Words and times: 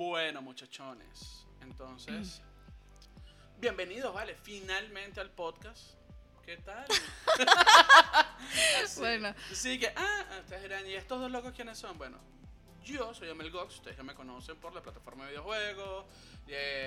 Bueno, 0.00 0.40
muchachones, 0.40 1.44
entonces, 1.60 2.40
bienvenidos, 3.58 4.14
vale, 4.14 4.34
finalmente 4.34 5.20
al 5.20 5.28
podcast. 5.28 5.92
¿Qué 6.42 6.56
tal? 6.56 6.86
Así. 8.82 8.98
Bueno. 8.98 9.34
Sí, 9.52 9.78
que, 9.78 9.92
ah, 9.94 10.24
ustedes 10.40 10.62
dirán, 10.62 10.86
¿y 10.86 10.94
estos 10.94 11.20
dos 11.20 11.30
locos 11.30 11.52
quiénes 11.52 11.76
son? 11.76 11.98
Bueno, 11.98 12.16
yo 12.82 13.12
soy 13.12 13.28
Amel 13.28 13.50
Gox, 13.50 13.74
ustedes 13.74 13.98
ya 13.98 14.02
me 14.02 14.14
conocen 14.14 14.56
por 14.56 14.72
la 14.72 14.82
plataforma 14.82 15.26
de 15.26 15.32
videojuegos, 15.32 16.06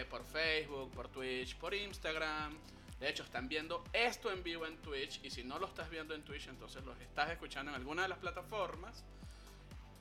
por 0.10 0.26
Facebook, 0.26 0.92
por 0.96 1.08
Twitch, 1.10 1.56
por 1.58 1.76
Instagram. 1.76 2.58
De 3.00 3.10
hecho, 3.10 3.22
están 3.22 3.48
viendo 3.48 3.84
esto 3.94 4.32
en 4.32 4.42
vivo 4.42 4.66
en 4.66 4.78
Twitch, 4.78 5.24
y 5.24 5.30
si 5.30 5.44
no 5.44 5.60
lo 5.60 5.68
estás 5.68 5.88
viendo 5.92 6.16
en 6.16 6.24
Twitch, 6.24 6.48
entonces 6.48 6.84
los 6.84 7.00
estás 7.00 7.30
escuchando 7.30 7.70
en 7.70 7.76
alguna 7.76 8.02
de 8.02 8.08
las 8.08 8.18
plataformas. 8.18 9.04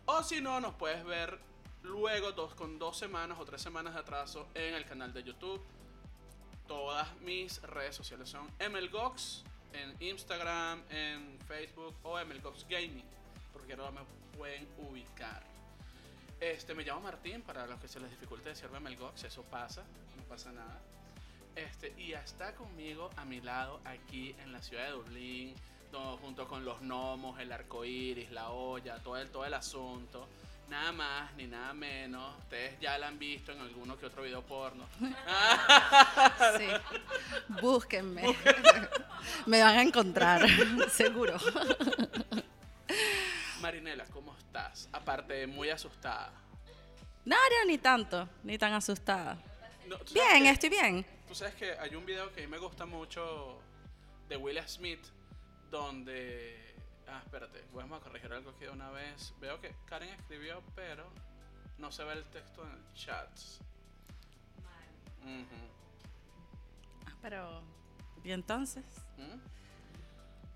O 0.07 0.23
si 0.23 0.41
no, 0.41 0.61
nos 0.61 0.75
puedes 0.77 1.05
ver 1.05 1.52
luego 1.83 2.33
dos, 2.33 2.55
con 2.55 2.79
dos 2.79 2.97
semanas 2.97 3.39
o 3.41 3.45
tres 3.45 3.63
semanas 3.63 3.95
de 3.95 4.01
atraso 4.01 4.49
en 4.55 4.75
el 4.75 4.85
canal 4.85 5.13
de 5.13 5.23
YouTube. 5.23 5.63
Todas 6.67 7.15
mis 7.21 7.61
redes 7.63 7.97
sociales 7.97 8.29
son 8.29 8.49
MLGox 8.71 9.45
en 9.73 9.97
Instagram, 10.01 10.83
en 10.91 11.39
Facebook 11.47 11.95
o 12.03 12.19
MLGox 12.25 12.67
Gaming, 12.69 13.05
porque 13.53 13.73
ahora 13.75 13.91
me 13.91 14.01
pueden 14.37 14.69
ubicar. 14.79 15.43
Este, 16.41 16.75
me 16.75 16.83
llamo 16.83 17.03
Martín, 17.03 17.43
para 17.43 17.67
los 17.67 17.79
que 17.81 17.89
se 17.89 18.01
les 18.01 18.11
dificulte 18.11 18.49
decirme 18.49 18.81
MLGox, 18.81 19.25
eso 19.25 19.43
pasa, 19.45 19.83
no 20.17 20.23
pasa 20.25 20.53
nada. 20.53 20.81
Este, 21.55 21.95
y 21.99 22.13
está 22.13 22.55
conmigo 22.55 23.11
a 23.17 23.25
mi 23.25 23.41
lado 23.41 23.81
aquí 23.85 24.35
en 24.39 24.53
la 24.53 24.63
ciudad 24.63 24.87
de 24.87 24.91
Dublín, 24.93 25.55
junto 26.21 26.49
con 26.49 26.65
los 26.65 26.81
gnomos, 26.81 27.39
el 27.39 27.53
arco 27.53 27.85
iris, 27.85 28.31
la 28.31 28.51
olla, 28.51 28.97
todo 29.03 29.19
el, 29.19 29.31
todo 29.31 29.45
el 29.45 29.55
asunto. 29.55 30.27
Nada 30.73 30.91
más 30.93 31.35
ni 31.35 31.47
nada 31.47 31.75
menos. 31.75 32.35
Ustedes 32.39 32.81
ya 32.81 32.97
la 32.97 33.09
han 33.09 33.19
visto 33.19 33.53
en 33.53 33.61
alguno 33.61 33.99
que 33.99 34.07
otro 34.07 34.23
video 34.23 34.41
porno. 34.43 34.87
Sí. 36.59 36.67
Búsquenme. 37.61 38.23
Me 39.47 39.63
van 39.63 39.77
a 39.77 39.83
encontrar, 39.83 40.41
seguro. 40.91 41.37
Marinela, 43.61 44.07
¿cómo 44.07 44.35
estás? 44.39 44.89
Aparte 44.93 45.35
de 45.35 45.47
muy 45.47 45.69
asustada. 45.69 46.33
No, 47.27 47.37
no, 47.37 47.67
ni 47.67 47.77
tanto, 47.77 48.27
ni 48.43 48.57
tan 48.57 48.73
asustada. 48.73 49.35
No, 49.87 49.99
¿tú 49.99 50.15
sabes 50.15 50.15
Bien, 50.15 50.43
que- 50.45 50.51
estoy 50.51 50.71
bien. 50.71 51.07
Tú 51.29 51.35
sabes 51.35 51.55
que 51.55 51.73
hay 51.79 51.95
un 51.95 52.07
video 52.07 52.33
que 52.33 52.41
a 52.41 52.47
mí 52.47 52.51
me 52.51 52.59
gusta 52.59 52.87
mucho 52.87 53.61
de 54.29 54.37
Will 54.39 54.59
Smith 54.67 55.05
donde... 55.71 56.62
Ah, 57.09 57.21
espérate, 57.25 57.65
vamos 57.73 58.01
a 58.01 58.05
corregir 58.05 58.33
algo 58.33 58.51
aquí 58.51 58.65
de 58.65 58.71
una 58.71 58.91
vez. 58.91 59.35
Veo 59.41 59.61
que 59.61 59.75
Karen 59.87 60.09
escribió, 60.11 60.63
pero 60.75 61.07
no 61.79 61.91
se 61.93 62.05
ve 62.05 62.13
el 62.15 62.25
texto 62.27 62.63
en 62.65 62.73
el 62.73 62.93
chat. 62.95 63.29
Ujú. 65.23 65.69
Ah, 67.07 67.15
Pero, 67.21 67.63
¿y 68.25 68.33
entonces? 68.33 68.85
¿Mm? 69.17 69.39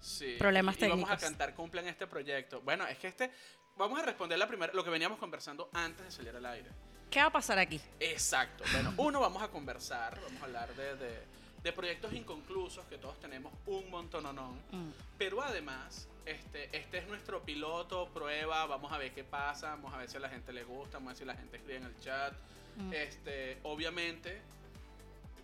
Sí. 0.01 0.37
Problemas 0.39 0.77
y, 0.81 0.85
y 0.85 0.89
vamos 0.89 1.05
a 1.05 1.17
técnicos. 1.17 1.23
cantar 1.31 1.55
cumplen 1.55 1.89
este 1.89 2.07
proyecto. 2.07 2.61
Bueno, 2.63 2.87
es 2.87 2.99
que 2.99 3.09
este... 3.09 3.33
Vamos 3.77 3.99
a 3.99 4.03
responder 4.03 4.39
la 4.39 4.49
primera, 4.49 4.73
lo 4.73 4.83
que 4.83 4.89
veníamos 4.89 5.19
conversando 5.19 5.69
antes 5.75 6.03
de 6.07 6.11
salir 6.11 6.35
al 6.35 6.47
aire. 6.47 6.71
¿Qué 7.11 7.21
va 7.21 7.27
a 7.27 7.31
pasar 7.31 7.59
aquí? 7.59 7.79
Exacto. 8.01 8.65
Bueno, 8.73 8.95
uno, 8.97 9.21
vamos 9.21 9.43
a 9.43 9.49
conversar, 9.49 10.19
vamos 10.23 10.41
a 10.41 10.45
hablar 10.47 10.75
de, 10.75 10.97
de, 10.97 11.23
de 11.67 11.73
proyectos 11.73 12.13
inconclusos 12.13 12.87
que 12.87 12.97
todos 12.97 13.19
tenemos 13.19 13.53
un 13.67 13.91
montononón. 13.91 14.55
Mm. 14.71 14.91
Pero 15.19 15.43
además, 15.43 16.07
este, 16.25 16.69
este 16.77 16.99
es 16.99 17.09
nuestro 17.09 17.43
piloto, 17.43 18.09
prueba, 18.15 18.67
vamos 18.67 18.93
a 18.93 18.99
ver 18.99 19.13
qué 19.13 19.25
pasa, 19.25 19.71
vamos 19.71 19.93
a 19.93 19.99
ver 19.99 20.09
si 20.09 20.17
a 20.17 20.21
la 20.21 20.29
gente 20.29 20.53
le 20.53 20.63
gusta, 20.63 20.99
vamos 20.99 21.09
a 21.09 21.11
ver 21.15 21.19
si 21.19 21.25
la 21.25 21.35
gente 21.35 21.57
escribe 21.57 21.79
en 21.79 21.85
el 21.87 21.99
chat. 22.01 22.33
Mm. 22.77 22.93
Este, 22.93 23.59
obviamente, 23.65 24.41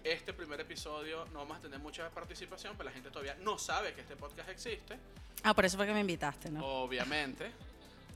este 0.04 0.32
primer 0.32 0.60
episodio 0.60 1.24
no 1.32 1.40
vamos 1.40 1.58
a 1.58 1.60
tener 1.60 1.80
mucha 1.80 2.08
participación, 2.10 2.76
pero 2.76 2.88
la 2.90 2.94
gente 2.94 3.10
todavía 3.10 3.34
no 3.40 3.58
sabe 3.58 3.92
que 3.92 4.02
este 4.02 4.14
podcast 4.14 4.48
existe, 4.48 4.96
Ah, 5.42 5.54
por 5.54 5.64
eso 5.64 5.76
fue 5.76 5.86
que 5.86 5.92
me 5.92 6.00
invitaste, 6.02 6.50
¿no? 6.52 6.64
obviamente. 6.64 7.50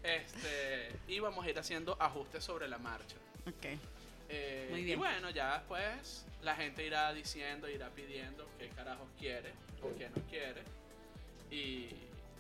Este, 0.01 0.93
y 1.09 1.19
vamos 1.19 1.45
a 1.45 1.51
ir 1.51 1.59
haciendo 1.59 1.97
ajustes 2.01 2.45
sobre 2.45 2.69
la 2.69 2.79
marcha. 2.79 3.17
Ok. 3.49 3.81
Eh, 4.29 4.69
Muy 4.71 4.91
Y 4.91 4.95
bueno, 4.97 5.31
ya 5.31 5.59
después 5.59 6.27
la 6.43 6.55
gente 6.57 6.85
irá 6.87 7.13
diciendo, 7.13 7.69
irá 7.69 7.91
pidiendo 7.91 8.47
qué 8.59 8.69
carajos 8.71 9.09
quiere 9.19 9.53
o 9.83 9.97
qué 9.97 10.09
no 10.11 10.23
quiere. 10.29 10.63
Y, 11.51 11.91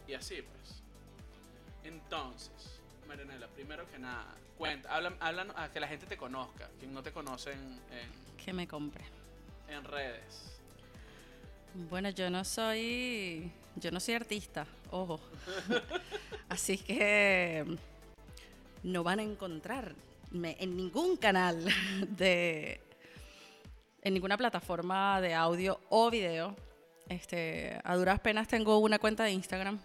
y 0.08 0.14
así 0.14 0.42
pues. 0.42 0.82
Entonces, 1.84 2.80
Marinela, 3.06 3.46
primero 3.48 3.88
que 3.90 3.98
nada, 3.98 4.34
cuenta, 4.58 4.94
habla, 4.94 5.14
háblanos 5.20 5.56
a 5.56 5.70
que 5.72 5.78
la 5.80 5.86
gente 5.88 6.06
te 6.06 6.16
conozca, 6.16 6.68
quien 6.80 6.92
no 6.92 7.02
te 7.02 7.12
conoce 7.12 7.52
en, 7.52 7.60
en- 7.92 8.36
Que 8.44 8.52
me 8.52 8.66
compre. 8.66 9.04
en 9.68 9.84
redes. 9.84 10.52
Bueno, 11.90 12.10
yo 12.10 12.30
no 12.30 12.42
soy, 12.44 13.52
yo 13.76 13.90
no 13.92 14.00
soy 14.00 14.14
artista, 14.14 14.66
ojo. 14.90 15.20
Así 16.48 16.78
que 16.78 17.64
no 18.82 19.02
van 19.04 19.20
a 19.20 19.22
encontrarme 20.36 20.56
en 20.60 20.76
ningún 20.76 21.16
canal 21.16 21.64
de, 22.16 22.80
en 24.02 24.14
ninguna 24.14 24.36
plataforma 24.36 25.20
de 25.20 25.34
audio 25.34 25.80
o 25.88 26.10
video. 26.10 26.56
Este, 27.08 27.78
a 27.84 27.96
duras 27.96 28.20
penas 28.20 28.48
tengo 28.48 28.78
una 28.78 28.98
cuenta 28.98 29.24
de 29.24 29.30
Instagram, 29.30 29.78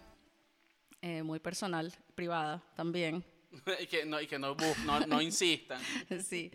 eh, 1.02 1.24
muy 1.24 1.40
personal, 1.40 1.94
privada 2.16 2.62
también. 2.76 3.24
y 3.80 3.88
que 3.88 4.06
no, 4.06 4.20
y 4.20 4.28
que 4.28 4.40
no, 4.40 4.56
no, 4.86 5.00
no 5.02 5.22
insistan. 5.22 5.82
Sí. 6.24 6.52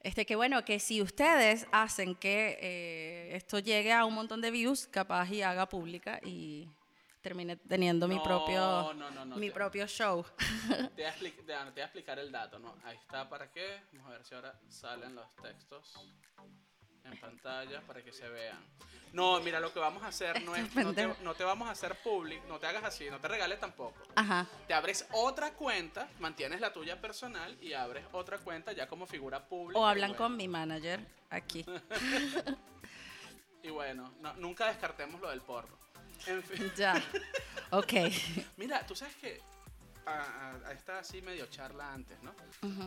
Este, 0.00 0.26
que 0.26 0.36
bueno, 0.36 0.62
que 0.66 0.80
si 0.80 1.00
ustedes 1.00 1.66
hacen 1.72 2.14
que 2.14 2.58
eh, 2.60 3.36
esto 3.36 3.58
llegue 3.58 3.90
a 3.90 4.04
un 4.04 4.12
montón 4.12 4.42
de 4.42 4.50
views, 4.50 4.86
capaz 4.86 5.30
y 5.30 5.40
haga 5.40 5.66
pública 5.66 6.20
y 6.22 6.68
termine 7.24 7.56
teniendo 7.56 8.06
mi 8.06 8.16
No, 8.16 8.22
propio 8.22 8.92
no, 8.92 9.10
no, 9.24 9.36
mi 9.36 9.48
te- 9.48 9.54
propio 9.54 9.86
show. 9.86 10.22
Te 10.68 11.02
voy, 11.02 11.04
a 11.04 11.14
expli- 11.16 11.34
te 11.34 11.42
voy 11.54 11.80
a- 11.80 11.84
explicar 11.84 12.18
el 12.18 12.30
dato, 12.30 12.58
¿no? 12.58 12.76
Ahí 12.84 12.96
está, 12.98 13.26
¿para 13.30 13.50
qué? 13.50 13.80
Vamos 13.94 14.08
a 14.08 14.10
ver 14.12 14.24
si 14.24 14.34
ahora 14.34 14.60
salen 14.68 15.14
los 15.14 15.34
textos 15.36 15.94
en 17.04 17.18
pantalla 17.18 17.80
para 17.80 18.02
que 18.04 18.12
se 18.12 18.28
vean. 18.28 18.62
No, 19.14 19.40
mira, 19.40 19.58
lo 19.58 19.72
que 19.72 19.78
vamos 19.78 20.02
a 20.02 20.08
hacer 20.08 20.42
no 20.44 20.54
es, 20.54 20.74
no 20.76 20.92
te, 20.92 21.06
no 21.22 21.34
te 21.34 21.44
vamos 21.44 21.66
a 21.68 21.70
hacer 21.70 21.96
public, 22.02 22.44
no 22.44 22.58
te 22.58 22.66
hagas 22.66 22.84
así, 22.84 23.08
no 23.08 23.18
te 23.18 23.26
regales 23.28 23.58
tampoco. 23.58 23.94
Ajá. 24.16 24.46
Te 24.68 24.74
abres 24.74 25.06
otra 25.12 25.54
cuenta, 25.54 26.06
mantienes 26.20 26.60
la 26.60 26.74
tuya 26.74 27.00
personal 27.00 27.56
y 27.62 27.72
abres 27.72 28.04
otra 28.12 28.36
cuenta 28.36 28.72
ya 28.72 28.86
como 28.86 29.06
figura 29.06 29.46
pública. 29.48 29.80
O 29.80 29.86
hablan 29.86 30.10
bueno. 30.10 30.24
con 30.24 30.36
mi 30.36 30.46
manager 30.46 31.00
aquí. 31.30 31.64
Y 33.62 33.70
bueno, 33.70 34.12
no- 34.20 34.34
nunca 34.34 34.66
descartemos 34.66 35.18
lo 35.22 35.30
del 35.30 35.40
porno. 35.40 35.74
En 36.26 36.42
fin. 36.42 36.72
ya. 36.76 37.02
Ok. 37.70 37.92
Mira, 38.56 38.86
tú 38.86 38.94
sabes 38.94 39.14
que 39.16 39.40
a, 40.06 40.50
a- 40.66 40.72
esta 40.72 40.98
así 40.98 41.22
medio 41.22 41.46
charla 41.46 41.92
antes, 41.92 42.16
¿no? 42.22 42.34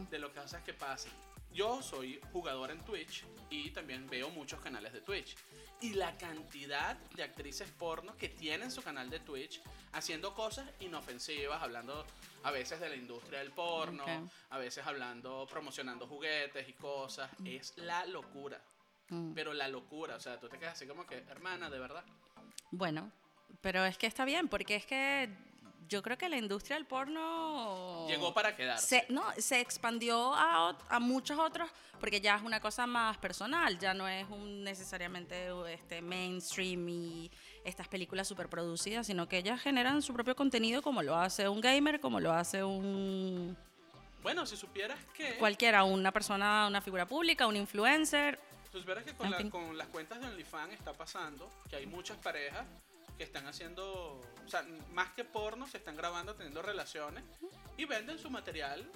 De 0.09 0.19
lo 0.19 0.31
que 0.33 0.39
cosas 0.39 0.63
que 0.63 0.73
pasan. 0.73 1.11
Yo 1.51 1.81
soy 1.81 2.19
jugador 2.31 2.69
en 2.71 2.79
Twitch 2.81 3.23
y 3.49 3.71
también 3.71 4.07
veo 4.09 4.29
muchos 4.29 4.59
canales 4.61 4.93
de 4.93 5.01
Twitch. 5.01 5.35
Y 5.81 5.93
la 5.93 6.15
cantidad 6.17 6.95
de 7.15 7.23
actrices 7.23 7.69
porno 7.71 8.15
que 8.17 8.29
tienen 8.29 8.69
su 8.71 8.81
canal 8.83 9.09
de 9.09 9.19
Twitch 9.19 9.61
haciendo 9.93 10.33
cosas 10.33 10.67
inofensivas, 10.79 11.61
hablando 11.61 12.05
a 12.43 12.51
veces 12.51 12.79
de 12.79 12.89
la 12.89 12.95
industria 12.95 13.39
del 13.39 13.51
porno, 13.51 14.03
Ok. 14.03 14.29
a 14.51 14.57
veces 14.57 14.85
hablando, 14.85 15.47
promocionando 15.49 16.05
juguetes 16.07 16.67
y 16.69 16.73
cosas. 16.73 17.29
Es 17.45 17.73
la 17.77 18.05
locura. 18.05 18.61
Mm. 19.09 19.33
Pero 19.33 19.53
la 19.53 19.67
locura, 19.67 20.15
o 20.15 20.19
sea, 20.19 20.39
tú 20.39 20.49
te 20.49 20.59
quedas 20.59 20.73
así 20.73 20.85
como 20.85 21.05
que, 21.07 21.17
hermana, 21.29 21.69
de 21.69 21.79
verdad. 21.79 22.03
Bueno, 22.71 23.11
pero 23.61 23.85
es 23.85 23.97
que 23.97 24.07
está 24.07 24.25
bien, 24.25 24.47
porque 24.47 24.75
es 24.75 24.85
que 24.85 25.29
yo 25.89 26.01
creo 26.03 26.17
que 26.17 26.27
la 26.27 26.37
industria 26.37 26.75
del 26.75 26.85
porno 26.85 28.05
Llegó 28.07 28.33
para 28.33 28.55
quedarse. 28.55 29.05
se, 29.07 29.13
no, 29.13 29.23
se 29.37 29.59
expandió 29.61 30.33
a, 30.33 30.75
a 30.89 30.99
muchos 30.99 31.39
otros 31.39 31.69
porque 31.99 32.19
ya 32.21 32.35
es 32.35 32.43
una 32.43 32.59
cosa 32.59 32.85
más 32.85 33.17
personal, 33.17 33.79
ya 33.79 33.93
no 33.93 34.07
es 34.07 34.27
un 34.29 34.63
necesariamente 34.63 35.47
este 35.73 36.01
mainstream 36.01 36.87
y 36.89 37.31
estas 37.63 37.87
películas 37.87 38.27
super 38.27 38.49
producidas, 38.49 39.07
sino 39.07 39.27
que 39.27 39.37
ellas 39.37 39.61
generan 39.61 40.01
su 40.01 40.13
propio 40.13 40.35
contenido 40.35 40.81
como 40.81 41.01
lo 41.01 41.15
hace 41.15 41.47
un 41.47 41.61
gamer, 41.61 41.99
como 41.99 42.19
lo 42.19 42.31
hace 42.33 42.63
un 42.63 43.57
Bueno, 44.21 44.45
si 44.45 44.57
supieras 44.57 44.99
que... 45.15 45.37
cualquiera, 45.37 45.83
una 45.85 46.11
persona, 46.11 46.67
una 46.67 46.81
figura 46.81 47.05
pública, 47.07 47.47
un 47.47 47.55
influencer. 47.55 48.39
Pues 48.71 48.83
verás 48.85 49.05
que 49.05 49.13
con, 49.13 49.31
la- 49.31 49.49
con 49.49 49.77
las 49.77 49.87
cuentas 49.87 50.19
de 50.19 50.27
OnlyFans 50.27 50.73
está 50.73 50.93
pasando 50.93 51.49
que 51.69 51.77
hay 51.77 51.85
muchas 51.87 52.17
parejas 52.17 52.65
que 53.17 53.23
están 53.23 53.47
haciendo, 53.47 54.21
o 54.45 54.47
sea, 54.49 54.63
más 54.93 55.09
que 55.13 55.23
porno, 55.23 55.67
se 55.67 55.77
están 55.77 55.95
grabando 55.95 56.35
teniendo 56.35 56.61
relaciones 56.61 57.23
y 57.77 57.85
venden 57.85 58.19
su 58.19 58.29
material. 58.29 58.89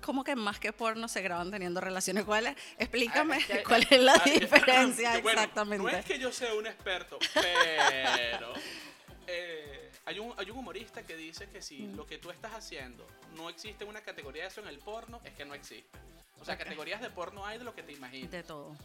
¿Cómo 0.00 0.24
que 0.24 0.36
más 0.36 0.58
que 0.58 0.72
porno 0.72 1.08
se 1.08 1.22
graban 1.22 1.50
teniendo 1.50 1.80
relaciones? 1.80 2.24
¿Cuál 2.24 2.46
es? 2.48 2.56
Explícame 2.78 3.34
Ah, 3.36 3.38
es 3.38 3.46
que- 3.46 3.62
cuál 3.68 3.86
es 3.90 4.00
la 4.00 4.14
ah, 4.14 4.22
diferencia 4.24 5.20
bueno, 5.20 5.40
exactamente. 5.40 5.82
No 5.92 5.98
es 5.98 6.04
que 6.04 6.18
yo 6.18 6.32
sea 6.32 6.54
un 6.54 6.66
experto, 6.66 7.18
pero 7.34 8.52
eh, 9.26 9.90
hay, 10.06 10.18
un, 10.18 10.32
hay 10.36 10.50
un 10.50 10.58
humorista 10.58 11.02
que 11.02 11.16
dice 11.16 11.48
que 11.50 11.60
si 11.62 11.78
Mm. 11.82 11.96
lo 11.96 12.06
que 12.06 12.18
tú 12.18 12.30
estás 12.30 12.52
haciendo 12.54 13.06
no 13.36 13.48
existe 13.50 13.84
una 13.84 14.00
categoría 14.02 14.42
de 14.42 14.48
eso 14.48 14.60
en 14.60 14.68
el 14.68 14.78
porno, 14.78 15.20
es 15.24 15.32
que 15.34 15.44
no 15.44 15.54
existe. 15.54 15.98
O 16.40 16.44
sea, 16.44 16.58
categorías 16.58 17.00
de 17.00 17.10
porno 17.10 17.46
hay 17.46 17.58
de 17.58 17.64
lo 17.64 17.74
que 17.74 17.82
te 17.82 17.92
imaginas. 17.92 18.30
De 18.30 18.42
todo, 18.42 18.76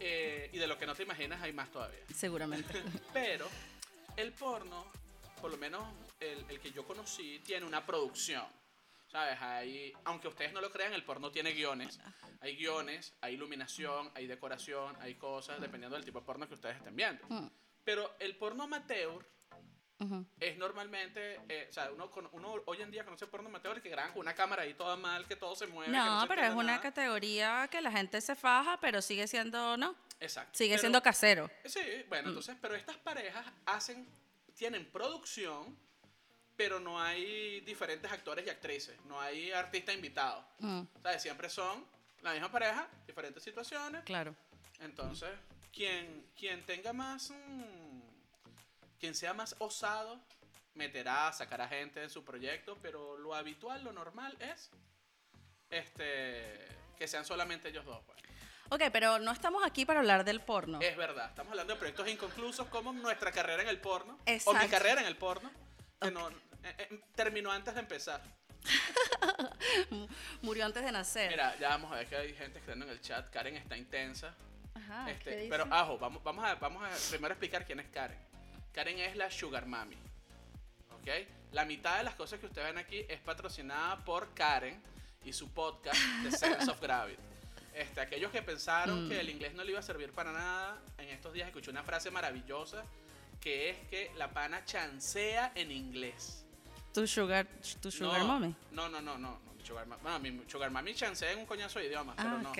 Eh, 0.00 0.50
y 0.52 0.58
de 0.58 0.66
lo 0.66 0.76
que 0.78 0.84
no 0.86 0.94
te 0.94 1.02
imaginas 1.04 1.40
hay 1.42 1.52
más 1.52 1.70
todavía. 1.70 2.00
seguramente. 2.14 2.82
Pero 3.14 3.48
el 4.16 4.32
porno, 4.32 4.84
por 5.40 5.50
lo 5.50 5.56
menos 5.56 5.84
el, 6.20 6.44
el 6.48 6.60
que 6.60 6.70
yo 6.72 6.84
conocí, 6.86 7.40
tiene 7.44 7.66
una 7.66 7.84
producción. 7.84 8.44
¿Sabes? 9.08 9.40
Hay, 9.40 9.92
aunque 10.04 10.28
ustedes 10.28 10.52
no 10.52 10.60
lo 10.60 10.70
crean, 10.70 10.92
el 10.92 11.04
porno 11.04 11.30
tiene 11.30 11.52
guiones. 11.52 12.00
Hay 12.40 12.56
guiones, 12.56 13.14
hay 13.20 13.34
iluminación, 13.34 14.10
hay 14.14 14.26
decoración, 14.26 14.96
hay 15.00 15.14
cosas, 15.14 15.60
dependiendo 15.60 15.96
del 15.96 16.04
tipo 16.04 16.18
de 16.20 16.26
porno 16.26 16.48
que 16.48 16.54
ustedes 16.54 16.76
estén 16.76 16.94
viendo. 16.96 17.24
Mm, 17.28 17.46
Pero 17.84 18.14
el 18.18 18.36
porno 18.36 18.64
amateur 18.64 19.24
es 20.40 20.58
normalmente, 20.58 21.40
eh, 21.48 21.68
o 21.70 21.72
sea, 21.72 21.90
uno, 21.92 22.10
uno 22.32 22.54
hoy 22.66 22.82
en 22.82 22.90
día 22.90 23.04
conoce 23.04 23.26
porno 23.28 23.48
amateur 23.48 23.80
que 23.80 23.88
graban 23.88 24.12
con 24.12 24.20
una 24.20 24.34
cámara 24.34 24.62
ahí 24.62 24.74
toda 24.74 24.96
mal, 24.96 25.24
que 25.26 25.36
todo 25.36 25.54
se 25.56 25.66
mueve. 25.68 25.90
que 25.90 25.96
No, 25.96 26.20
se 26.22 26.26
pero 26.26 26.42
es 26.42 26.50
una 26.52 26.62
nada. 26.64 26.80
categoría 26.82 27.68
que 27.70 27.80
la 27.80 27.90
gente 27.92 28.20
se 28.20 28.34
faja, 28.36 28.78
pero 28.80 29.00
sigue 29.00 29.26
siendo, 29.26 29.76
no, 29.78 29.94
Exacto. 30.20 30.56
sigue 30.56 30.70
Pero- 30.70 30.80
siendo 30.80 31.02
casero. 31.02 31.50
Sí, 31.64 31.80
bueno, 32.08 32.28
entonces, 32.28 32.56
pero 32.60 32.74
estas 32.74 32.96
parejas 32.96 33.44
hacen, 33.66 34.08
tienen 34.54 34.84
producción, 34.90 35.76
pero 36.56 36.80
no 36.80 37.00
hay 37.00 37.60
diferentes 37.60 38.10
actores 38.10 38.46
y 38.46 38.50
actrices, 38.50 38.96
no 39.06 39.20
hay 39.20 39.52
artista 39.52 39.92
invitado. 39.92 40.42
Mm, 40.60 40.82
¿Sabes? 41.02 41.22
Siempre 41.22 41.50
son 41.50 41.84
la 42.22 42.32
misma 42.32 42.50
pareja, 42.50 42.88
diferentes 43.06 43.42
situaciones. 43.42 44.02
claro. 44.04 44.34
Entonces, 44.80 45.30
quien, 45.72 46.26
quien 46.38 46.64
tenga 46.64 46.92
más, 46.92 47.30
mm, 47.30 48.00
quien 48.98 49.14
sea 49.14 49.34
más 49.34 49.54
osado, 49.58 50.18
meterá, 50.74 51.32
sacará 51.32 51.66
gente 51.68 52.02
en 52.02 52.10
su 52.10 52.24
proyecto, 52.24 52.78
pero 52.82 53.16
lo 53.18 53.34
habitual, 53.34 53.82
lo 53.84 53.92
normal 53.92 54.36
es 54.40 54.70
este 55.70 56.66
que 56.98 57.06
sean 57.08 57.24
solamente 57.24 57.68
ellos 57.68 57.84
dos. 57.84 58.00
pues. 58.06 58.18
Ok, 58.70 58.82
pero 58.92 59.18
no 59.18 59.30
estamos 59.32 59.62
aquí 59.64 59.84
para 59.84 60.00
hablar 60.00 60.24
del 60.24 60.40
porno. 60.40 60.80
Es 60.80 60.96
verdad, 60.96 61.28
estamos 61.28 61.50
hablando 61.52 61.74
de 61.74 61.78
proyectos 61.78 62.08
inconclusos 62.08 62.66
como 62.68 62.92
nuestra 62.92 63.30
carrera 63.32 63.62
en 63.62 63.68
el 63.68 63.78
porno. 63.80 64.14
O 64.14 64.18
mi 64.26 64.32
Exacto. 64.32 64.68
carrera 64.70 65.00
en 65.00 65.06
el 65.06 65.16
porno. 65.16 65.50
Que 66.00 66.10
no, 66.10 66.28
eh, 66.28 66.34
eh, 66.78 67.00
terminó 67.14 67.52
antes 67.52 67.74
de 67.74 67.80
empezar. 67.80 68.20
Murió 70.42 70.64
antes 70.66 70.84
de 70.84 70.92
nacer. 70.92 71.30
Mira, 71.30 71.56
ya 71.58 71.68
vamos 71.70 71.92
a 71.92 71.96
ver 71.96 72.06
que 72.06 72.16
hay 72.16 72.34
gente 72.34 72.58
escribiendo 72.58 72.86
en 72.86 72.92
el 72.92 73.00
chat. 73.00 73.28
Karen 73.30 73.56
está 73.56 73.76
intensa. 73.76 74.34
Ajá, 74.74 75.10
Este, 75.10 75.24
¿qué 75.30 75.36
dice? 75.36 75.48
pero, 75.50 75.66
ajo, 75.70 75.98
vamos, 75.98 76.22
vamos, 76.22 76.44
a, 76.44 76.54
vamos 76.56 76.82
a 76.82 76.90
primero 77.10 77.32
explicar 77.32 77.64
quién 77.64 77.80
es 77.80 77.86
Karen. 77.88 78.18
Karen 78.72 78.98
es 78.98 79.16
la 79.16 79.30
Sugar 79.30 79.64
Mami. 79.66 79.96
¿Ok? 80.90 81.08
La 81.52 81.64
mitad 81.64 81.96
de 81.98 82.04
las 82.04 82.14
cosas 82.14 82.38
que 82.40 82.46
ustedes 82.46 82.66
ven 82.66 82.78
aquí 82.78 83.04
es 83.08 83.20
patrocinada 83.20 84.04
por 84.04 84.34
Karen 84.34 84.82
y 85.24 85.32
su 85.32 85.50
podcast, 85.52 85.98
The 86.24 86.30
Sense 86.32 86.70
of 86.70 86.80
Gravity. 86.82 87.22
Este, 87.76 88.00
aquellos 88.00 88.32
que 88.32 88.40
pensaron 88.40 89.04
Mm. 89.04 89.08
que 89.10 89.20
el 89.20 89.28
inglés 89.28 89.52
no 89.54 89.62
le 89.62 89.72
iba 89.72 89.80
a 89.80 89.82
servir 89.82 90.10
para 90.10 90.32
nada, 90.32 90.80
en 90.96 91.10
estos 91.10 91.32
días 91.34 91.46
escuché 91.48 91.70
una 91.70 91.82
frase 91.84 92.10
maravillosa 92.10 92.82
que 93.40 93.68
es 93.70 93.76
que 93.90 94.10
la 94.16 94.30
pana 94.32 94.64
chancea 94.64 95.52
en 95.54 95.70
inglés. 95.70 96.44
¿Tu 96.94 97.06
sugar, 97.06 97.46
tu 97.82 97.90
sugar 97.90 98.20
no, 98.20 98.26
mommy? 98.26 98.54
No, 98.72 98.88
no, 98.88 99.02
no, 99.02 99.18
no. 99.18 99.38
no, 99.56 99.62
sugar, 99.62 99.86
bueno, 99.86 100.18
mi 100.20 100.42
Sugar 100.48 100.70
Mami 100.70 100.94
chancea 100.94 101.32
en 101.32 101.40
un 101.40 101.46
coñazo 101.46 101.78
de 101.78 101.86
idiomas, 101.88 102.16
pero 102.16 102.30
Ah, 102.30 102.40
no. 102.42 102.52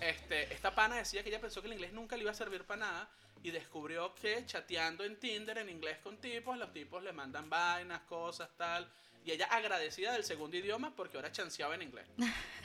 Este, 0.00 0.52
esta 0.54 0.74
pana 0.74 0.96
decía 0.96 1.22
que 1.22 1.28
ella 1.28 1.40
pensó 1.40 1.60
que 1.60 1.66
el 1.66 1.74
inglés 1.74 1.92
nunca 1.92 2.16
le 2.16 2.22
iba 2.22 2.30
a 2.30 2.34
servir 2.34 2.64
para 2.64 2.80
nada 2.86 3.08
y 3.42 3.50
descubrió 3.50 4.14
que 4.14 4.46
chateando 4.46 5.04
en 5.04 5.20
Tinder 5.20 5.58
en 5.58 5.68
inglés 5.68 5.98
con 6.02 6.16
tipos, 6.16 6.56
los 6.56 6.72
tipos 6.72 7.02
le 7.02 7.12
mandan 7.12 7.50
vainas, 7.50 8.00
cosas, 8.08 8.48
tal. 8.56 8.90
Y 9.26 9.30
ella 9.32 9.46
agradecida 9.46 10.12
del 10.12 10.24
segundo 10.24 10.56
idioma 10.56 10.94
porque 10.96 11.18
ahora 11.18 11.30
chanceaba 11.30 11.74
en 11.74 11.82
inglés. 11.82 12.06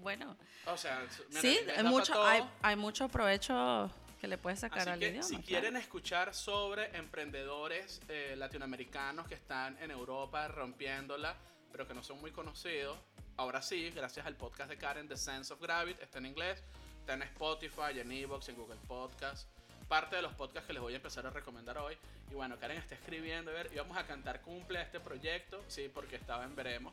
Bueno, 0.00 0.36
O 0.66 0.76
sea, 0.76 1.06
mira, 1.28 1.40
sí, 1.40 1.58
hay 1.76 1.84
mucho, 1.84 2.24
hay, 2.24 2.42
hay 2.62 2.76
mucho 2.76 3.08
provecho 3.08 3.90
que 4.20 4.28
le 4.28 4.38
puedes 4.38 4.60
sacar 4.60 4.80
Así 4.80 4.90
al 4.90 4.98
que 4.98 5.08
idioma. 5.08 5.22
si 5.22 5.34
claro. 5.34 5.46
quieren 5.46 5.76
escuchar 5.76 6.34
sobre 6.34 6.96
emprendedores 6.96 8.00
eh, 8.08 8.34
latinoamericanos 8.36 9.26
que 9.26 9.34
están 9.34 9.76
en 9.82 9.90
Europa 9.90 10.48
rompiéndola, 10.48 11.36
pero 11.70 11.86
que 11.86 11.94
no 11.94 12.02
son 12.02 12.20
muy 12.20 12.30
conocidos, 12.30 12.96
ahora 13.36 13.60
sí, 13.60 13.90
gracias 13.90 14.24
al 14.26 14.34
podcast 14.36 14.70
de 14.70 14.78
Karen, 14.78 15.08
The 15.08 15.16
Sense 15.16 15.52
of 15.52 15.60
Gravity, 15.60 16.02
está 16.02 16.18
en 16.18 16.26
inglés, 16.26 16.62
está 17.00 17.14
en 17.14 17.22
Spotify, 17.22 18.00
en 18.00 18.10
Evox, 18.10 18.48
en 18.48 18.56
Google 18.56 18.78
Podcast, 18.88 19.48
parte 19.88 20.16
de 20.16 20.22
los 20.22 20.32
podcasts 20.32 20.66
que 20.66 20.72
les 20.72 20.82
voy 20.82 20.94
a 20.94 20.96
empezar 20.96 21.26
a 21.26 21.30
recomendar 21.30 21.76
hoy. 21.78 21.96
Y 22.30 22.34
bueno, 22.34 22.58
Karen 22.58 22.78
está 22.78 22.94
escribiendo, 22.94 23.50
a 23.50 23.54
ver, 23.54 23.70
íbamos 23.72 23.96
a 23.96 24.06
cantar 24.06 24.40
cumple 24.40 24.78
a 24.78 24.82
este 24.82 24.98
proyecto, 24.98 25.62
sí, 25.68 25.90
porque 25.92 26.16
estaba 26.16 26.44
en 26.44 26.56
Veremos, 26.56 26.92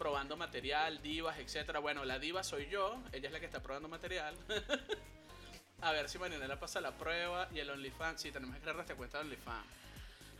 probando 0.00 0.34
material, 0.34 1.02
divas, 1.02 1.38
etcétera. 1.38 1.78
Bueno, 1.78 2.06
la 2.06 2.18
diva 2.18 2.42
soy 2.42 2.66
yo, 2.70 3.02
ella 3.12 3.28
es 3.28 3.32
la 3.34 3.38
que 3.38 3.44
está 3.44 3.60
probando 3.62 3.86
material. 3.86 4.34
A 5.82 5.92
ver 5.92 6.08
si 6.08 6.18
Marianela 6.18 6.58
pasa 6.58 6.80
la 6.80 6.92
prueba 6.96 7.48
y 7.52 7.58
el 7.58 7.68
OnlyFans. 7.68 8.20
Sí, 8.22 8.32
tenemos 8.32 8.54
que 8.56 8.62
crear 8.62 8.76
nuestra 8.76 8.96
cuenta 8.96 9.18
de 9.18 9.24
OnlyFans. 9.24 9.66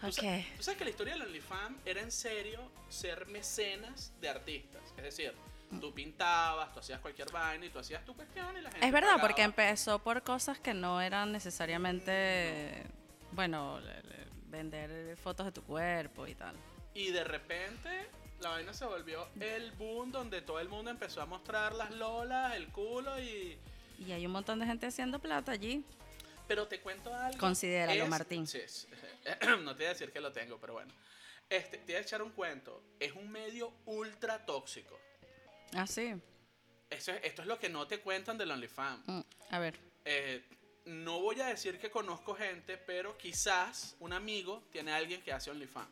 ¿Tú, 0.01 0.13
sa- 0.13 0.23
Ok. 0.23 0.45
tú 0.57 0.63
sabes 0.63 0.79
que 0.79 0.85
la 0.85 0.91
historia 0.91 1.13
del 1.13 1.23
OnlyFans 1.23 1.79
era 1.85 2.01
en 2.01 2.11
serio 2.11 2.73
ser 2.89 3.27
mecenas 3.27 4.13
de 4.19 4.31
artistas. 4.31 4.83
Es 4.97 5.03
decir, 5.05 5.35
tú 5.79 5.93
pintabas, 5.93 6.73
tú 6.73 6.81
hacías 6.81 7.01
cualquier 7.01 7.31
vaina 7.31 7.67
y 7.67 7.69
tú 7.69 7.79
hacías 7.79 8.03
tu 8.07 8.15
cuestión 8.17 8.57
y 8.57 8.63
la 8.63 8.71
gente. 8.71 8.87
Es 8.87 8.93
verdad, 8.93 9.11
pagaba. 9.11 9.29
porque 9.29 9.43
empezó 9.43 9.99
por 9.99 10.23
cosas 10.23 10.59
que 10.59 10.73
no 10.73 11.03
eran 11.03 11.33
necesariamente, 11.33 12.83
bueno, 13.33 13.79
le- 13.81 14.03
le- 14.05 14.27
vender 14.47 15.17
fotos 15.19 15.45
de 15.47 15.53
tu 15.53 15.63
cuerpo 15.65 16.27
y 16.27 16.35
tal. 16.35 16.57
Y 16.95 17.11
de 17.13 17.25
repente 17.25 18.09
la 18.41 18.51
vaina 18.51 18.73
se 18.73 18.85
volvió 18.85 19.29
el 19.41 19.73
boom 19.73 20.11
donde 20.13 20.43
todo 20.43 20.61
el 20.61 20.69
mundo 20.69 20.91
empezó 20.91 21.21
a 21.23 21.27
mostrar 21.27 21.75
las 21.75 21.91
lolas, 21.93 22.55
el 22.57 22.69
culo 22.69 23.19
y. 23.21 23.59
Y 23.99 24.13
hay 24.13 24.25
un 24.27 24.33
montón 24.33 24.59
de 24.61 24.67
gente 24.67 24.87
haciendo 24.87 25.19
plata 25.19 25.53
allí. 25.53 25.85
Pero 26.49 26.67
te 26.67 26.81
cuento 26.81 27.15
algo. 27.15 27.39
Considéralo, 27.39 28.05
Es- 28.05 28.09
Martín. 28.09 28.47
Sí, 28.47 28.61
no 29.63 29.75
te 29.75 29.83
voy 29.83 29.85
a 29.87 29.89
decir 29.91 30.11
que 30.11 30.21
lo 30.21 30.33
tengo, 30.33 30.59
pero 30.59 30.73
bueno. 30.75 30.93
Este, 31.49 31.79
te 31.79 31.93
voy 31.93 31.95
a 31.97 32.01
echar 32.01 32.23
un 32.23 32.31
cuento. 32.31 32.83
Es 32.99 33.13
un 33.13 33.31
medio 33.31 33.73
ultra 33.87 34.45
tóxico. 34.47 34.99
Ah, 35.75 35.87
sí. 35.87 36.15
Eso 36.89 37.13
es- 37.13 37.25
esto 37.25 37.43
es 37.43 37.49
lo 37.49 37.59
que 37.59 37.69
no 37.69 37.87
te 37.87 38.01
cuentan 38.01 38.39
del 38.39 38.51
OnlyFans. 38.51 39.07
Mm, 39.07 39.21
A 39.51 39.59
ver. 39.59 39.79
Eh, 40.05 40.43
no 40.87 41.21
voy 41.21 41.41
a 41.41 41.47
decir 41.47 41.79
que 41.79 41.91
conozco 41.91 42.35
gente, 42.35 42.79
pero 42.79 43.17
quizás 43.19 43.95
un 44.01 44.13
amigo 44.13 44.63
tiene 44.73 44.93
a 44.93 44.97
alguien 44.97 45.23
que 45.23 45.33
hace 45.33 45.51
OnlyFans. 45.51 45.89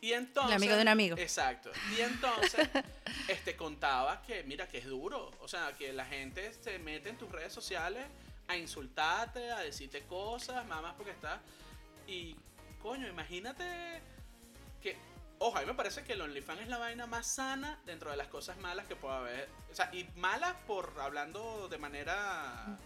Y 0.00 0.12
entonces. 0.12 0.50
El 0.50 0.56
amigo 0.56 0.76
de 0.76 0.82
un 0.82 0.88
amigo. 0.88 1.16
Exacto. 1.18 1.70
Y 1.96 2.00
entonces, 2.00 2.68
este 3.28 3.56
contaba 3.56 4.22
que, 4.22 4.42
mira, 4.44 4.68
que 4.68 4.78
es 4.78 4.86
duro. 4.86 5.30
O 5.40 5.48
sea, 5.48 5.72
que 5.72 5.92
la 5.92 6.04
gente 6.04 6.52
se 6.52 6.78
mete 6.78 7.08
en 7.08 7.16
tus 7.16 7.30
redes 7.30 7.52
sociales 7.52 8.04
a 8.48 8.56
insultarte, 8.56 9.50
a 9.50 9.60
decirte 9.60 10.02
cosas, 10.02 10.66
nada 10.66 10.82
más 10.82 10.94
porque 10.94 11.12
está. 11.12 11.40
Y, 12.06 12.36
coño, 12.82 13.08
imagínate 13.08 13.64
que. 14.82 14.96
Ojo, 15.38 15.58
a 15.58 15.60
mí 15.60 15.66
me 15.66 15.74
parece 15.74 16.04
que 16.04 16.12
el 16.12 16.20
OnlyFans 16.20 16.62
es 16.62 16.68
la 16.68 16.78
vaina 16.78 17.06
más 17.06 17.26
sana 17.26 17.80
dentro 17.84 18.10
de 18.10 18.16
las 18.16 18.28
cosas 18.28 18.56
malas 18.58 18.86
que 18.86 18.94
pueda 18.94 19.18
haber. 19.18 19.48
O 19.70 19.74
sea, 19.74 19.90
y 19.92 20.04
malas 20.16 20.54
por 20.66 20.94
hablando 21.00 21.68
de 21.68 21.76
manera 21.76 22.78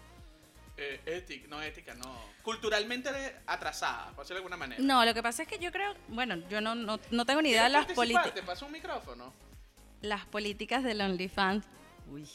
eh, 0.81 1.01
ética, 1.05 1.47
no 1.49 1.61
ética, 1.61 1.93
no. 1.95 2.15
Culturalmente 2.41 3.09
atrasada, 3.45 4.07
por 4.11 4.19
decirlo 4.23 4.35
de 4.35 4.39
alguna 4.45 4.57
manera. 4.57 4.81
No, 4.81 5.03
lo 5.03 5.13
que 5.13 5.21
pasa 5.21 5.43
es 5.43 5.47
que 5.49 5.59
yo 5.59 5.71
creo, 5.71 5.93
bueno, 6.07 6.37
yo 6.49 6.61
no, 6.61 6.73
no, 6.73 6.99
no 7.11 7.25
tengo 7.25 7.41
ni 7.41 7.49
idea 7.49 7.65
de 7.65 7.69
¿Quieres 7.69 7.87
las, 7.89 7.97
politi- 7.97 8.33
¿Te 8.33 8.43
paso 8.43 8.65
un 8.65 8.71
micrófono? 8.71 9.33
las 10.01 10.25
políticas 10.25 10.83
del 10.83 11.01
OnlyFans. 11.01 11.65
Uy. 12.09 12.25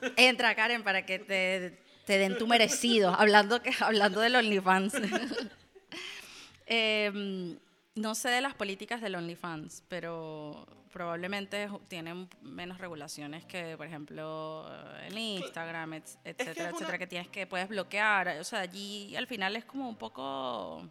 Entra, 0.16 0.54
Karen, 0.54 0.82
para 0.82 1.04
que 1.04 1.18
te, 1.18 1.78
te 2.06 2.18
den 2.18 2.38
tu 2.38 2.46
merecido, 2.46 3.12
hablando, 3.12 3.62
que, 3.62 3.72
hablando 3.80 4.20
del 4.20 4.36
OnlyFans. 4.36 4.94
Em, 6.72 7.58
no 7.96 8.14
sé 8.14 8.28
de 8.30 8.40
las 8.40 8.54
políticas 8.54 9.00
del 9.00 9.14
OnlyFans, 9.16 9.82
pero 9.88 10.66
probablemente 10.92 11.68
tienen 11.88 12.28
menos 12.42 12.78
regulaciones 12.78 13.44
que, 13.44 13.76
por 13.76 13.86
ejemplo, 13.86 14.66
el 15.06 15.16
Instagram, 15.16 15.94
et- 15.94 16.04
etcétera, 16.24 16.50
es 16.52 16.58
una- 16.58 16.68
etcétera, 16.70 16.98
que 16.98 17.06
tienes 17.06 17.28
que 17.28 17.46
puedes 17.46 17.68
bloquear. 17.68 18.28
O 18.40 18.44
sea, 18.44 18.60
allí 18.60 19.14
al 19.16 19.26
final 19.26 19.54
es 19.56 19.64
como 19.64 19.88
un 19.88 19.96
poco 19.96 20.82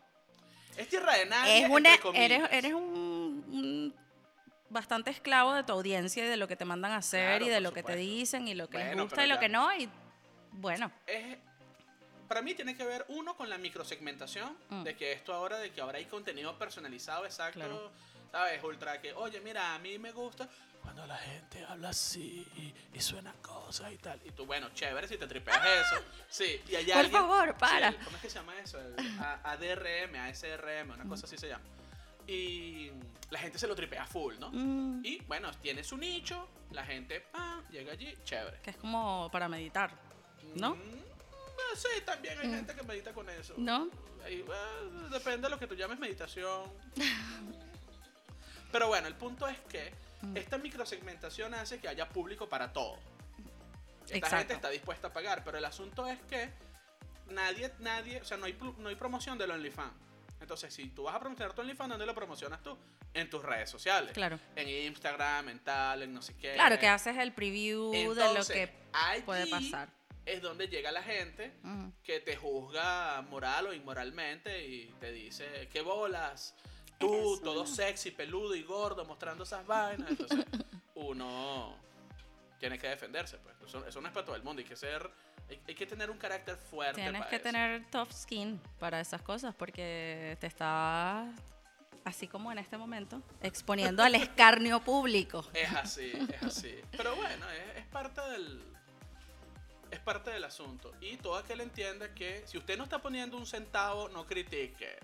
Es 0.78 0.88
tierra 0.88 1.16
de 1.16 1.26
nadie. 1.26 1.64
es 1.66 1.70
una, 1.70 1.90
eres, 2.14 2.42
eres 2.52 2.74
un, 2.74 3.44
un 3.50 3.96
bastante 4.70 5.10
esclavo 5.10 5.54
de 5.54 5.64
tu 5.64 5.74
audiencia 5.74 6.24
y 6.24 6.28
de 6.28 6.38
lo 6.38 6.48
que 6.48 6.56
te 6.56 6.64
mandan 6.66 6.92
a 6.92 6.98
hacer 6.98 7.40
Claro, 7.40 7.46
y 7.46 7.50
de 7.50 7.60
lo 7.60 7.74
que 7.74 7.84
te 7.84 7.96
dicen 7.96 8.48
y 8.48 8.54
lo 8.56 8.70
que 8.70 8.78
les 8.78 8.96
gusta 8.98 9.26
y 9.26 9.28
lo 9.28 9.36
ya- 9.36 9.40
que 9.42 9.50
no. 9.50 9.74
Y 9.76 9.90
bueno, 10.52 10.92
Es- 11.08 11.38
para 12.30 12.42
mí 12.42 12.54
tiene 12.54 12.78
que 12.78 12.86
ver 12.86 13.04
uno 13.10 13.36
con 13.36 13.50
la 13.50 13.58
microsegmentación 13.58 14.56
Mm. 14.70 14.84
de 14.84 14.96
que 14.96 15.12
esto 15.12 15.34
ahora 15.34 15.58
de 15.58 15.72
que 15.72 15.82
ahora 15.82 15.98
hay 15.98 16.06
contenido 16.06 16.58
personalizado 16.58 17.26
exacto 17.26 17.60
Claro. 17.60 17.92
sabes 18.32 18.64
ultra 18.64 19.02
que 19.02 19.12
oye 19.14 19.42
mira 19.42 19.74
a 19.76 19.80
mí 19.80 19.98
me 19.98 20.12
gusta 20.14 20.48
cuando 20.82 21.06
la 21.08 21.18
gente 21.18 21.66
habla 21.66 21.90
así 21.90 22.48
y, 22.56 22.74
y 22.98 23.02
suena 23.02 23.34
cosas 23.42 23.92
y 23.92 23.98
tal 23.98 24.20
y 24.24 24.32
tú 24.32 24.46
bueno 24.46 24.70
chévere 24.74 25.08
si 25.08 25.18
te 25.18 25.28
tripeas 25.28 25.60
eso 25.66 26.04
sí 26.30 26.62
y 26.70 26.76
hay 26.76 26.86
Por 26.86 26.94
alguien- 26.96 27.12
favor, 27.22 27.58
para. 27.58 27.92
cómo 28.06 28.16
es 28.16 28.22
que 28.22 28.30
se 28.30 28.36
llama 28.40 28.58
eso 28.60 28.80
El 28.80 28.96
ADRM 29.44 30.16
ASRM 30.16 30.92
una 30.92 31.06
cosa 31.06 31.26
así 31.26 31.38
se 31.38 31.48
llama 31.50 31.66
y 32.28 32.92
la 33.32 33.40
gente 33.40 33.58
se 33.60 33.68
lo 33.68 33.76
tripea 33.76 34.06
full, 34.06 34.36
¿no? 34.40 34.52
Mm, 34.52 35.04
Y 35.04 35.20
bueno, 35.22 35.52
tiene 35.62 35.84
su 35.84 35.98
nicho, 35.98 36.48
la 36.72 36.84
gente 36.86 37.26
ah, 37.34 37.60
llega 37.72 37.92
allí, 37.94 38.14
chévere. 38.24 38.60
que 38.62 38.70
es 38.72 38.78
como 38.78 39.30
para 39.32 39.48
meditar, 39.50 39.92
¿no? 40.56 40.78
Mm, 41.74 41.78
sí, 41.78 42.02
también 42.06 42.40
hay 42.40 42.50
gente 42.50 42.74
que 42.76 42.84
medita 42.84 43.14
con 43.14 43.30
eso. 43.30 43.54
¿no? 43.58 43.90
Ahí, 44.26 44.40
eh, 44.48 44.90
depende 45.12 45.48
de 45.48 45.50
lo 45.50 45.60
que 45.60 45.68
tú 45.68 45.76
llames 45.76 46.00
meditación. 46.00 46.64
Pero 48.72 48.88
bueno, 48.88 49.08
el 49.08 49.16
punto 49.16 49.48
es 49.48 49.58
que 49.70 49.94
Mm. 50.22 50.36
esta 50.38 50.58
microsegmentación 50.58 51.54
hace 51.54 51.80
que 51.80 51.88
haya 51.88 52.10
público 52.10 52.50
para 52.50 52.74
todo. 52.74 52.98
Esta 54.04 54.18
Exacto. 54.18 54.38
gente 54.38 54.54
está 54.56 54.70
dispuesta 54.70 55.08
a 55.08 55.14
pagar, 55.14 55.44
pero 55.46 55.58
el 55.58 55.66
asunto 55.66 56.08
es 56.08 56.20
que 56.30 56.50
nadie, 57.30 57.72
nadie, 57.80 58.20
o 58.22 58.26
sea, 58.26 58.38
no 58.38 58.46
hay, 58.46 58.58
no 58.80 58.90
hay 58.90 58.96
promoción 58.96 59.38
del 59.38 59.52
OnlyFans. 59.52 59.94
Entonces, 60.42 60.74
si 60.74 60.90
tú 60.90 61.04
vas 61.04 61.16
a 61.16 61.20
promocionar 61.20 61.54
tu 61.54 61.62
OnlyFans, 61.62 61.90
¿dónde 61.92 62.06
lo 62.06 62.16
promocionas 62.16 62.62
tú? 62.64 62.78
En 63.14 63.30
tus 63.30 63.44
redes 63.44 63.70
sociales. 63.70 64.12
Claro. 64.14 64.40
En 64.56 64.68
Instagram, 64.68 65.50
en 65.50 65.60
tal, 65.60 66.04
en 66.04 66.14
no 66.14 66.22
sé 66.22 66.36
qué. 66.36 66.54
Claro, 66.56 66.78
que 66.80 66.88
haces 66.88 67.18
el 67.18 67.32
preview 67.34 67.92
de 67.92 68.04
lo 68.06 68.12
Entonces, 68.12 68.56
que 68.56 68.74
allí 68.94 69.22
puede 69.24 69.48
pasar. 69.48 69.90
Es 70.26 70.42
donde 70.42 70.68
llega 70.68 70.92
la 70.92 71.02
gente 71.02 71.54
que 72.04 72.20
te 72.20 72.36
juzga 72.36 73.22
moral 73.24 73.68
o 73.68 73.74
inmoralmente 73.74 74.66
y 74.68 74.86
te 75.00 75.12
dice, 75.12 75.68
¿qué 75.72 75.82
bolas? 75.82 76.56
Tú, 77.00 77.36
Eso. 77.36 77.42
todo 77.44 77.66
sexy, 77.66 78.12
peludo 78.12 78.54
y 78.56 78.64
gordo, 78.64 79.06
mostrando 79.06 79.44
esas 79.44 79.66
vainas. 79.66 80.12
Entonces, 80.12 80.46
uno 80.96 81.76
tiene 82.60 82.78
que 82.78 82.88
defenderse, 82.90 83.38
pues. 83.38 83.56
Eso, 83.66 83.86
eso 83.88 84.02
no 84.02 84.08
es 84.08 84.14
para 84.14 84.26
todo 84.26 84.36
el 84.36 84.44
mundo. 84.44 84.60
Hay 84.60 84.68
que 84.68 84.76
ser, 84.76 85.10
hay, 85.50 85.60
hay 85.68 85.76
que 85.76 85.86
tener 85.86 86.10
un 86.12 86.18
carácter 86.18 86.58
fuerte. 86.58 87.02
Tienes 87.02 87.20
para 87.20 87.30
que 87.30 87.36
eso. 87.38 87.44
tener 87.44 87.86
tough 87.90 88.12
skin 88.12 88.60
para 88.80 89.00
esas 89.00 89.22
cosas 89.22 89.56
porque 89.56 90.38
te 90.42 90.48
estás, 90.48 91.30
así 92.04 92.28
como 92.28 92.52
en 92.52 92.58
este 92.60 92.78
momento, 92.78 93.22
exponiendo 93.42 94.04
al 94.04 94.16
escarnio 94.16 94.82
público. 94.82 95.46
Es 95.54 95.74
así, 95.74 96.12
es 96.34 96.44
así. 96.44 96.76
Pero 96.92 97.16
bueno, 97.16 97.50
es, 97.50 97.78
es 97.78 97.86
parte 97.88 98.20
del. 98.30 98.62
Es 99.92 100.00
parte 100.00 100.32
del 100.32 100.44
asunto. 100.44 100.94
Y 101.02 101.18
todo 101.18 101.36
aquel 101.36 101.62
entiende 101.62 102.12
que 102.14 102.44
si 102.46 102.58
usted 102.58 102.78
no 102.78 102.84
está 102.84 103.00
poniendo 103.00 103.38
un 103.38 103.46
centavo, 103.46 104.10
no 104.10 104.26
critique. 104.26 104.98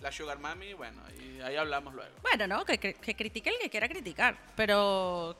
La 0.00 0.10
Sugar 0.10 0.38
Mami, 0.38 0.72
bueno, 0.72 1.00
y 1.20 1.40
ahí 1.40 1.56
hablamos 1.56 1.94
luego. 1.94 2.12
Bueno, 2.22 2.46
no, 2.48 2.64
que, 2.64 2.78
que 2.78 3.16
critique 3.16 3.50
el 3.50 3.58
que 3.58 3.70
quiera 3.70 3.88
criticar, 3.88 4.36
pero 4.56 5.36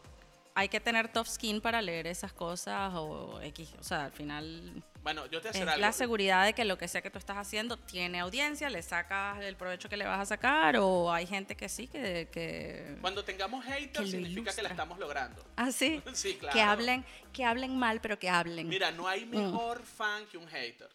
hay 0.54 0.68
que 0.68 0.80
tener 0.80 1.08
tough 1.12 1.26
skin 1.28 1.60
para 1.60 1.80
leer 1.82 2.06
esas 2.06 2.32
cosas 2.32 2.92
o 2.94 3.40
X. 3.42 3.74
O 3.80 3.82
sea, 3.82 4.04
al 4.06 4.12
final 4.12 4.82
Bueno, 5.02 5.26
yo 5.26 5.40
te 5.40 5.48
es 5.48 5.56
algo. 5.60 5.76
la 5.76 5.92
seguridad 5.92 6.44
de 6.44 6.52
que 6.52 6.64
lo 6.64 6.76
que 6.78 6.88
sea 6.88 7.00
que 7.02 7.10
tú 7.10 7.18
estás 7.18 7.36
haciendo 7.38 7.76
tiene 7.78 8.20
audiencia, 8.20 8.68
le 8.70 8.82
sacas 8.82 9.40
el 9.40 9.56
provecho 9.56 9.88
que 9.88 9.96
le 9.96 10.04
vas 10.04 10.20
a 10.20 10.26
sacar 10.26 10.76
o 10.76 11.12
hay 11.12 11.26
gente 11.26 11.56
que 11.56 11.68
sí, 11.68 11.88
que... 11.88 12.28
que... 12.30 12.96
Cuando 13.00 13.24
tengamos 13.24 13.64
Que 13.64 13.72
haters 13.72 14.10
significa 14.10 14.34
que 14.34 14.40
ilustra. 14.42 14.62
la 14.64 14.68
estamos 14.70 14.98
logrando. 14.98 15.44
Ah, 15.56 15.72
sí. 15.72 16.02
Sí, 16.12 16.34
claro. 16.38 16.52
Que 16.54 16.60
hablen, 16.62 17.04
que 17.32 17.44
hablen 17.44 17.78
mal, 17.78 18.00
pero 18.00 18.18
que 18.18 18.28
hablen. 18.28 18.68
Mira, 18.68 18.90
no 18.90 19.08
hay 19.08 19.24
Mm. 19.24 19.30
mejor 19.30 19.82
fan 19.84 20.26
que 20.26 20.36
un 20.38 20.46
hater. 20.48 20.88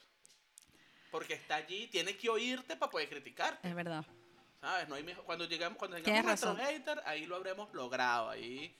Porque 1.09 1.33
está 1.33 1.55
allí, 1.55 1.87
tiene 1.87 2.15
que 2.17 2.29
oírte 2.29 2.75
para 2.75 2.91
poder 2.91 3.09
criticarte. 3.09 3.67
Es 3.67 3.73
verdad. 3.73 4.05
¿Sabes? 4.61 4.87
No 4.89 4.95
hay 4.95 5.03
mejor. 5.03 5.23
Cuando 5.23 5.45
llegamos, 5.45 5.77
cuando 5.77 5.97
tengamos 5.97 6.25
nuestros 6.25 6.57
razón. 6.57 6.73
haters, 6.75 7.01
ahí 7.05 7.25
lo 7.25 7.35
habremos 7.37 7.73
logrado. 7.73 8.29
Ahí 8.29 8.75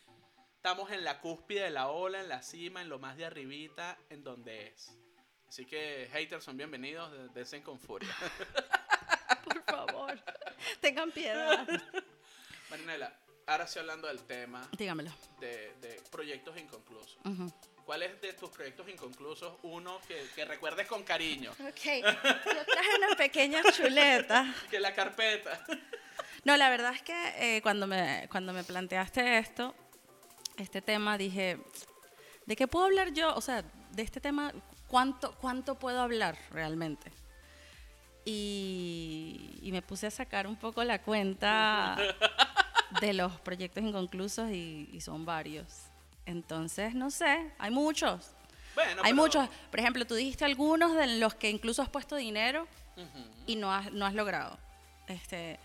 estamos 0.57 0.91
en 0.91 1.03
la 1.03 1.19
cúspide 1.19 1.61
de 1.63 1.69
la 1.69 1.87
ola, 1.89 2.19
en 2.21 2.29
la 2.29 2.41
cima, 2.41 2.81
en 2.81 2.89
lo 2.89 2.99
más 2.99 3.15
de 3.17 3.25
arribita, 3.25 3.97
en 4.09 4.23
donde 4.23 4.67
es. 4.67 4.91
Así 5.47 5.65
que 5.65 6.09
haters 6.11 6.43
son 6.43 6.57
bienvenidos, 6.57 7.11
de- 7.11 7.29
dense 7.29 7.61
con 7.63 7.79
furia. 7.79 8.09
Por 9.45 9.63
favor. 9.63 10.19
Tengan 10.81 11.11
piedad. 11.11 11.65
Marinela, 12.69 13.13
ahora 13.45 13.65
sí 13.67 13.79
hablando 13.79 14.07
del 14.09 14.21
tema 14.23 14.67
Dígamelo. 14.77 15.11
de, 15.39 15.73
de 15.79 16.01
proyectos 16.11 16.57
inconclusos. 16.57 17.17
Ujú. 17.25 17.53
¿Cuál 17.85 18.03
es 18.03 18.19
de 18.19 18.33
tus 18.33 18.49
proyectos 18.49 18.89
inconclusos 18.89 19.53
uno 19.63 20.01
que, 20.05 20.21
que 20.35 20.43
recuerdes 20.43 20.85
con 20.87 21.03
cariño? 21.03 21.51
Ok, 21.51 21.85
yo 21.85 22.65
traje 22.65 22.95
una 22.97 23.15
pequeña 23.15 23.63
chuleta. 23.71 24.53
Que 24.69 24.81
la 24.81 24.93
carpeta. 24.93 25.65
No, 26.43 26.57
la 26.57 26.69
verdad 26.69 26.93
es 26.93 27.01
que 27.03 27.57
eh, 27.57 27.61
cuando, 27.61 27.87
me, 27.87 28.27
cuando 28.29 28.51
me 28.51 28.65
planteaste 28.65 29.37
esto, 29.37 29.73
este 30.57 30.81
tema, 30.81 31.17
dije, 31.17 31.57
¿de 32.45 32.55
qué 32.55 32.67
puedo 32.67 32.85
hablar 32.85 33.13
yo? 33.13 33.33
O 33.35 33.41
sea, 33.41 33.63
de 33.91 34.01
este 34.03 34.19
tema, 34.19 34.51
¿cuánto, 34.87 35.33
cuánto 35.35 35.75
puedo 35.75 36.01
hablar 36.01 36.37
realmente? 36.51 37.11
Y, 38.25 39.59
y 39.61 39.71
me 39.71 39.81
puse 39.81 40.07
a 40.07 40.11
sacar 40.11 40.47
un 40.47 40.57
poco 40.57 40.83
la 40.83 41.01
cuenta 41.01 41.97
de 43.01 43.13
los 43.13 43.31
proyectos 43.39 43.83
inconclusos 43.83 44.51
y, 44.51 44.89
y 44.91 44.99
son 45.01 45.25
varios. 45.25 45.83
Entonces, 46.25 46.93
no 46.93 47.09
sé, 47.09 47.51
hay 47.57 47.71
muchos. 47.71 48.31
Bueno, 48.75 49.01
hay 49.03 49.13
pero- 49.13 49.15
muchos. 49.15 49.49
Por 49.71 49.79
ejemplo, 49.79 50.05
tú 50.05 50.15
dijiste 50.15 50.43
algunos 50.43 50.93
de 50.95 51.07
los 51.19 51.35
que 51.35 51.49
incluso 51.49 51.81
has 51.81 51.89
puesto 51.89 52.15
dinero 52.17 52.67
Ujú. 52.97 53.25
y 53.45 53.55
no 53.55 53.71
has, 53.73 53.91
no 53.93 54.05
has 54.05 54.13
logrado. 54.13 54.57
Este, 55.07 55.57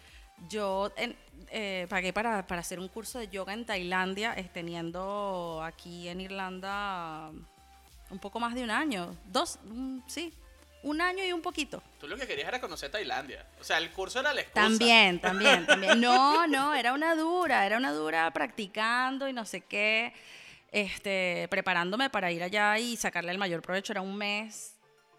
yo 0.49 0.91
en- 0.97 1.17
eh, 1.51 1.87
pagué 1.89 2.13
para, 2.13 2.47
para 2.47 2.61
hacer 2.61 2.79
un 2.81 2.89
curso 2.89 3.19
de 3.19 3.29
yoga 3.29 3.53
en 3.53 3.65
Tailandia, 3.65 4.35
eh, 4.37 4.49
teniendo 4.53 5.63
aquí 5.65 6.09
en 6.09 6.21
Irlanda 6.21 7.31
un 8.11 8.19
poco 8.19 8.41
más 8.41 8.55
de 8.55 8.63
un 8.65 8.71
año. 8.71 9.17
Dos, 9.27 9.59
mm, 9.65 10.01
sí, 10.07 10.33
un 10.83 11.01
año 11.01 11.25
y 11.25 11.33
un 11.33 11.41
poquito. 11.43 11.83
Tú 12.01 12.09
lo 12.09 12.17
que 12.17 12.27
querías 12.27 12.49
era 12.49 12.61
conocer 12.61 12.91
Tailandia. 12.91 13.47
O 13.61 13.65
sea, 13.65 13.79
el 13.79 13.91
curso 13.93 14.21
era 14.21 14.33
la 14.35 14.41
excusa. 14.41 14.63
También, 14.67 15.21
también, 15.21 15.67
también. 15.67 16.01
No, 16.01 16.47
no, 16.47 16.75
era 16.75 16.93
una 16.93 17.15
dura, 17.15 17.65
era 17.67 17.77
una 17.77 17.93
dura 17.93 18.31
practicando 18.33 19.29
y 19.29 19.33
no 19.33 19.45
sé 19.45 19.61
qué, 19.63 20.13
este, 20.73 21.47
preparándome 21.51 22.11
para 22.11 22.33
ir 22.33 22.43
allá 22.43 22.79
y 22.79 22.97
sacarle 22.97 23.31
el 23.33 23.39
mayor 23.39 23.63
provecho. 23.63 23.93
Era 23.93 24.01
un 24.03 24.17
mes 24.17 24.75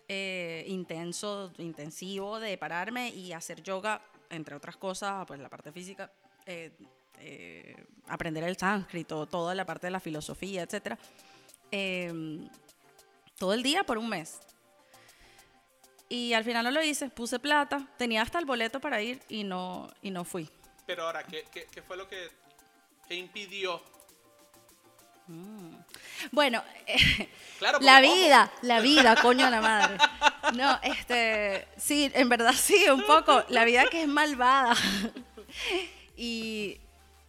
eh, 0.08 0.66
intenso, 0.68 1.52
intensivo 1.60 2.40
de 2.40 2.58
pararme 2.58 3.10
y 3.10 3.32
hacer 3.34 3.64
yoga, 3.64 4.02
entre 4.34 4.56
otras 4.56 4.78
cosas, 4.78 5.26
pues 5.26 5.40
la 5.40 5.50
parte 5.50 5.72
física, 5.72 6.12
eh, 6.46 6.72
eh, 7.20 7.86
aprender 8.08 8.44
el 8.44 8.58
sánscrito, 8.58 9.26
toda 9.26 9.56
la 9.56 9.66
parte 9.66 9.88
de 9.88 9.92
la 9.92 10.00
filosofía, 10.00 10.64
etcétera. 10.64 10.98
Em, 11.72 12.48
todo 13.38 13.54
el 13.54 13.64
día 13.64 13.84
por 13.84 13.98
un 13.98 14.10
mes. 14.10 14.40
Y 16.10 16.34
al 16.34 16.44
final 16.44 16.66
no 16.66 16.72
lo 16.72 16.84
hice, 16.84 17.10
puse 17.10 17.40
plata, 17.40 17.88
tenía 17.98 18.22
hasta 18.22 18.38
el 18.40 18.46
boleto 18.46 18.80
para 18.80 19.02
ir 19.02 19.20
y 19.30 19.44
no, 19.44 19.90
y 20.02 20.12
no 20.12 20.24
fui. 20.24 20.50
Pero 20.86 21.06
ahora, 21.06 21.24
¿qué, 21.24 21.46
qué, 21.52 21.66
qué 21.72 21.82
fue 21.82 21.98
lo 21.98 22.08
que, 22.08 22.30
que 23.08 23.16
impidió? 23.16 23.82
Bueno, 26.32 26.64
Claro, 27.60 27.80
la 27.82 28.02
vida, 28.02 28.52
la 28.62 28.82
vida, 28.82 29.16
coño 29.22 29.46
de 29.46 29.52
la 29.52 29.62
madre. 29.62 29.98
No, 30.56 30.80
este, 30.84 31.68
sí, 31.78 32.12
en 32.14 32.28
verdad 32.28 32.54
sí, 32.54 32.86
un 32.90 33.04
poco. 33.04 33.44
La 33.50 33.64
vida 33.64 33.86
que 33.90 34.04
es 34.04 34.08
malvada. 34.08 34.76
Y, 36.18 36.78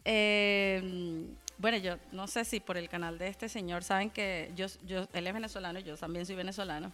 eh, 0.05 1.27
bueno, 1.59 1.77
yo 1.79 1.97
no 2.13 2.27
sé 2.27 2.45
si 2.45 2.61
por 2.61 2.77
el 2.77 2.89
canal 2.89 3.19
de 3.19 3.29
este 3.29 3.49
señor 3.49 3.85
saben 3.85 4.11
que 4.11 4.51
yo, 4.57 4.67
yo, 4.85 5.07
él 5.13 5.27
es 5.27 5.33
venezolano, 5.33 5.79
yo 5.79 5.97
también 5.97 6.27
soy 6.27 6.37
venezolano. 6.37 6.93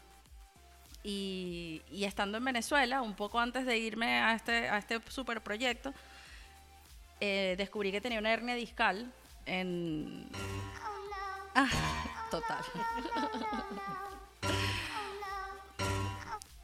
Y, 1.02 1.82
y 1.90 2.04
estando 2.04 2.38
en 2.38 2.44
Venezuela, 2.44 3.00
un 3.00 3.14
poco 3.14 3.40
antes 3.40 3.64
de 3.64 3.78
irme 3.78 4.18
a 4.18 4.34
este, 4.34 4.68
a 4.68 4.76
este 4.76 5.00
super 5.08 5.40
proyecto, 5.40 5.94
eh, 7.20 7.54
descubrí 7.56 7.90
que 7.90 8.00
tenía 8.00 8.18
una 8.18 8.32
hernia 8.32 8.54
discal 8.54 9.10
en... 9.46 10.28
Ah, 11.54 11.68
total. 12.30 12.64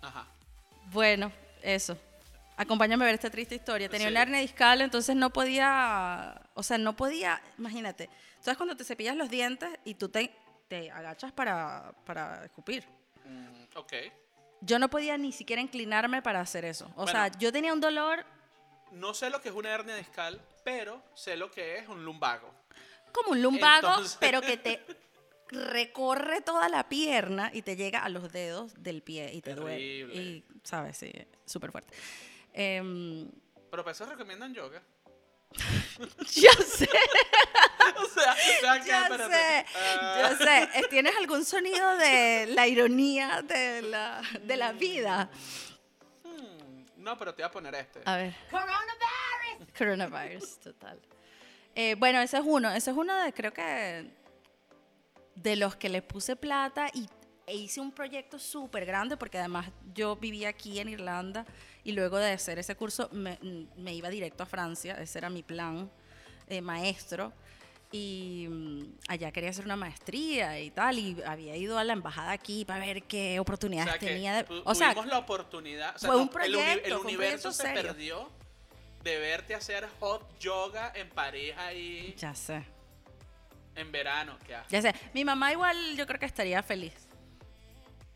Ajá. 0.03 0.27
Bueno, 0.93 1.33
eso. 1.63 1.99
Acompáñame 2.57 3.05
a 3.05 3.07
ver 3.07 3.15
esta 3.17 3.31
triste 3.31 3.55
historia. 3.55 3.89
Tenía 3.89 4.07
Sí. 4.07 4.13
una 4.13 4.23
hernia 4.23 4.41
discal, 4.41 4.81
entonces 4.81 5.15
no 5.15 5.31
podía, 5.31 6.41
o 6.55 6.63
sea, 6.63 6.79
no 6.79 6.97
podía, 6.97 7.41
imagínate. 7.59 8.09
¿Sabes 8.41 8.57
cuando 8.57 8.77
te 8.77 8.85
cepillas 8.85 9.17
los 9.17 9.29
dientes 9.29 9.69
y 9.85 9.95
tú 9.95 10.09
te, 10.09 10.33
te 10.69 10.91
agachas 10.91 11.33
para, 11.33 11.93
para 12.07 12.45
escupir? 12.45 12.85
Mm, 13.25 13.77
ok. 13.77 13.93
Yo 14.63 14.79
no 14.79 14.89
podía 14.89 15.19
ni 15.19 15.33
siquiera 15.33 15.61
inclinarme 15.61 16.23
para 16.23 16.41
hacer 16.41 16.65
eso. 16.65 16.91
O 16.97 17.07
sea, 17.07 17.29
yo 17.39 17.53
tenía 17.53 17.73
un 17.73 17.81
dolor 17.81 18.25
No 18.93 19.13
sé 19.13 19.29
lo 19.31 19.43
que 19.43 19.49
es 19.51 19.55
una 19.55 19.71
hernia 19.71 19.97
discal, 19.97 20.41
pero 20.65 21.03
sé 21.15 21.37
lo 21.37 21.51
que 21.51 21.77
es 21.77 21.89
un 21.89 22.05
lumbago. 22.05 22.51
Como 23.17 23.33
un 23.33 23.43
lumbago, 23.43 23.89
Entonces- 23.89 24.17
pero 24.21 24.41
que 24.41 24.57
te 24.57 24.81
recorre 25.49 26.41
toda 26.41 26.69
la 26.69 26.89
pierna 26.89 27.51
y 27.53 27.63
te 27.63 27.77
llega 27.77 28.01
a 28.05 28.09
los 28.09 28.33
dedos 28.33 28.75
del 28.83 29.03
pie 29.03 29.33
y 29.33 29.41
te 29.43 29.55
duele. 29.55 29.79
Terrible. 30.07 30.15
Y, 30.23 30.45
¿sabes? 30.65 30.97
Sí, 30.99 31.13
súper 31.45 31.71
fuerte. 31.73 31.95
Em, 32.53 33.31
Pero 33.71 33.83
para 33.85 33.93
eso 33.93 34.07
recomiendan 34.07 34.53
yoga. 34.55 34.83
yo 36.35 36.51
sé. 36.67 36.89
o 37.97 38.05
sea, 38.09 38.35
que, 38.83 38.91
espérate. 38.91 39.33
sé, 39.33 39.67
Ah, 40.01 40.19
yo 40.31 40.37
sé. 40.45 40.63
Eh, 40.81 40.87
¿Tienes 40.91 41.17
algún 41.17 41.45
sonido 41.45 41.97
de 41.97 42.47
la 42.49 42.67
ironía 42.67 43.43
de 43.43 43.83
la, 43.83 44.23
de 44.43 44.57
la 44.57 44.73
vida? 44.73 45.31
hmm, 46.25 47.03
no, 47.03 47.17
pero 47.17 47.33
te 47.35 47.43
voy 47.43 47.49
a 47.49 47.53
poner 47.53 47.75
este. 47.77 48.01
A 48.05 48.17
ver. 48.17 48.35
Coronavirus! 48.51 49.69
Coronavirus, 49.79 50.59
total. 50.61 51.01
Eh, 51.77 51.95
bueno, 51.97 52.21
ese 52.21 52.39
es 52.39 52.43
uno. 52.45 52.71
Ese 52.71 52.91
es 52.91 52.97
uno 52.97 53.15
de, 53.23 53.33
creo 53.35 53.53
que, 53.53 54.11
de 55.35 55.57
los 55.57 55.77
que 55.77 55.91
le 55.91 56.03
puse 56.03 56.35
plata 56.35 56.89
y 56.93 57.07
e 57.47 57.55
hice 57.55 57.81
un 57.81 57.93
proyecto 57.93 58.41
súper 58.41 58.85
grande 58.85 59.17
porque 59.17 59.39
además 59.39 59.71
yo 59.95 60.17
vivía 60.17 60.49
aquí 60.49 60.81
en 60.81 60.89
Irlanda 60.89 61.47
y 61.85 61.93
luego 61.93 62.19
de 62.19 62.33
hacer 62.33 62.59
ese 62.59 62.75
curso 62.75 63.09
me, 63.13 63.39
me 63.77 63.95
iba 63.95 64.09
directo 64.09 64.43
a 64.43 64.47
Francia. 64.47 64.95
Ese 65.01 65.19
era 65.19 65.31
mi 65.31 65.45
plan 65.45 65.89
eh, 66.49 66.61
maestro 66.61 67.33
y 67.93 68.47
mm, 68.49 68.83
allá 69.09 69.31
quería 69.31 69.51
hacer 69.51 69.65
una 69.65 69.77
maestría 69.77 70.59
y 70.61 70.71
tal 70.71 70.99
y 70.99 71.23
había 71.25 71.57
ido 71.57 71.79
a 71.79 71.85
la 71.85 71.93
embajada 71.93 72.33
aquí 72.33 72.65
para 72.65 72.85
ver 72.85 73.05
qué 73.05 73.39
oportunidades 73.39 73.89
O 73.89 73.93
sea, 73.93 74.01
que 74.01 74.07
tenía 74.07 74.43
de, 74.43 74.63
o 74.65 74.75
sea 74.75 74.89
tuvimos 74.89 75.07
la 75.07 75.19
oportunidad. 75.19 75.95
o 75.95 75.99
sea, 75.99 76.09
fue 76.09 76.17
un 76.17 76.23
el 76.23 76.31
proyecto, 76.31 76.87
el, 76.87 76.93
fue 76.93 77.01
un 77.01 77.07
universo 77.07 77.43
proyecto 77.43 77.53
se 77.53 77.63
serio. 77.63 77.83
perdió 77.83 78.46
de 79.07 79.19
verte 79.19 79.55
hacer 79.55 79.89
hot 80.01 80.39
yoga 80.41 80.91
en 80.95 81.09
París 81.11 81.55
ahí 81.57 82.15
ya 82.19 82.35
sé 82.35 82.65
en 83.77 83.93
verano. 83.93 84.37
¿Qué 84.47 84.55
haces? 84.57 84.71
ya 84.73 84.83
sé 84.83 84.95
mi 85.15 85.25
mamá 85.25 85.53
igual 85.53 85.97
yo 85.97 86.07
creo 86.07 86.19
que 86.19 86.27
estaría 86.27 86.63
feliz 86.63 86.93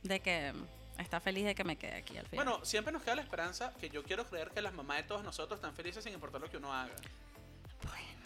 de 0.03 0.19
que 0.21 0.53
está 0.99 1.21
feliz 1.21 1.45
de 1.45 1.55
que 1.55 1.63
me 1.65 1.77
quede 1.77 1.95
aquí 1.97 2.17
al 2.17 2.27
final 2.27 2.45
Bueno, 2.45 2.65
siempre 2.65 2.93
nos 2.93 3.03
queda 3.03 3.15
la 3.15 3.23
esperanza 3.23 3.73
que 3.79 3.89
yo 3.89 4.03
quiero 4.03 4.27
creer 4.27 4.51
que 4.51 4.61
las 4.63 4.73
mamás 4.75 4.97
de 4.99 5.03
todos 5.05 5.23
nosotros 5.23 5.59
están 5.59 5.75
felices 5.75 6.03
sin 6.03 6.13
importar 6.13 6.41
lo 6.41 6.51
que 6.51 6.57
uno 6.57 6.73
haga. 6.73 6.95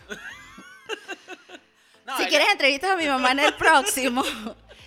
No, 2.07 2.17
si 2.19 2.23
ella- 2.25 2.29
quieres 2.29 2.49
entrevistas 2.53 2.91
a 2.91 2.97
mi 2.97 3.07
mamá 3.07 3.33
en 3.33 3.39
el 3.41 3.55
próximo 3.55 4.23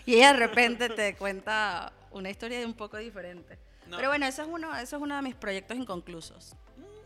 y 0.06 0.16
ella 0.16 0.34
de 0.34 0.40
repente 0.40 0.88
te 0.90 1.16
cuenta 1.16 1.92
una 2.12 2.30
historia 2.30 2.64
un 2.66 2.76
poco 2.76 2.98
diferente 2.98 3.58
No. 3.88 3.98
pero 3.98 4.10
bueno 4.10 4.28
eso 4.28 4.44
es 4.44 4.48
uno 4.48 4.76
eso 4.78 4.98
es 4.98 5.02
uno 5.02 5.16
de 5.16 5.22
mis 5.24 5.34
proyectos 5.36 5.76
inconclusos 5.78 6.56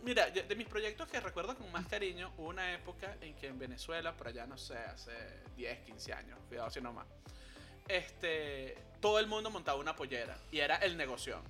Mira, 0.04 0.30
de 0.30 0.56
mis 0.56 0.68
proyectos 0.68 1.08
que 1.08 1.20
recuerdo 1.20 1.56
con 1.56 1.72
más 1.72 1.86
cariño, 1.86 2.32
hubo 2.38 2.48
una 2.50 2.74
época 2.74 3.16
en 3.22 3.36
que 3.36 3.48
en 3.48 3.60
Venezuela, 3.60 4.14
por 4.16 4.28
allá 4.28 4.46
no 4.46 4.58
sé, 4.58 4.78
hace 4.78 5.12
10, 5.56 5.80
15 5.86 6.14
años, 6.14 6.40
cuidado 6.48 6.70
si 6.72 6.82
no 6.82 6.92
más, 6.92 7.08
este, 7.88 8.76
todo 9.00 9.20
el 9.20 9.28
mundo 9.28 9.50
montaba 9.50 9.80
una 9.80 9.96
pollera 9.96 10.38
y 10.52 10.60
era 10.60 10.78
el 10.78 10.98
negocio. 10.98 11.42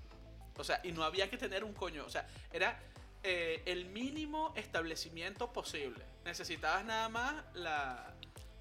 O 0.58 0.64
sea, 0.64 0.82
y 0.84 0.92
no 0.92 1.04
había 1.04 1.30
que 1.30 1.38
tener 1.38 1.64
un 1.64 1.74
coño, 1.74 2.06
o 2.06 2.10
sea, 2.10 2.28
era 2.52 2.78
eh, 3.24 3.62
el 3.66 3.86
mínimo 3.86 4.54
establecimiento 4.56 5.52
posible. 5.54 6.04
Necesitabas 6.26 6.84
nada 6.84 7.08
más 7.10 7.44
la, 7.54 8.14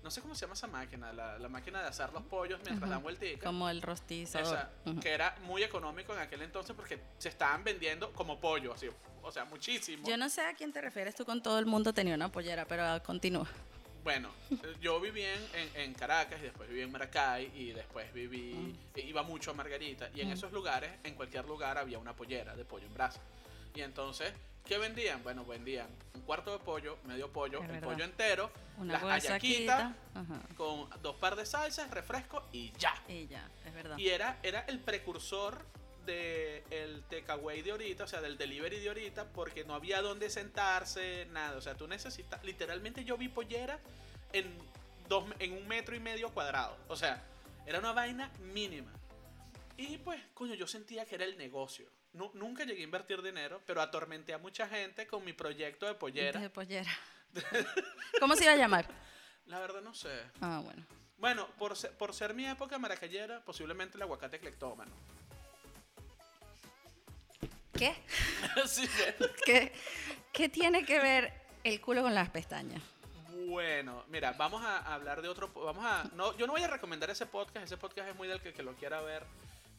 no 0.02 0.10
sé 0.10 0.20
cómo 0.20 0.34
se 0.34 0.42
llama 0.42 0.54
esa 0.54 0.66
máquina, 0.66 1.12
la, 1.12 1.38
la 1.38 1.48
máquina 1.48 1.82
de 1.82 1.88
asar 1.88 2.12
los 2.12 2.22
pollos 2.22 2.60
mientras 2.64 2.88
dan 2.88 3.02
vueltica. 3.02 3.46
como 3.46 3.68
el 3.68 3.82
rostizo 3.82 4.38
Esa, 4.38 4.70
Ujú. 4.86 5.00
que 5.00 5.10
era 5.12 5.36
muy 5.42 5.62
económico 5.62 6.12
en 6.14 6.20
aquel 6.20 6.42
entonces 6.42 6.74
porque 6.76 7.00
se 7.18 7.28
estaban 7.28 7.64
vendiendo 7.64 8.12
como 8.12 8.38
pollo, 8.40 8.72
así, 8.72 8.88
o 9.22 9.30
sea, 9.32 9.44
muchísimo. 9.44 10.06
Yo 10.08 10.16
no 10.16 10.28
sé 10.28 10.42
a 10.42 10.54
quién 10.54 10.72
te 10.72 10.80
refieres 10.80 11.14
tú 11.14 11.24
con 11.24 11.42
todo 11.42 11.58
el 11.58 11.66
mundo 11.66 11.92
tenía 11.92 12.14
una 12.14 12.30
pollera, 12.30 12.64
pero 12.66 12.84
ah, 12.84 13.00
continúa. 13.00 13.46
Bueno, 14.02 14.30
yo 14.80 14.98
viví 15.00 15.22
en, 15.22 15.70
en- 15.74 15.94
Caracas 15.94 16.40
y 16.40 16.44
después 16.44 16.68
viví 16.68 16.80
en 16.82 16.90
Maracay 16.90 17.52
y 17.54 17.72
después 17.72 18.10
viví, 18.14 18.74
e 18.94 19.00
iba 19.02 19.22
mucho 19.22 19.50
a 19.50 19.54
Margarita 19.54 20.08
y 20.14 20.22
en 20.22 20.28
Mm. 20.28 20.32
esos 20.32 20.52
lugares, 20.52 20.90
en 21.04 21.14
cualquier 21.14 21.44
lugar 21.44 21.76
había 21.76 21.98
una 21.98 22.14
pollera 22.16 22.56
de 22.56 22.64
pollo 22.64 22.86
en 22.86 22.94
brasa. 22.94 23.20
Y 23.74 23.82
entonces, 23.82 24.32
¿qué 24.64 24.78
vendían? 24.78 25.22
Bueno, 25.22 25.44
vendían 25.44 25.86
un 26.14 26.22
cuarto 26.22 26.50
de 26.52 26.58
pollo, 26.64 26.96
medio 27.04 27.30
pollo, 27.30 27.62
el 27.62 27.80
pollo 27.80 28.04
entero, 28.04 28.50
Una 28.78 28.94
las 28.94 29.02
Ajá. 30.14 30.40
con 30.56 30.88
dos 31.02 31.16
par 31.16 31.36
de 31.36 31.44
salsas, 31.44 31.90
refresco 31.90 32.42
y 32.52 32.72
ya. 32.78 32.94
Y 33.06 33.26
ya, 33.26 33.48
es 33.66 33.74
verdad. 33.74 33.98
Y 33.98 34.08
era, 34.08 34.38
era 34.42 34.60
el 34.62 34.80
precursor 34.80 35.64
del 36.06 36.62
el 36.70 37.02
takeaway 37.04 37.62
de 37.62 37.70
ahorita, 37.72 38.04
o 38.04 38.06
sea, 38.06 38.20
del 38.20 38.36
delivery 38.38 38.78
de 38.80 38.88
ahorita, 38.88 39.32
porque 39.32 39.64
no 39.64 39.74
había 39.74 40.00
dónde 40.02 40.30
sentarse, 40.30 41.26
nada. 41.30 41.56
O 41.56 41.60
sea, 41.60 41.74
tú 41.76 41.86
necesitas. 41.86 42.42
Literalmente 42.44 43.04
yo 43.04 43.16
vi 43.16 43.28
pollera 43.28 43.78
en, 44.32 44.56
dos, 45.08 45.24
en 45.38 45.52
un 45.52 45.66
metro 45.68 45.94
y 45.96 46.00
medio 46.00 46.30
cuadrado. 46.32 46.76
O 46.88 46.96
sea, 46.96 47.22
era 47.66 47.78
una 47.78 47.92
vaina 47.92 48.30
mínima. 48.40 48.92
Y 49.76 49.98
pues, 49.98 50.20
coño, 50.34 50.54
yo 50.54 50.66
sentía 50.66 51.04
que 51.06 51.14
era 51.14 51.24
el 51.24 51.38
negocio. 51.38 51.88
Nu- 52.12 52.30
nunca 52.34 52.64
llegué 52.64 52.80
a 52.80 52.84
invertir 52.84 53.22
dinero, 53.22 53.62
pero 53.66 53.80
atormenté 53.80 54.34
a 54.34 54.38
mucha 54.38 54.68
gente 54.68 55.06
con 55.06 55.24
mi 55.24 55.32
proyecto 55.32 55.86
de 55.86 55.94
pollera. 55.94 56.40
De 56.40 56.50
pollera. 56.50 56.90
¿Cómo 58.20 58.34
se 58.36 58.44
iba 58.44 58.52
a 58.52 58.56
llamar? 58.56 58.86
La 59.46 59.58
verdad 59.60 59.80
no 59.80 59.94
sé. 59.94 60.10
Ah, 60.40 60.60
bueno. 60.62 60.84
Bueno, 61.18 61.48
por 61.58 61.76
ser, 61.76 61.96
por 61.96 62.14
ser 62.14 62.34
mi 62.34 62.46
época 62.46 62.78
maracayera, 62.78 63.44
posiblemente 63.44 63.96
el 63.96 64.02
aguacate 64.02 64.38
clectómano. 64.40 64.90
¿Qué? 67.80 67.94
Que, 69.44 69.44
¿Qué, 69.44 69.72
qué 70.32 70.48
tiene 70.48 70.84
que 70.84 71.00
ver 71.00 71.32
el 71.64 71.80
culo 71.80 72.02
con 72.02 72.14
las 72.14 72.28
pestañas? 72.30 72.82
bueno, 73.48 74.04
mira, 74.08 74.32
vamos 74.32 74.62
a 74.64 74.94
hablar 74.94 75.22
de 75.22 75.28
otro. 75.28 75.48
Vamos 75.54 75.84
a. 75.84 76.04
No, 76.14 76.36
yo 76.38 76.46
no 76.46 76.52
voy 76.52 76.62
a 76.62 76.68
recomendar 76.68 77.10
ese 77.10 77.26
podcast. 77.26 77.64
Ese 77.66 77.76
podcast 77.76 78.08
es 78.08 78.14
muy 78.16 78.28
del 78.28 78.40
que, 78.40 78.52
que 78.52 78.62
lo 78.62 78.74
quiera 78.74 79.00
ver. 79.00 79.24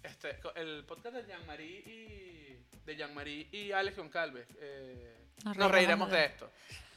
Este, 0.04 0.38
el 0.56 0.84
podcast 0.86 1.16
de 1.16 1.26
Jean-Marie 1.26 1.80
y. 1.86 2.58
De 2.86 2.96
Jean-Marie 2.98 3.48
y 3.52 3.72
Alex 3.72 3.96
Goncalves. 3.98 4.48
Eh, 4.60 5.16
Nos 5.46 5.56
nos, 5.56 5.72
reiremos 5.72 6.10
de- 6.12 6.26
esto. 6.26 6.52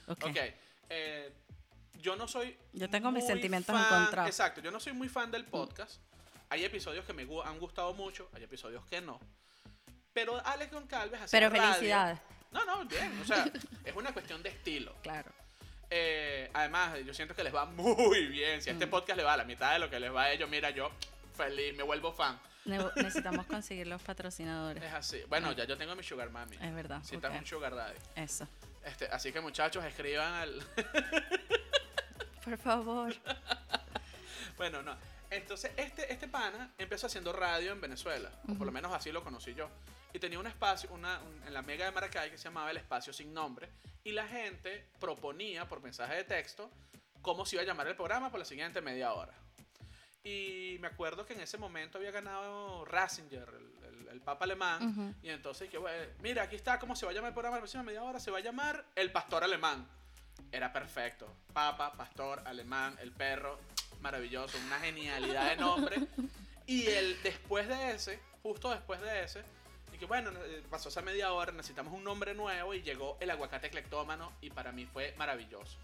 Ok. 0.09 0.25
Ok. 0.25 0.37
eh, 0.88 1.33
yo 2.01 2.17
no 2.17 2.27
soy. 2.27 2.57
Yo 2.73 2.88
tengo 2.90 3.11
mis 3.12 3.27
sentimientos 3.27 3.75
fan- 3.77 3.85
encontrados. 4.03 4.29
Exacto, 4.31 4.61
yo 4.61 4.71
no 4.71 4.81
soy 4.81 4.95
muy 4.95 5.09
fan 5.09 5.31
del 5.31 5.45
podcast. 5.45 6.01
Hay 6.51 6.64
episodios 6.64 7.05
que 7.05 7.12
me 7.12 7.23
han 7.45 7.59
gustado 7.59 7.95
mucho, 7.95 8.29
hay 8.35 8.43
episodios 8.43 8.85
que 8.87 9.01
no. 9.01 9.21
Pero 10.14 10.40
Alex 10.46 10.72
Goncalves 10.72 11.20
hacía 11.20 11.38
Pero 11.40 11.50
radio. 11.50 11.72
felicidades. 11.74 12.18
No, 12.53 12.64
no, 12.64 12.85
bien. 12.87 13.20
O 13.20 13.24
sea, 13.27 13.44
es 13.85 13.94
una 13.96 14.12
cuestión 14.12 14.42
de 14.42 14.48
estilo. 14.50 14.94
Claro. 15.03 15.31
Eh, 15.90 16.48
además, 16.55 16.96
yo 17.05 17.12
siento 17.12 17.35
que 17.35 17.42
les 17.44 17.55
va 17.55 17.66
muy 17.66 18.27
bien. 18.29 18.62
Si 18.62 18.70
a 18.70 18.72
Mm. 18.72 18.77
este 18.77 18.87
podcast 18.87 19.16
le 19.18 19.24
va 19.24 19.35
a 19.35 19.37
la 19.37 19.44
mitad 19.44 19.72
de 19.72 19.81
lo 19.81 19.90
que 19.90 19.98
les 20.00 20.14
va 20.14 20.22
a 20.24 20.31
ellos, 20.33 20.48
mira, 20.48 20.70
yo 20.70 20.90
feliz, 21.37 21.77
me 21.77 21.83
vuelvo 21.83 22.12
fan. 22.12 22.38
Ne- 22.64 22.79
necesitamos 22.96 23.44
conseguir 23.46 23.88
los 23.88 24.00
patrocinadores. 24.03 24.83
Es 24.83 24.92
así. 24.94 25.20
Bueno, 25.29 25.53
ya 25.53 25.64
yo 25.64 25.77
tengo 25.77 25.94
mi 25.96 26.03
sugar 26.05 26.31
mami. 26.31 26.57
Es 26.62 26.74
verdad. 26.74 27.00
Si 27.03 27.16
ok. 27.16 27.24
estás 27.24 27.38
un 27.38 27.46
sugar 27.46 27.74
daddy. 27.74 27.98
Eso. 28.16 28.46
Este, 28.85 29.07
así 29.09 29.33
que 29.33 29.40
muchachos, 29.40 29.85
escriban 29.85 30.33
al... 30.35 30.62
Por 32.44 32.59
favor. 32.59 33.14
bueno, 34.57 34.83
no. 34.83 34.94
Entonces, 35.31 35.72
este, 35.77 36.12
este 36.12 36.29
pana 36.29 36.70
empezó 36.79 37.07
haciendo 37.09 37.33
radio 37.33 37.72
en 37.72 37.81
Venezuela. 37.81 38.31
O 38.48 38.55
por 38.55 38.66
lo 38.66 38.72
menos 38.72 38.92
así 38.92 39.11
lo 39.11 39.24
conocí 39.24 39.55
yo. 39.55 39.68
Y 40.14 40.18
tenía 40.18 40.38
un 40.38 40.46
espacio 40.46 40.88
una, 40.92 41.20
un- 41.20 41.42
en 41.46 41.53
la 41.53 41.61
mega 41.61 41.85
de 41.85 41.90
Maracay 41.90 42.31
que 42.31 42.38
se 42.38 42.44
llamaba 42.44 42.70
el 42.70 42.77
espacio 42.79 43.12
sin 43.12 43.35
nombre. 43.35 43.68
Y 44.05 44.12
la 44.12 44.27
gente 44.27 44.87
proponía 45.00 45.68
por 45.68 45.83
mensaje 45.83 46.14
de 46.14 46.24
texto 46.24 46.70
cómo 47.20 47.44
se 47.44 47.57
iba 47.57 47.62
a 47.62 47.66
llamar 47.66 47.88
el 47.88 47.96
programa 47.96 48.31
por 48.31 48.38
la 48.38 48.46
siguiente 48.46 48.81
media 48.81 49.12
hora. 49.12 49.35
Y 50.22 50.79
me 50.81 50.87
acuerdo 50.87 51.27
que 51.27 51.35
en 51.35 51.40
ese 51.40 51.59
momento 51.59 51.98
había 51.98 52.11
ganado 52.11 52.85
Ratzinger, 52.87 53.48
el, 53.48 53.85
el- 53.88 54.09
el 54.09 54.20
papa 54.20 54.44
alemán. 54.44 55.14
Y 55.22 55.29
entonces, 55.31 55.68
que 55.68 55.77
bueno, 55.79 56.05
mira, 56.20 56.44
aquí 56.44 56.55
está 56.57 56.79
cómo 56.79 56.94
se 56.94 57.05
va 57.05 57.11
a 57.11 57.14
llamar 57.14 57.29
el 57.31 57.35
programa 57.35 57.57
la 57.57 57.62
próxima 57.62 57.83
media 57.83 58.03
hora. 58.05 58.20
Se 58.20 58.31
va 58.31 58.38
a 58.38 58.42
llamar 58.42 58.85
El 58.94 59.11
Pastor 59.11 59.42
Alemán. 59.42 59.87
Era 60.53 60.72
perfecto. 60.72 61.35
Papa, 61.53 61.92
pastor, 61.92 62.40
alemán, 62.46 62.96
el 63.00 63.11
perro. 63.11 63.59
Maravilloso. 64.00 64.57
Una 64.66 64.79
genialidad 64.79 65.50
de 65.50 65.57
nombre. 65.57 65.96
Y 66.66 66.87
el 66.87 67.20
después 67.22 67.66
de 67.66 67.90
ese, 67.92 68.20
justo 68.42 68.70
después 68.70 69.00
de 69.00 69.24
ese, 69.24 69.42
que 70.05 70.09
bueno, 70.09 70.31
eh, 70.45 70.62
pasó 70.69 70.90
esa 70.90 71.01
media 71.01 71.33
hora, 71.33 71.51
necesitamos 71.53 71.93
un 71.95 72.05
nombre 72.05 72.35
nuevo 72.35 72.75
y 72.75 72.83
llegó 72.83 73.17
el 73.21 73.31
aguacate 73.31 73.71
clectómano 73.71 74.33
y 74.43 74.51
para 74.51 74.71
mí 74.71 74.85
fue 74.85 75.14
maravilloso. 75.17 75.79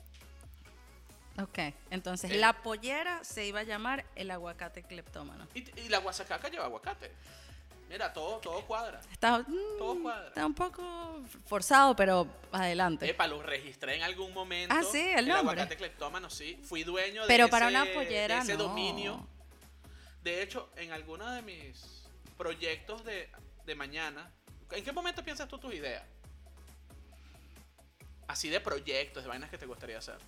Ok. 1.41 1.59
Entonces, 1.91 2.31
Eh. 2.33 2.37
la 2.37 2.53
pollera 2.63 3.25
se 3.25 3.47
iba 3.47 3.61
a 3.61 3.63
llamar 3.63 4.05
el 4.17 4.31
aguacate 4.31 4.83
cleptómano. 4.83 5.47
Y, 5.55 5.65
y 5.81 5.89
la 5.89 5.99
guasacaca 5.99 6.49
lleva 6.51 6.67
aguacate. 6.67 7.11
Mira, 7.89 8.13
todo, 8.13 8.39
todo 8.39 8.65
cuadra. 8.67 9.01
Está, 9.11 9.39
mm, 9.39 9.79
Todo 9.79 10.03
cuadra. 10.03 10.29
está 10.29 10.47
un 10.47 10.55
poco 10.55 11.23
forzado, 11.47 11.97
pero 11.97 12.27
adelante. 12.53 13.09
Epa, 13.09 13.27
lo 13.27 13.43
registré 13.43 13.97
en 13.97 14.03
algún 14.03 14.33
momento. 14.35 14.75
Ah, 14.79 14.83
sí, 14.83 14.99
el 15.01 15.27
nombre. 15.27 15.39
aguacate 15.53 15.77
cleptómano, 15.77 16.29
sí. 16.31 16.61
Fui 16.63 16.85
dueño 16.85 17.23
de 17.23 17.29
Pero 17.29 17.45
ese, 17.45 17.51
para 17.51 17.69
una 17.69 17.87
pollera, 17.87 18.37
de 18.37 18.43
ese 18.43 18.53
no. 18.53 18.65
dominio. 18.65 19.27
De 20.23 20.43
hecho, 20.43 20.69
en 20.77 20.93
alguno 20.93 21.29
de 21.31 21.43
mis 21.43 22.05
proyectos 22.37 23.03
de, 23.05 23.29
de 23.71 23.77
mañana, 23.77 24.29
¿en 24.73 24.85
qué 24.85 24.91
momento 24.91 25.23
piensas 25.23 25.49
tú 25.49 25.57
tus 25.57 25.73
ideas? 25.73 26.03
Así 28.27 28.49
de 28.49 28.61
proyectos, 28.61 29.23
de 29.23 29.29
vainas 29.29 29.49
que 29.49 29.59
te 29.59 29.67
gustaría 29.67 29.99
hacer. 29.99 30.19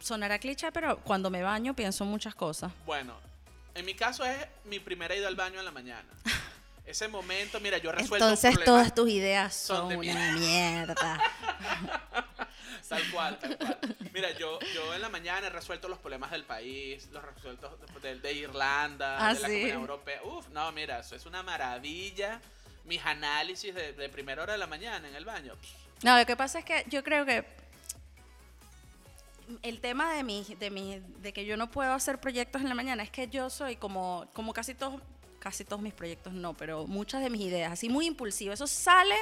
Sonará 0.00 0.40
cliché, 0.40 0.72
pero 0.72 0.98
cuando 0.98 1.30
me 1.30 1.44
baño 1.44 1.74
pienso 1.74 2.04
muchas 2.04 2.34
cosas. 2.34 2.72
Bueno, 2.84 3.16
en 3.74 3.84
mi 3.84 3.94
caso 3.94 4.24
es 4.24 4.36
mi 4.64 4.80
primera 4.80 5.14
ida 5.14 5.28
al 5.28 5.36
baño 5.36 5.60
en 5.60 5.64
la 5.64 5.70
mañana. 5.70 6.08
Ese 6.84 7.06
momento, 7.06 7.60
mira, 7.60 7.78
yo 7.78 7.92
resuelto 7.92 8.28
Entonces 8.28 8.64
todas 8.64 8.92
tus 8.92 9.08
ideas 9.08 9.54
son 9.54 9.76
son, 9.76 9.88
de 9.90 9.96
una 9.98 10.32
mierda. 10.32 11.20
Tal 12.96 13.10
cual, 13.10 13.38
tal 13.38 13.58
cual. 13.58 13.78
Mira, 14.12 14.30
yo, 14.32 14.58
yo 14.74 14.94
en 14.94 15.00
la 15.00 15.08
mañana 15.08 15.46
he 15.46 15.50
resuelto 15.50 15.88
los 15.88 15.98
problemas 15.98 16.30
del 16.30 16.44
país, 16.44 17.08
los 17.12 17.22
resuelto 17.24 17.78
de, 18.02 18.16
de 18.20 18.32
Irlanda, 18.32 19.16
Ah, 19.28 19.34
de 19.34 19.40
la 19.40 19.46
¿sí? 19.48 19.52
Comunidad 19.54 19.74
Europea. 19.80 20.20
Uf, 20.24 20.48
no, 20.50 20.70
mira, 20.72 21.00
eso 21.00 21.16
es 21.16 21.24
una 21.26 21.42
maravilla. 21.42 22.40
Mis 22.84 23.04
análisis 23.06 23.74
de, 23.74 23.92
de 23.92 24.08
primera 24.08 24.42
hora 24.42 24.52
de 24.54 24.58
la 24.58 24.66
mañana 24.66 25.08
en 25.08 25.14
el 25.14 25.24
baño. 25.24 25.54
pff, 25.56 26.04
No, 26.04 26.18
lo 26.18 26.26
que 26.26 26.36
pasa 26.36 26.58
es 26.58 26.64
que 26.64 26.84
yo 26.88 27.02
creo 27.04 27.24
que 27.24 27.44
el 29.62 29.80
tema 29.80 30.12
de 30.14 30.22
mi, 30.22 30.44
de 30.58 30.70
mi, 30.70 31.00
de 31.18 31.32
que 31.32 31.44
yo 31.44 31.56
no 31.56 31.70
puedo 31.70 31.92
hacer 31.92 32.18
proyectos 32.20 32.62
en 32.62 32.68
la 32.68 32.74
mañana 32.74 33.02
es 33.02 33.10
que 33.10 33.28
yo 33.28 33.50
soy 33.50 33.76
como, 33.76 34.26
como 34.32 34.52
casi 34.52 34.74
todos, 34.74 35.00
casi 35.38 35.64
todos 35.64 35.82
mis 35.82 35.92
proyectos 35.94 36.32
no, 36.32 36.54
pero 36.54 36.86
muchas 36.86 37.22
de 37.22 37.30
mis 37.30 37.40
ideas, 37.42 37.72
así 37.72 37.88
muy 37.88 38.06
impulsivo. 38.06 38.52
Eso 38.52 38.66
sale, 38.66 39.16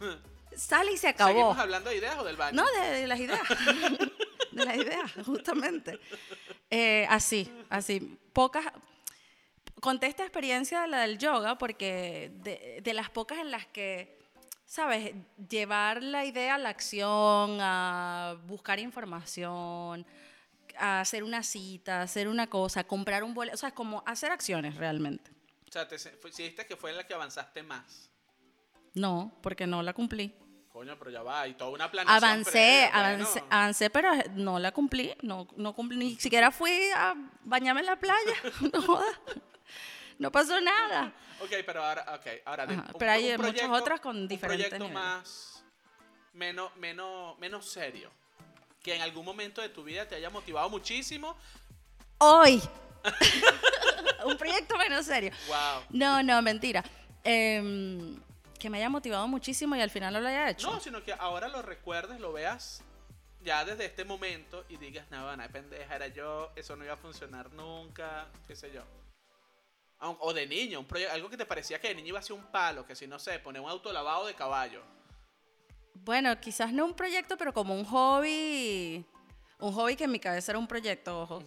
sale 0.56 0.92
y 0.92 0.96
se 0.96 1.08
acabó. 1.08 1.30
¿Seguimos 1.30 1.58
hablando 1.58 1.90
de 1.90 1.96
ideas 1.96 2.18
o 2.18 2.24
del 2.24 2.36
baño? 2.36 2.56
No, 2.62 2.80
de, 2.80 3.00
de 3.00 3.06
las 3.06 3.20
ideas. 3.20 3.40
de 4.52 4.64
las 4.64 4.76
ideas, 4.76 5.12
justamente. 5.24 6.00
Eh, 6.70 7.06
así, 7.08 7.50
así. 7.68 8.18
Pocas. 8.32 8.66
Conté 9.80 10.06
esta 10.06 10.22
experiencia 10.22 10.82
de 10.82 10.88
la 10.88 11.00
del 11.02 11.18
yoga 11.18 11.58
porque 11.58 12.32
de, 12.42 12.80
de 12.82 12.94
las 12.94 13.10
pocas 13.10 13.38
en 13.38 13.50
las 13.50 13.66
que, 13.66 14.18
¿sabes? 14.64 15.14
Llevar 15.48 16.02
la 16.02 16.24
idea 16.24 16.54
a 16.54 16.58
la 16.58 16.70
acción, 16.70 17.58
a 17.60 18.36
buscar 18.46 18.78
información, 18.78 20.06
a 20.78 21.00
hacer 21.00 21.22
una 21.22 21.42
cita, 21.42 22.02
hacer 22.02 22.28
una 22.28 22.48
cosa, 22.48 22.84
comprar 22.84 23.22
un 23.22 23.34
boleto, 23.34 23.54
o 23.54 23.58
sea, 23.58 23.72
como 23.72 24.02
hacer 24.06 24.32
acciones 24.32 24.76
realmente. 24.76 25.30
O 25.68 25.72
sea, 25.72 25.86
te, 25.86 25.96
que 26.66 26.76
fue 26.76 26.90
en 26.90 26.96
la 26.96 27.06
que 27.06 27.14
avanzaste 27.14 27.62
más. 27.62 28.10
No, 28.94 29.36
porque 29.42 29.66
no 29.66 29.82
la 29.82 29.92
cumplí. 29.92 30.34
Coño, 30.76 30.94
pero 30.98 31.10
ya 31.10 31.22
va, 31.22 31.40
hay 31.40 31.54
toda 31.54 31.70
una 31.70 31.90
planeación. 31.90 32.22
Avancé, 32.30 32.50
previa, 32.50 32.88
avancé, 32.88 33.40
bueno. 33.40 33.46
avancé, 33.56 33.88
pero 33.88 34.10
no 34.34 34.58
la 34.58 34.72
cumplí, 34.72 35.14
no, 35.22 35.48
no 35.56 35.72
cumplí, 35.74 35.96
ni 35.96 36.16
siquiera 36.16 36.50
fui 36.50 36.70
a 36.94 37.14
bañarme 37.44 37.80
en 37.80 37.86
la 37.86 37.96
playa, 37.96 38.34
no 38.74 39.00
no 40.18 40.30
pasó 40.30 40.60
nada. 40.60 41.14
Ok, 41.40 41.48
pero 41.64 41.82
ahora, 41.82 42.04
ok, 42.16 42.26
ahora 42.44 42.64
Ajá, 42.64 42.72
un- 42.74 42.98
pero 42.98 43.10
hay 43.10 43.24
un 43.24 43.36
muchas 43.38 43.52
proyecto- 43.54 43.72
otras 43.72 44.00
con 44.00 44.16
un 44.18 44.28
diferentes 44.28 44.68
proyecto 44.68 44.86
niveles. 44.86 45.02
más, 45.02 45.64
menos, 46.34 46.76
menos, 46.76 47.38
menos 47.38 47.64
serio, 47.66 48.10
que 48.82 48.94
en 48.96 49.00
algún 49.00 49.24
momento 49.24 49.62
de 49.62 49.70
tu 49.70 49.82
vida 49.82 50.06
te 50.06 50.14
haya 50.16 50.28
motivado 50.28 50.68
muchísimo. 50.68 51.38
Hoy, 52.18 52.60
un 54.26 54.36
proyecto 54.36 54.76
menos 54.76 55.06
serio. 55.06 55.30
Wow. 55.48 55.84
No, 55.88 56.22
no, 56.22 56.42
mentira. 56.42 56.84
Em, 57.24 58.20
que 58.58 58.70
me 58.70 58.78
haya 58.78 58.88
motivado 58.88 59.26
muchísimo 59.28 59.76
y 59.76 59.80
al 59.80 59.90
final 59.90 60.12
no 60.14 60.20
lo 60.20 60.28
haya 60.28 60.50
hecho. 60.50 60.70
No, 60.70 60.80
sino 60.80 61.02
que 61.02 61.12
ahora 61.12 61.48
lo 61.48 61.62
recuerdes, 61.62 62.20
lo 62.20 62.32
veas 62.32 62.82
ya 63.42 63.64
desde 63.64 63.84
este 63.86 64.04
momento 64.04 64.64
y 64.68 64.76
digas, 64.76 65.06
no, 65.10 65.36
no, 65.36 65.48
pendeja, 65.48 65.94
era 65.94 66.08
yo, 66.08 66.50
eso 66.56 66.74
no 66.76 66.84
iba 66.84 66.94
a 66.94 66.96
funcionar 66.96 67.52
nunca, 67.52 68.28
qué 68.48 68.56
sé 68.56 68.72
yo. 68.72 68.82
O 70.00 70.32
de 70.34 70.46
niño, 70.46 70.80
un 70.80 70.86
proye- 70.88 71.08
algo 71.08 71.30
que 71.30 71.36
te 71.36 71.46
parecía 71.46 71.80
que 71.80 71.88
de 71.88 71.94
niño 71.94 72.08
iba 72.08 72.18
a 72.18 72.22
ser 72.22 72.34
un 72.36 72.44
palo, 72.46 72.84
que 72.86 72.94
si 72.94 73.06
no 73.06 73.18
sé, 73.18 73.38
poner 73.38 73.62
un 73.62 73.70
auto 73.70 73.92
lavado 73.92 74.26
de 74.26 74.34
caballo. 74.34 74.82
Bueno, 75.94 76.38
quizás 76.40 76.72
no 76.72 76.84
un 76.84 76.94
proyecto, 76.94 77.36
pero 77.38 77.54
como 77.54 77.74
un 77.74 77.84
hobby. 77.84 79.04
Un 79.58 79.72
hobby 79.72 79.96
que 79.96 80.04
en 80.04 80.10
mi 80.12 80.18
cabeza 80.20 80.52
era 80.52 80.58
un 80.58 80.66
proyecto, 80.68 81.22
ojo. 81.22 81.42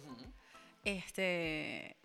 Este. 0.84 1.96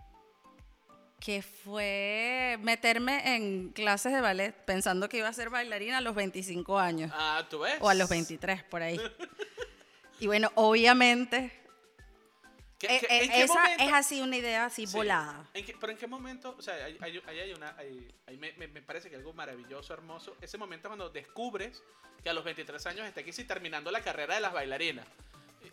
Que 1.25 1.41
fue 1.41 2.57
meterme 2.61 3.35
en 3.35 3.69
clases 3.69 4.13
de 4.13 4.21
ballet 4.21 4.53
pensando 4.53 5.09
que 5.09 5.17
iba 5.17 5.27
a 5.27 5.33
ser 5.33 5.49
bailarina 5.49 5.97
a 5.97 6.01
los 6.01 6.13
25 6.13 6.77
años. 6.77 7.11
Ah, 7.15 7.43
¿tú 7.49 7.59
ves? 7.61 7.77
O 7.79 7.89
a 7.89 7.95
los 7.95 8.07
23, 8.09 8.63
por 8.63 8.81
ahí. 8.83 8.99
Y 10.19 10.27
bueno, 10.27 10.49
obviamente. 10.55 11.51
¿Qué- 12.79 12.87
eh, 12.87 12.99
qué- 13.01 13.07
eh, 13.17 13.43
esa 13.43 13.53
momento- 13.53 13.83
es 13.83 13.93
así 13.93 14.21
una 14.21 14.37
idea 14.37 14.63
así 14.65 14.87
Sí. 14.87 14.95
volada. 14.95 15.45
¿En 15.53 15.65
qué- 15.65 15.75
pero 15.77 15.91
en 15.91 15.97
qué 15.97 16.07
momento, 16.07 16.55
o 16.57 16.61
sea, 16.61 16.75
ahí 16.85 16.97
hay, 17.01 17.21
ahí 17.27 17.39
hay 17.39 17.51
una, 17.53 17.75
ahí, 17.77 18.07
ahí 18.27 18.37
me, 18.37 18.53
me- 18.53 18.81
parece 18.81 19.09
que 19.09 19.17
algo 19.17 19.33
maravilloso, 19.33 19.93
hermoso, 19.93 20.37
ese 20.39 20.57
momento 20.57 20.87
cuando 20.87 21.09
descubres 21.09 21.83
que 22.23 22.29
a 22.29 22.33
los 22.33 22.45
23 22.45 22.85
años 22.85 23.05
está 23.07 23.19
aquí 23.21 23.33
sí 23.33 23.43
terminando 23.43 23.91
la 23.91 23.99
carrera 24.01 24.35
de 24.35 24.41
las 24.41 24.53
bailarinas. 24.53 25.05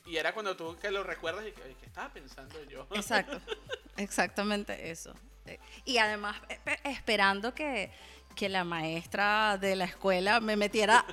Y, 0.07 0.13
y 0.13 0.17
era 0.17 0.33
cuando 0.35 0.57
tú 0.57 0.77
que 0.81 0.91
lo 0.91 1.05
recuerdas 1.05 1.47
y 1.47 1.53
que, 1.53 1.63
¿qué 1.79 1.87
estaba 1.87 2.13
pensando 2.13 2.65
yo? 2.65 2.89
Exacto, 2.95 3.41
exactamente 3.97 4.91
eso. 4.91 5.15
Eh, 5.47 5.59
Y 5.85 5.99
además 5.99 6.37
eh, 6.49 6.59
esperando 6.85 7.55
que, 7.55 7.91
que 8.37 8.49
la 8.49 8.65
maestra 8.65 9.59
de 9.59 9.77
la 9.77 9.85
escuela 9.85 10.41
me 10.41 10.57
metiera, 10.57 11.05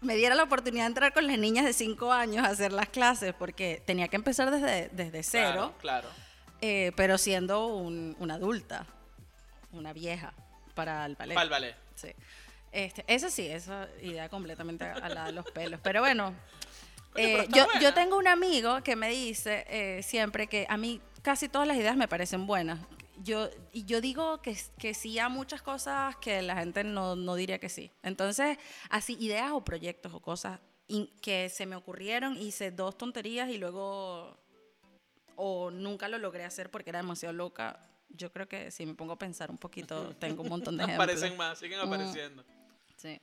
me 0.00 0.16
diera 0.16 0.34
la 0.34 0.42
oportunidad 0.42 0.84
de 0.84 0.88
entrar 0.88 1.12
con 1.14 1.26
las 1.26 1.38
niñas 1.38 1.64
de 1.64 1.72
5 1.72 2.12
años 2.12 2.44
a 2.46 2.50
hacer 2.50 2.72
las 2.72 2.88
clases, 2.88 3.32
porque 3.34 3.82
tenía 3.86 4.08
que 4.08 4.16
empezar 4.16 4.50
desde, 4.50 4.88
desde 4.90 5.22
cero, 5.22 5.74
Claro, 5.80 6.08
claro. 6.08 6.08
eh, 6.60 6.92
pero 6.96 7.16
siendo 7.18 7.66
un- 7.68 8.16
una 8.18 8.34
adulta, 8.34 8.86
una 9.72 9.92
vieja 9.92 10.32
para 10.74 11.06
el 11.06 11.14
ballet. 11.16 11.34
Para 11.34 11.44
el 11.44 11.50
ballet. 11.50 11.76
Sí. 11.94 12.08
Este, 12.72 13.04
eso 13.06 13.30
sí, 13.30 13.46
esa 13.46 13.88
idea 14.02 14.28
completamente 14.28 14.84
a 14.84 15.08
la 15.08 15.26
de 15.26 15.32
los 15.32 15.46
pelos. 15.52 15.78
Pero 15.80 16.00
bueno, 16.00 16.34
pero 17.12 17.42
eh, 17.42 17.48
yo, 17.50 17.66
yo 17.80 17.94
tengo 17.94 18.16
un 18.18 18.26
amigo 18.26 18.82
que 18.82 18.96
me 18.96 19.08
dice 19.10 19.64
eh, 19.68 20.02
siempre 20.02 20.48
que 20.48 20.66
a 20.68 20.76
mí 20.76 21.00
casi 21.22 21.48
todas 21.48 21.68
las 21.68 21.76
ideas 21.76 21.96
me 21.96 22.08
parecen 22.08 22.46
buenas. 22.48 22.80
Yo, 23.22 23.48
y 23.72 23.84
yo 23.84 24.00
digo 24.00 24.42
que, 24.42 24.56
que 24.78 24.92
sí 24.94 25.18
a 25.18 25.28
muchas 25.28 25.62
cosas 25.62 26.16
que 26.16 26.42
la 26.42 26.56
gente 26.56 26.82
no, 26.84 27.14
no 27.16 27.34
diría 27.36 27.58
que 27.58 27.68
sí. 27.68 27.90
Entonces, 28.02 28.58
así, 28.90 29.16
ideas 29.20 29.52
o 29.52 29.62
proyectos 29.64 30.12
o 30.12 30.20
cosas 30.20 30.58
in- 30.88 31.10
que 31.20 31.48
se 31.48 31.64
me 31.66 31.76
ocurrieron, 31.76 32.36
hice 32.36 32.70
dos 32.70 32.98
tonterías 32.98 33.48
y 33.50 33.58
luego 33.58 34.36
o 35.36 35.70
nunca 35.70 36.08
lo 36.08 36.18
logré 36.18 36.44
hacer 36.44 36.70
porque 36.70 36.90
era 36.90 36.98
demasiado 37.00 37.32
loca. 37.32 37.80
Yo 38.08 38.30
creo 38.32 38.48
que 38.48 38.70
si 38.70 38.86
me 38.86 38.94
pongo 38.94 39.14
a 39.14 39.18
pensar 39.18 39.50
un 39.50 39.58
poquito, 39.58 40.14
tengo 40.20 40.42
un 40.42 40.48
montón 40.48 40.76
de 40.76 40.84
ejemplos. 40.84 41.04
Aparecen 41.08 41.36
más, 41.36 41.58
siguen 41.58 41.80
apareciendo. 41.80 42.44
Sí. 42.96 43.20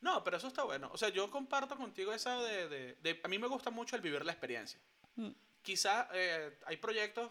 No, 0.00 0.22
pero 0.22 0.36
eso 0.36 0.48
está 0.48 0.64
bueno. 0.64 0.90
O 0.92 0.98
sea, 0.98 1.08
yo 1.08 1.30
comparto 1.30 1.76
contigo 1.76 2.12
esa 2.12 2.36
de, 2.42 2.68
de- 2.68 2.94
de- 3.02 3.20
A 3.24 3.28
mí 3.28 3.38
me 3.38 3.46
gusta 3.46 3.70
mucho 3.70 3.96
el 3.96 4.02
vivir 4.02 4.24
la 4.24 4.32
experiencia. 4.32 4.78
Mm. 5.16 5.30
Quizá 5.62 6.08
eh, 6.12 6.58
hay 6.66 6.76
proyectos, 6.76 7.30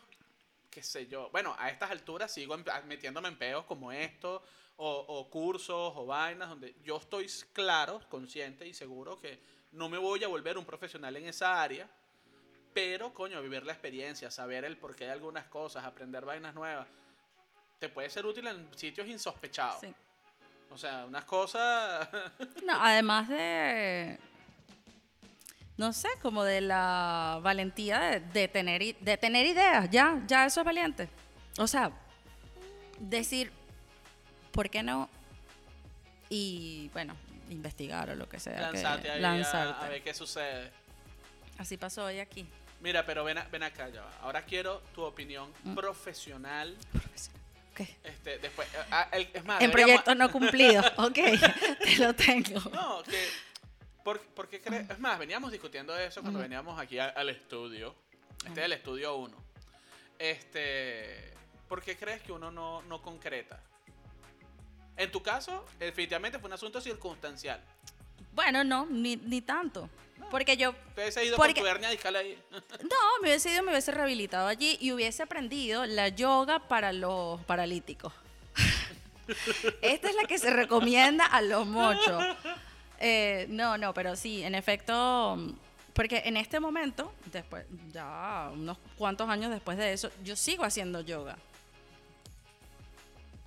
qué 0.73 0.81
sé 0.81 1.07
yo. 1.07 1.29
Bueno, 1.31 1.55
a 1.59 1.69
estas 1.69 1.91
alturas 1.91 2.33
sigo 2.33 2.57
metiéndome 2.85 3.27
en 3.27 3.37
peos 3.37 3.65
como 3.65 3.91
esto, 3.91 4.41
o, 4.77 4.91
o 4.91 5.29
cursos, 5.29 5.93
o 5.95 6.05
vainas, 6.05 6.49
donde 6.49 6.75
yo 6.83 6.97
estoy 6.97 7.27
claro, 7.53 8.01
consciente 8.09 8.67
y 8.67 8.73
seguro 8.73 9.19
que 9.19 9.39
no 9.71 9.87
me 9.87 9.99
voy 9.99 10.23
a 10.23 10.27
volver 10.27 10.57
un 10.57 10.65
profesional 10.65 11.15
en 11.15 11.27
esa 11.27 11.61
área. 11.61 11.87
Pero, 12.73 13.13
coño, 13.13 13.39
vivir 13.41 13.63
la 13.63 13.73
experiencia, 13.73 14.31
saber 14.31 14.65
el 14.65 14.77
porqué 14.77 15.05
de 15.05 15.11
algunas 15.11 15.45
cosas, 15.45 15.85
aprender 15.85 16.25
vainas 16.25 16.55
nuevas, 16.55 16.87
te 17.77 17.87
puede 17.89 18.09
ser 18.09 18.25
útil 18.25 18.47
en 18.47 18.75
sitios 18.75 19.07
insospechados. 19.07 19.81
Sí. 19.81 19.93
O 20.71 20.77
sea, 20.77 21.05
unas 21.05 21.25
cosas. 21.25 22.09
No, 22.63 22.73
además 22.81 23.29
de, 23.29 24.19
no 25.77 25.91
sé, 25.93 26.07
como 26.21 26.43
de 26.43 26.61
la 26.61 27.39
valentía 27.41 27.99
de, 27.99 28.19
de 28.19 28.47
tener, 28.47 28.95
de 28.99 29.17
tener 29.17 29.45
ideas, 29.45 29.89
ya, 29.89 30.21
ya 30.27 30.45
eso 30.45 30.61
es 30.61 30.65
valiente. 30.65 31.09
O 31.57 31.67
sea, 31.67 31.91
decir, 32.99 33.51
¿por 34.51 34.69
qué 34.69 34.83
no? 34.83 35.09
Y 36.29 36.89
bueno, 36.93 37.15
investigar 37.49 38.09
o 38.09 38.15
lo 38.15 38.27
que 38.29 38.39
sea. 38.39 38.55
que- 38.55 38.61
lanzarte 38.61 39.11
ahí 39.11 39.17
a- 39.19 39.21
lanzarte. 39.21 39.85
A, 39.85 39.89
ver 39.89 40.03
qué 40.03 40.13
sucede. 40.13 40.71
Así 41.57 41.77
pasó 41.77 42.05
hoy 42.05 42.19
aquí. 42.19 42.47
Mira, 42.81 43.05
pero 43.05 43.23
ven, 43.23 43.37
a- 43.37 43.45
ven 43.51 43.63
acá 43.63 43.89
ya. 43.89 44.03
Ahora 44.21 44.41
quiero 44.43 44.81
tu 44.93 45.03
opinión 45.03 45.51
Mm. 45.63 45.75
profesional. 45.75 46.75
¿Qué? 47.75 47.95
Este, 48.03 48.37
después, 48.37 48.67
eh, 48.73 48.77
ah, 48.91 49.07
el- 49.11 49.29
es 49.33 49.43
más, 49.45 49.61
En 49.61 49.71
proyectos 49.71 50.15
no 50.15 50.31
cumplidos, 50.31 50.85
ok, 50.97 51.13
te 51.83 51.97
lo 51.97 52.13
tengo. 52.13 52.59
No, 52.71 53.01
que. 53.03 53.27
¿Por, 54.03 54.19
por 54.19 54.47
qué 54.49 54.59
crees? 54.61 54.89
Es 54.89 54.99
más, 54.99 55.17
veníamos 55.17 55.51
discutiendo 55.51 55.97
eso 55.97 56.21
cuando 56.21 56.39
veníamos 56.39 56.79
aquí 56.79 56.99
a- 56.99 57.09
al 57.09 57.29
estudio. 57.29 57.95
Este 58.45 58.59
es 58.59 58.65
el 58.65 58.73
estudio 58.73 59.15
1. 59.15 59.37
Este. 60.19 61.33
¿Por 61.67 61.81
qué 61.81 61.97
crees 61.97 62.21
que 62.21 62.31
uno 62.31 62.51
no, 62.51 62.81
no 62.83 63.01
concreta? 63.01 63.59
En 64.97 65.11
tu 65.11 65.23
caso, 65.23 65.65
definitivamente 65.79 66.37
fue 66.37 66.47
un 66.47 66.53
asunto 66.53 66.79
circunstancial. 66.81 67.59
Bueno, 68.33 68.63
no, 68.63 68.85
ni, 68.89 69.15
ni 69.15 69.41
tanto. 69.41 69.89
Porque 70.29 70.55
yo 70.57 70.71
Ustedes 70.89 71.13
se 71.13 71.25
ido 71.25 71.35
Porque- 71.37 71.55
con 71.55 71.63
tu 71.63 71.67
hernia 71.67 71.89
discal 71.89 72.15
ahí. 72.15 72.37
No, 72.51 73.21
me 73.21 73.29
hubiese 73.29 73.51
ido, 73.51 73.63
me 73.63 73.71
hubiese 73.71 73.91
rehabilitado 73.91 74.47
allí 74.47 74.77
y 74.79 74.91
hubiese 74.91 75.23
aprendido 75.23 75.85
la 75.85 76.09
yoga 76.09 76.67
para 76.67 76.91
los 76.93 77.41
paralíticos. 77.45 78.13
Esta 79.81 80.09
es 80.09 80.15
la 80.15 80.25
que 80.25 80.37
se 80.37 80.49
recomienda 80.51 81.25
a 81.25 81.41
los 81.41 81.65
mochos. 81.65 82.23
Eh, 83.05 83.47
no, 83.49 83.77
no, 83.77 83.93
pero 83.93 84.15
sí, 84.15 84.43
en 84.43 84.55
efecto, 84.55 85.35
mm, 85.37 85.49
porque 85.93 86.21
en 86.25 86.37
este 86.37 86.61
momento, 86.61 87.13
después, 87.33 87.65
ya 87.91 88.49
unos 88.53 88.77
cuantos 88.97 89.27
años 89.29 89.51
después 89.51 89.77
de 89.77 89.91
eso, 89.91 90.09
yo 90.23 90.37
sigo 90.37 90.63
haciendo 90.63 91.01
yoga. 91.01 91.37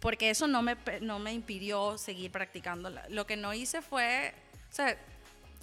Porque 0.00 0.28
eso 0.30 0.46
no 0.46 0.60
me, 0.62 0.76
no 1.00 1.18
me 1.18 1.32
impidió 1.32 1.96
seguir 1.98 2.30
practicando. 2.30 2.92
Lo 3.08 3.26
que 3.26 3.36
no 3.36 3.54
hice 3.54 3.80
fue, 3.80 4.34
o 4.70 4.74
sea, 4.74 4.96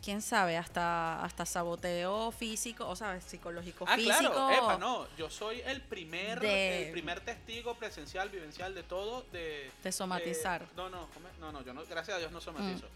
quién 0.03 0.21
sabe, 0.21 0.57
hasta, 0.57 1.23
hasta 1.23 1.45
saboteo 1.45 2.31
físico, 2.31 2.89
o 2.89 2.95
sea, 2.95 3.21
psicológico, 3.21 3.85
Ah, 3.87 3.95
físico. 3.95 4.17
claro, 4.19 4.49
epa, 4.51 4.77
no, 4.77 5.07
yo 5.17 5.29
soy 5.29 5.61
el 5.65 5.81
primer, 5.81 6.39
de- 6.39 6.87
el 6.87 6.91
primer 6.91 7.21
testigo 7.21 7.75
presencial, 7.75 8.29
vivencial 8.29 8.73
de 8.75 8.83
todo, 8.83 9.23
de... 9.31 9.71
De 9.83 9.91
somatizar. 9.91 10.63
eh, 10.63 10.67
no, 10.75 10.89
no, 10.89 11.07
no, 11.39 11.51
no, 11.51 11.63
yo 11.63 11.73
no, 11.73 11.85
gracias 11.85 12.17
a 12.17 12.19
Dios 12.19 12.31
no 12.31 12.41
somatizo. 12.41 12.87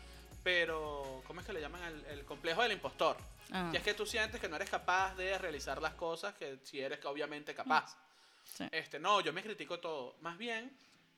Pero 0.48 1.22
¿cómo 1.28 1.42
es 1.42 1.46
que 1.46 1.52
le 1.52 1.60
llaman? 1.60 1.84
El, 1.84 2.06
el 2.06 2.24
complejo 2.24 2.64
del 2.64 2.72
impostor. 2.72 3.18
Ah. 3.52 3.70
Y 3.74 3.76
es 3.76 3.84
que 3.84 3.94
tú 3.94 4.06
sientes 4.06 4.40
que 4.40 4.48
no 4.48 4.56
eres 4.56 4.70
capaz 4.70 5.14
de 5.16 5.38
realizar 5.38 5.82
las 5.82 5.94
cosas 5.96 6.36
que 6.36 6.60
si 6.64 6.80
eres 6.80 7.04
obviamente 7.04 7.54
capaz. 7.54 7.98
Sí. 8.46 8.64
Este, 8.72 8.98
no, 8.98 9.20
yo 9.20 9.34
me 9.34 9.44
critico 9.44 9.82
todo. 9.82 10.16
Más 10.22 10.38
bien, 10.38 10.72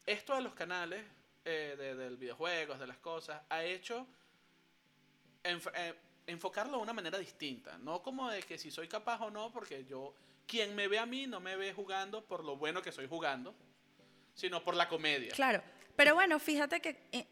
esto 0.04 0.34
de 0.34 0.42
los 0.42 0.56
canales 0.56 1.06
eh, 1.46 1.76
de, 1.78 1.94
del 1.94 2.18
videojuegos, 2.18 2.80
de 2.80 2.88
las 2.88 2.98
cosas, 2.98 3.40
ha 3.50 3.64
hecho 3.64 4.08
enf- 5.44 5.72
eh, 5.76 5.94
enfocarlo 6.26 6.78
de 6.78 6.82
una 6.82 6.94
manera 6.94 7.20
distinta. 7.20 7.78
No 7.78 8.02
como 8.02 8.32
de 8.32 8.42
que 8.42 8.58
si 8.58 8.72
soy 8.72 8.88
capaz 8.88 9.22
o 9.22 9.30
no, 9.30 9.52
porque 9.54 9.86
yo, 9.86 10.16
quien 10.48 10.74
me 10.74 10.88
ve 10.88 10.98
a 10.98 11.06
mí 11.06 11.28
no 11.28 11.40
me 11.40 11.56
ve 11.56 11.72
jugando 11.72 12.26
por 12.26 12.44
lo 12.44 12.56
bueno 12.56 12.82
que 12.82 12.92
soy 12.92 13.08
jugando, 13.08 13.54
sino 14.34 14.64
por 14.64 14.74
la 14.74 14.90
comedia. 14.90 15.34
Claro, 15.36 15.62
pero 15.96 16.16
bueno, 16.16 16.40
fíjate 16.40 16.80
que 16.80 17.00
eh, 17.12 17.28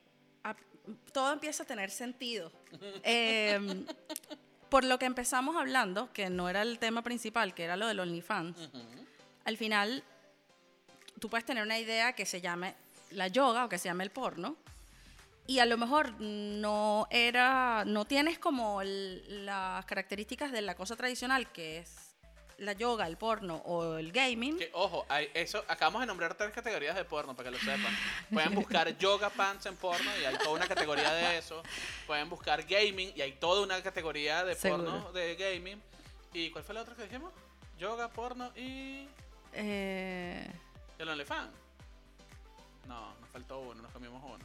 todo 1.12 1.34
empieza 1.34 1.63
a 1.63 1.65
tener 1.65 1.91
sentido. 1.91 2.52
Eh, 3.04 3.86
por 4.69 4.84
lo 4.84 5.00
que 5.00 5.06
empezamos 5.06 5.56
hablando, 5.56 6.12
que 6.13 6.30
no 6.30 6.50
era 6.50 6.62
el 6.62 6.80
tema 6.80 7.02
principal, 7.02 7.54
que 7.54 7.63
era 7.63 7.78
lo 7.78 7.88
del 7.88 8.00
OnlyFans, 8.00 8.58
Ujú. 8.58 8.82
al 9.45 9.58
final 9.58 10.04
tú 11.19 11.30
puedes 11.30 11.45
tener 11.45 11.63
una 11.63 11.80
idea 11.80 12.13
que 12.13 12.26
se 12.26 12.41
llame 12.41 12.76
la 13.12 13.28
yoga 13.28 13.65
o 13.65 13.69
que 13.69 13.78
se 13.78 13.89
llame 13.89 14.04
el 14.04 14.12
porno. 14.12 14.56
Y 15.50 15.60
a 15.60 15.65
lo 15.65 15.78
mejor 15.78 16.19
no 16.19 17.08
era, 17.10 17.86
no 17.86 18.04
tienes 18.04 18.38
como 18.38 18.82
las 18.84 19.86
características 19.86 20.52
de 20.52 20.62
la 20.62 20.76
cosa 20.76 20.97
tradicional 20.97 21.50
que 21.54 21.78
es 21.80 22.07
la 22.60 22.74
yoga, 22.74 23.06
el 23.08 23.17
porno 23.17 23.58
o 23.65 23.98
el 23.98 24.12
gaming. 24.12 24.58
Que, 24.58 24.70
ojo, 24.74 25.06
hay 25.10 25.30
eso, 25.34 25.63
acabamos 25.67 26.02
de 26.02 26.08
nombrar 26.08 26.34
tres 26.36 26.52
categorías 26.52 26.96
de 26.96 27.06
porno, 27.06 27.36
para 27.36 27.50
que 27.50 27.58
lo 27.58 27.60
sepan. 27.60 27.96
Pueden 28.32 28.56
buscar 28.56 28.98
yoga 28.98 29.30
pants 29.30 29.65
en 29.67 29.76
porno 29.76 30.10
y 30.22 30.26
hay 30.26 30.38
toda 30.38 30.52
una 30.52 30.67
categoría 30.67 31.12
de 31.13 31.38
eso. 31.38 31.62
Pueden 32.08 32.30
buscar 32.30 32.63
gaming 32.63 33.12
y 33.15 33.22
hay 33.22 33.34
toda 33.34 33.62
una 33.62 33.82
categoría 33.82 34.43
de 34.43 34.56
porno 34.56 35.12
de 35.12 35.36
gaming. 35.36 35.82
¿Y 36.34 36.50
cuál 36.52 36.63
fue 36.63 36.74
la 36.76 36.82
otra 36.82 36.96
que 36.96 37.04
dijimos? 37.04 37.32
Yoga, 37.78 38.10
porno 38.10 38.52
y 38.56 39.08
Eh, 39.54 40.50
el 40.98 41.10
OnlyFans. 41.10 41.52
No, 42.88 43.13
nos 43.20 43.30
faltó 43.30 43.60
uno, 43.60 43.82
nos 43.82 43.91
comimos 43.91 44.22
uno. 44.24 44.43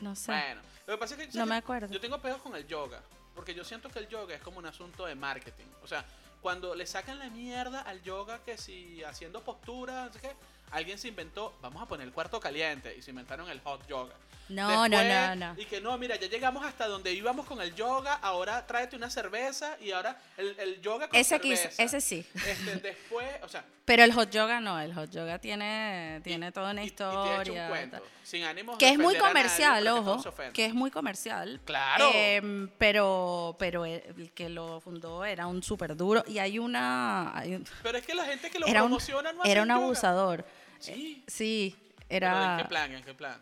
no 0.00 0.14
sé. 0.14 0.32
Bueno, 0.32 0.60
lo 0.86 0.94
que 0.94 0.98
pasa 0.98 1.14
es 1.14 1.20
que 1.20 1.26
No 1.28 1.32
¿sabes 1.32 1.48
me 1.48 1.54
qué? 1.54 1.58
acuerdo. 1.58 1.92
Yo 1.92 2.00
tengo 2.00 2.18
pedos 2.20 2.42
con 2.42 2.54
el 2.56 2.66
yoga, 2.66 3.00
porque 3.34 3.54
yo 3.54 3.64
siento 3.64 3.88
que 3.88 4.00
el 4.00 4.08
yoga 4.08 4.34
es 4.34 4.42
como 4.42 4.58
un 4.58 4.66
asunto 4.66 5.06
de 5.06 5.14
marketing. 5.14 5.64
O 5.82 5.86
sea, 5.86 6.04
cuando 6.44 6.74
le 6.74 6.84
sacan 6.84 7.18
la 7.18 7.30
mierda 7.30 7.80
al 7.80 8.02
yoga 8.02 8.44
que 8.44 8.58
si 8.58 9.02
haciendo 9.02 9.40
posturas, 9.40 10.12
no 10.22 10.28
alguien 10.72 10.98
se 10.98 11.08
inventó, 11.08 11.54
vamos 11.62 11.82
a 11.82 11.86
poner 11.86 12.06
el 12.06 12.12
cuarto 12.12 12.38
caliente 12.38 12.94
y 12.94 13.00
se 13.00 13.12
inventaron 13.12 13.48
el 13.48 13.60
hot 13.60 13.86
yoga. 13.86 14.12
No, 14.54 14.88
no, 14.88 15.02
no, 15.04 15.34
no. 15.36 15.54
Y 15.60 15.64
que 15.66 15.80
no, 15.80 15.96
mira, 15.98 16.16
ya 16.16 16.28
llegamos 16.28 16.64
hasta 16.64 16.86
donde 16.86 17.12
íbamos 17.12 17.46
con 17.46 17.60
el 17.60 17.74
yoga, 17.74 18.14
ahora 18.14 18.66
tráete 18.66 18.96
una 18.96 19.10
cerveza 19.10 19.76
y 19.80 19.90
ahora 19.92 20.16
el, 20.36 20.54
el 20.58 20.80
yoga 20.80 21.08
con 21.08 21.18
Ese 21.18 21.40
quiso, 21.40 21.62
cerveza. 21.62 21.82
ese 21.82 22.00
sí. 22.00 22.26
Este, 22.34 22.76
después, 22.76 23.26
o 23.42 23.48
sea, 23.48 23.64
Pero 23.84 24.04
el 24.04 24.12
hot 24.12 24.30
yoga 24.30 24.60
no, 24.60 24.80
el 24.80 24.94
hot 24.94 25.10
yoga 25.10 25.38
tiene, 25.38 26.20
tiene 26.24 26.48
y- 26.48 26.52
toda 26.52 26.70
una 26.72 26.82
y- 26.82 26.86
y 26.86 26.90
te 26.90 27.02
he 27.04 27.06
hecho 27.08 27.14
un 27.14 27.32
historia. 27.40 27.68
cuento, 27.68 28.02
sin 28.22 28.44
ánimos 28.44 28.78
que 28.78 28.88
es 28.88 28.96
muy 28.98 29.14
nadie, 29.14 29.18
comercial, 29.28 29.84
que 29.84 29.90
ojo, 29.90 30.34
que 30.52 30.64
es 30.66 30.74
muy 30.74 30.90
comercial. 30.90 31.60
Claro. 31.64 32.10
Em, 32.14 32.68
pero, 32.78 33.56
pero 33.58 33.84
el 33.84 34.32
que 34.34 34.48
lo 34.48 34.80
fundó 34.80 35.24
era 35.24 35.46
un 35.46 35.62
súper 35.62 35.96
duro 35.96 36.24
y 36.26 36.38
hay 36.38 36.58
una... 36.58 37.36
hay 37.36 37.56
un- 37.56 37.66
Pero 37.82 37.98
es 37.98 38.06
que 38.06 38.14
la 38.14 38.24
gente 38.24 38.50
que 38.50 38.58
lo 38.58 38.66
era 38.66 38.82
un, 38.82 38.88
promociona 38.88 39.32
no 39.32 39.44
era 39.44 39.62
un 39.62 39.68
yoga. 39.68 39.80
abusador. 39.82 40.44
Sí. 40.78 41.24
Sí, 41.26 41.76
¿Pero 42.08 42.26
¿En 42.26 42.32
era... 42.32 42.56
qué 42.58 42.64
plan? 42.68 42.92
¿En 42.94 43.02
qué 43.02 43.14
plan? 43.14 43.38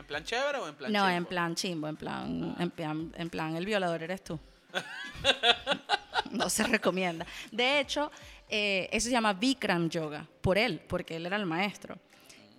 ¿En 0.00 0.06
plan 0.06 0.24
chévere 0.24 0.58
o 0.58 0.66
en 0.68 0.74
plan 0.74 0.92
No, 0.92 0.98
chimbo? 1.04 1.16
en 1.16 1.24
plan 1.26 1.54
chimbo, 1.54 1.88
en 1.88 1.96
plan, 1.96 2.56
en 2.58 2.70
plan, 2.70 3.12
en 3.16 3.30
plan 3.30 3.54
el 3.56 3.64
violador 3.66 4.02
eres 4.02 4.24
tú. 4.24 4.38
no 6.30 6.48
se 6.48 6.64
recomienda. 6.64 7.26
De 7.50 7.80
hecho, 7.80 8.10
eh, 8.48 8.88
eso 8.92 9.06
se 9.06 9.12
llama 9.12 9.32
Bikram 9.32 9.88
Yoga, 9.88 10.26
por 10.40 10.58
él, 10.58 10.80
porque 10.88 11.16
él 11.16 11.26
era 11.26 11.36
el 11.36 11.46
maestro. 11.46 11.98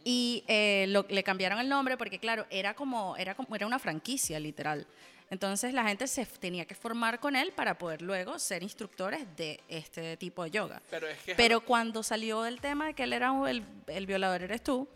Y 0.04 0.44
eh, 0.48 0.86
lo- 0.90 1.06
le 1.10 1.24
cambiaron 1.24 1.60
el 1.60 1.70
nombre 1.70 1.98
porque, 1.98 2.20
claro, 2.20 2.46
era 2.50 2.74
como, 2.74 3.16
era 3.18 3.36
como, 3.36 3.56
era 3.56 3.68
una 3.68 3.80
franquicia, 3.80 4.40
literal. 4.40 4.88
Entonces 5.30 5.74
la 5.74 5.84
gente 5.86 6.08
se 6.08 6.26
tenía 6.26 6.66
que 6.66 6.76
formar 6.76 7.20
con 7.20 7.36
él 7.36 7.54
para 7.56 7.78
poder 7.78 8.02
luego 8.02 8.38
ser 8.38 8.64
instructores 8.64 9.26
de 9.38 9.62
este 9.70 10.18
tipo 10.18 10.44
de 10.44 10.52
yoga. 10.52 10.82
Pero 10.90 11.08
es 11.08 11.18
que... 11.20 11.36
Pero 11.36 11.62
cuando 11.62 12.04
salió 12.04 12.46
el 12.46 12.60
tema 12.60 12.88
de 12.88 12.94
que 12.94 13.04
él 13.04 13.14
era 13.14 13.32
el, 13.50 13.64
el 13.88 14.06
violador 14.08 14.42
eres 14.44 14.62
tú, 14.64 14.90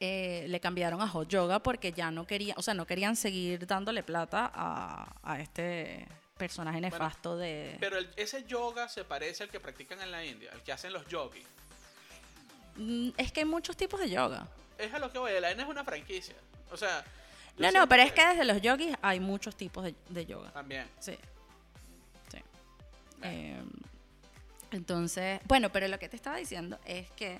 eh, 0.00 0.46
le 0.48 0.60
cambiaron 0.60 1.00
a 1.00 1.08
hot 1.08 1.28
yoga 1.28 1.58
porque 1.60 1.92
ya 1.92 2.10
no 2.10 2.26
querían, 2.26 2.56
o 2.58 2.62
sea, 2.62 2.74
no 2.74 2.86
querían 2.86 3.16
seguir 3.16 3.66
dándole 3.66 4.02
plata 4.02 4.50
a, 4.54 5.14
a 5.22 5.40
este 5.40 6.06
personaje 6.36 6.80
nefasto 6.80 7.36
de... 7.36 7.76
Pero 7.80 7.96
el- 7.98 8.10
ese 8.16 8.44
yoga 8.44 8.88
se 8.88 9.04
parece 9.04 9.44
al 9.44 9.50
que 9.50 9.60
practican 9.60 10.00
en 10.02 10.10
la 10.10 10.24
India, 10.24 10.50
el 10.52 10.60
que 10.62 10.72
hacen 10.72 10.92
los 10.92 11.06
yogis. 11.08 11.46
Mm, 12.76 13.10
Es 13.16 13.30
que 13.32 13.40
hay 13.40 13.46
muchos 13.46 13.76
tipos 13.76 14.00
de 14.00 14.10
yoga. 14.10 14.46
Es 14.78 14.92
a 14.92 14.98
lo 14.98 15.12
que 15.12 15.18
voy, 15.18 15.30
la 15.40 15.50
N 15.52 15.62
es 15.62 15.68
una 15.68 15.84
franquicia. 15.84 16.34
O 16.72 16.76
sea... 16.76 17.04
No, 17.56 17.70
no, 17.70 17.88
pero 17.88 18.02
es 18.02 18.10
que 18.12 18.26
desde 18.26 18.44
los 18.44 18.60
yogis 18.60 18.96
hay 19.00 19.20
muchos 19.20 19.54
tipos 19.56 19.84
de, 19.84 19.94
de 20.08 20.26
yoga. 20.26 20.50
También. 20.50 20.88
Sí. 20.98 21.16
Sí. 22.32 22.38
Eh, 23.22 23.62
entonces, 24.72 25.40
bueno, 25.46 25.70
pero 25.70 25.86
lo 25.86 25.96
que 26.00 26.08
te 26.08 26.16
estaba 26.16 26.36
diciendo 26.36 26.80
es 26.84 27.08
que 27.12 27.38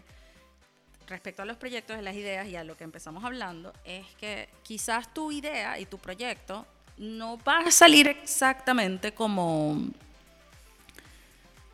respecto 1.07 1.43
a 1.43 1.45
los 1.45 1.57
proyectos, 1.57 1.97
de 1.97 2.03
las 2.03 2.15
ideas 2.15 2.47
y 2.49 2.57
a 2.57 2.65
lo 2.65 2.77
que 2.77 2.85
empezamos 2.85 3.25
hablando, 3.25 3.73
es 3.85 4.07
que 4.17 4.49
quizás 4.63 5.13
tu 5.13 5.33
idea 5.33 5.79
y 5.79 5.87
tu 5.87 5.99
proyecto 5.99 6.67
no 6.97 7.39
va 7.39 7.59
a 7.59 7.71
salir 7.71 8.09
exactamente 8.09 9.13
como, 9.13 9.89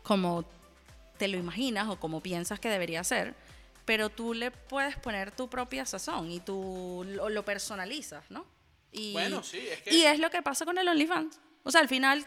como 0.03 0.45
te 1.17 1.27
lo 1.27 1.37
imaginas 1.37 1.87
o 1.89 1.99
como 1.99 2.21
piensas 2.21 2.59
que 2.59 2.69
debería 2.69 3.03
ser, 3.03 3.35
pero 3.85 4.09
tú 4.09 4.33
le 4.33 4.51
puedes 4.51 4.97
poner 4.97 5.31
tu 5.31 5.49
propia 5.49 5.85
sazón 5.85 6.31
y 6.31 6.39
tú 6.39 7.05
lo, 7.07 7.29
lo 7.29 7.45
personalizas, 7.45 8.29
¿no? 8.29 8.45
Y, 8.91 9.13
Bueno, 9.13 9.43
sí, 9.43 9.59
es 9.59 9.81
que... 9.81 9.93
y 9.93 10.03
es 10.03 10.19
lo 10.19 10.29
que 10.29 10.41
pasa 10.41 10.65
con 10.65 10.77
el 10.77 10.87
OnlyFans. 10.87 11.39
O 11.63 11.71
sea, 11.71 11.81
al 11.81 11.87
final, 11.87 12.25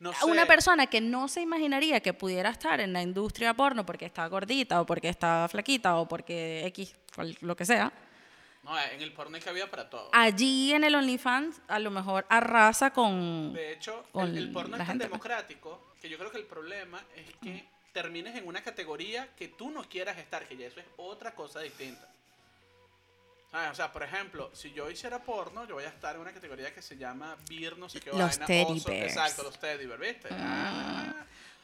no 0.00 0.12
una 0.26 0.42
sé, 0.42 0.46
persona 0.46 0.86
que 0.86 1.00
no 1.00 1.28
se 1.28 1.40
imaginaría 1.42 2.00
que 2.00 2.12
pudiera 2.12 2.50
estar 2.50 2.80
en 2.80 2.92
la 2.92 3.02
industria 3.02 3.54
porno 3.54 3.86
porque 3.86 4.06
está 4.06 4.26
gordita 4.26 4.80
o 4.80 4.86
porque 4.86 5.08
está 5.08 5.46
flaquita 5.48 5.96
o 5.96 6.08
porque 6.08 6.64
X, 6.66 6.96
lo 7.42 7.54
que 7.54 7.64
sea, 7.64 7.92
No, 8.64 8.78
en 8.78 9.00
el 9.00 9.12
porno 9.12 9.36
hay 9.36 9.42
cabida 9.42 9.70
para 9.70 9.88
todo. 9.88 10.10
allí 10.12 10.72
en 10.72 10.84
el 10.84 10.94
OnlyFans 10.94 11.60
a 11.68 11.78
lo 11.78 11.90
mejor 11.90 12.26
arrasa 12.28 12.92
con... 12.92 13.52
De 13.52 13.72
hecho, 13.74 14.04
con 14.12 14.30
el, 14.30 14.38
el 14.38 14.52
porno 14.52 14.76
es 14.76 14.86
tan 14.86 14.98
democrático 14.98 15.92
que 16.00 16.08
yo 16.08 16.18
creo 16.18 16.30
que 16.30 16.38
el 16.38 16.46
problema 16.46 17.02
es 17.14 17.26
que 17.42 17.68
termines 17.92 18.34
en 18.36 18.46
una 18.46 18.62
categoría 18.62 19.28
que 19.36 19.48
tú 19.48 19.70
no 19.70 19.82
quieras 19.88 20.16
estar, 20.18 20.46
que 20.46 20.56
ya 20.56 20.66
eso 20.66 20.80
es 20.80 20.86
otra 20.96 21.34
cosa 21.34 21.60
distinta. 21.60 22.08
O 23.52 23.74
sea, 23.74 23.90
por 23.92 24.02
ejemplo, 24.04 24.50
si 24.54 24.72
yo 24.72 24.88
hiciera 24.90 25.18
porno, 25.18 25.66
yo 25.66 25.74
voy 25.74 25.84
a 25.84 25.88
estar 25.88 26.14
en 26.14 26.20
una 26.20 26.32
categoría 26.32 26.72
que 26.72 26.82
se 26.82 26.96
llama 26.96 27.36
beer, 27.48 27.76
no 27.78 27.88
sé 27.88 28.00
qué 28.00 28.10
Los 28.10 28.18
vaina, 28.38 28.46
teddy 28.46 28.78
oso. 28.78 28.88
bears. 28.90 29.12
Exacto, 29.16 29.42
los 29.42 29.58
teddy 29.58 29.86
bears, 29.86 30.00
¿viste? 30.00 30.28
Ah. 30.30 31.12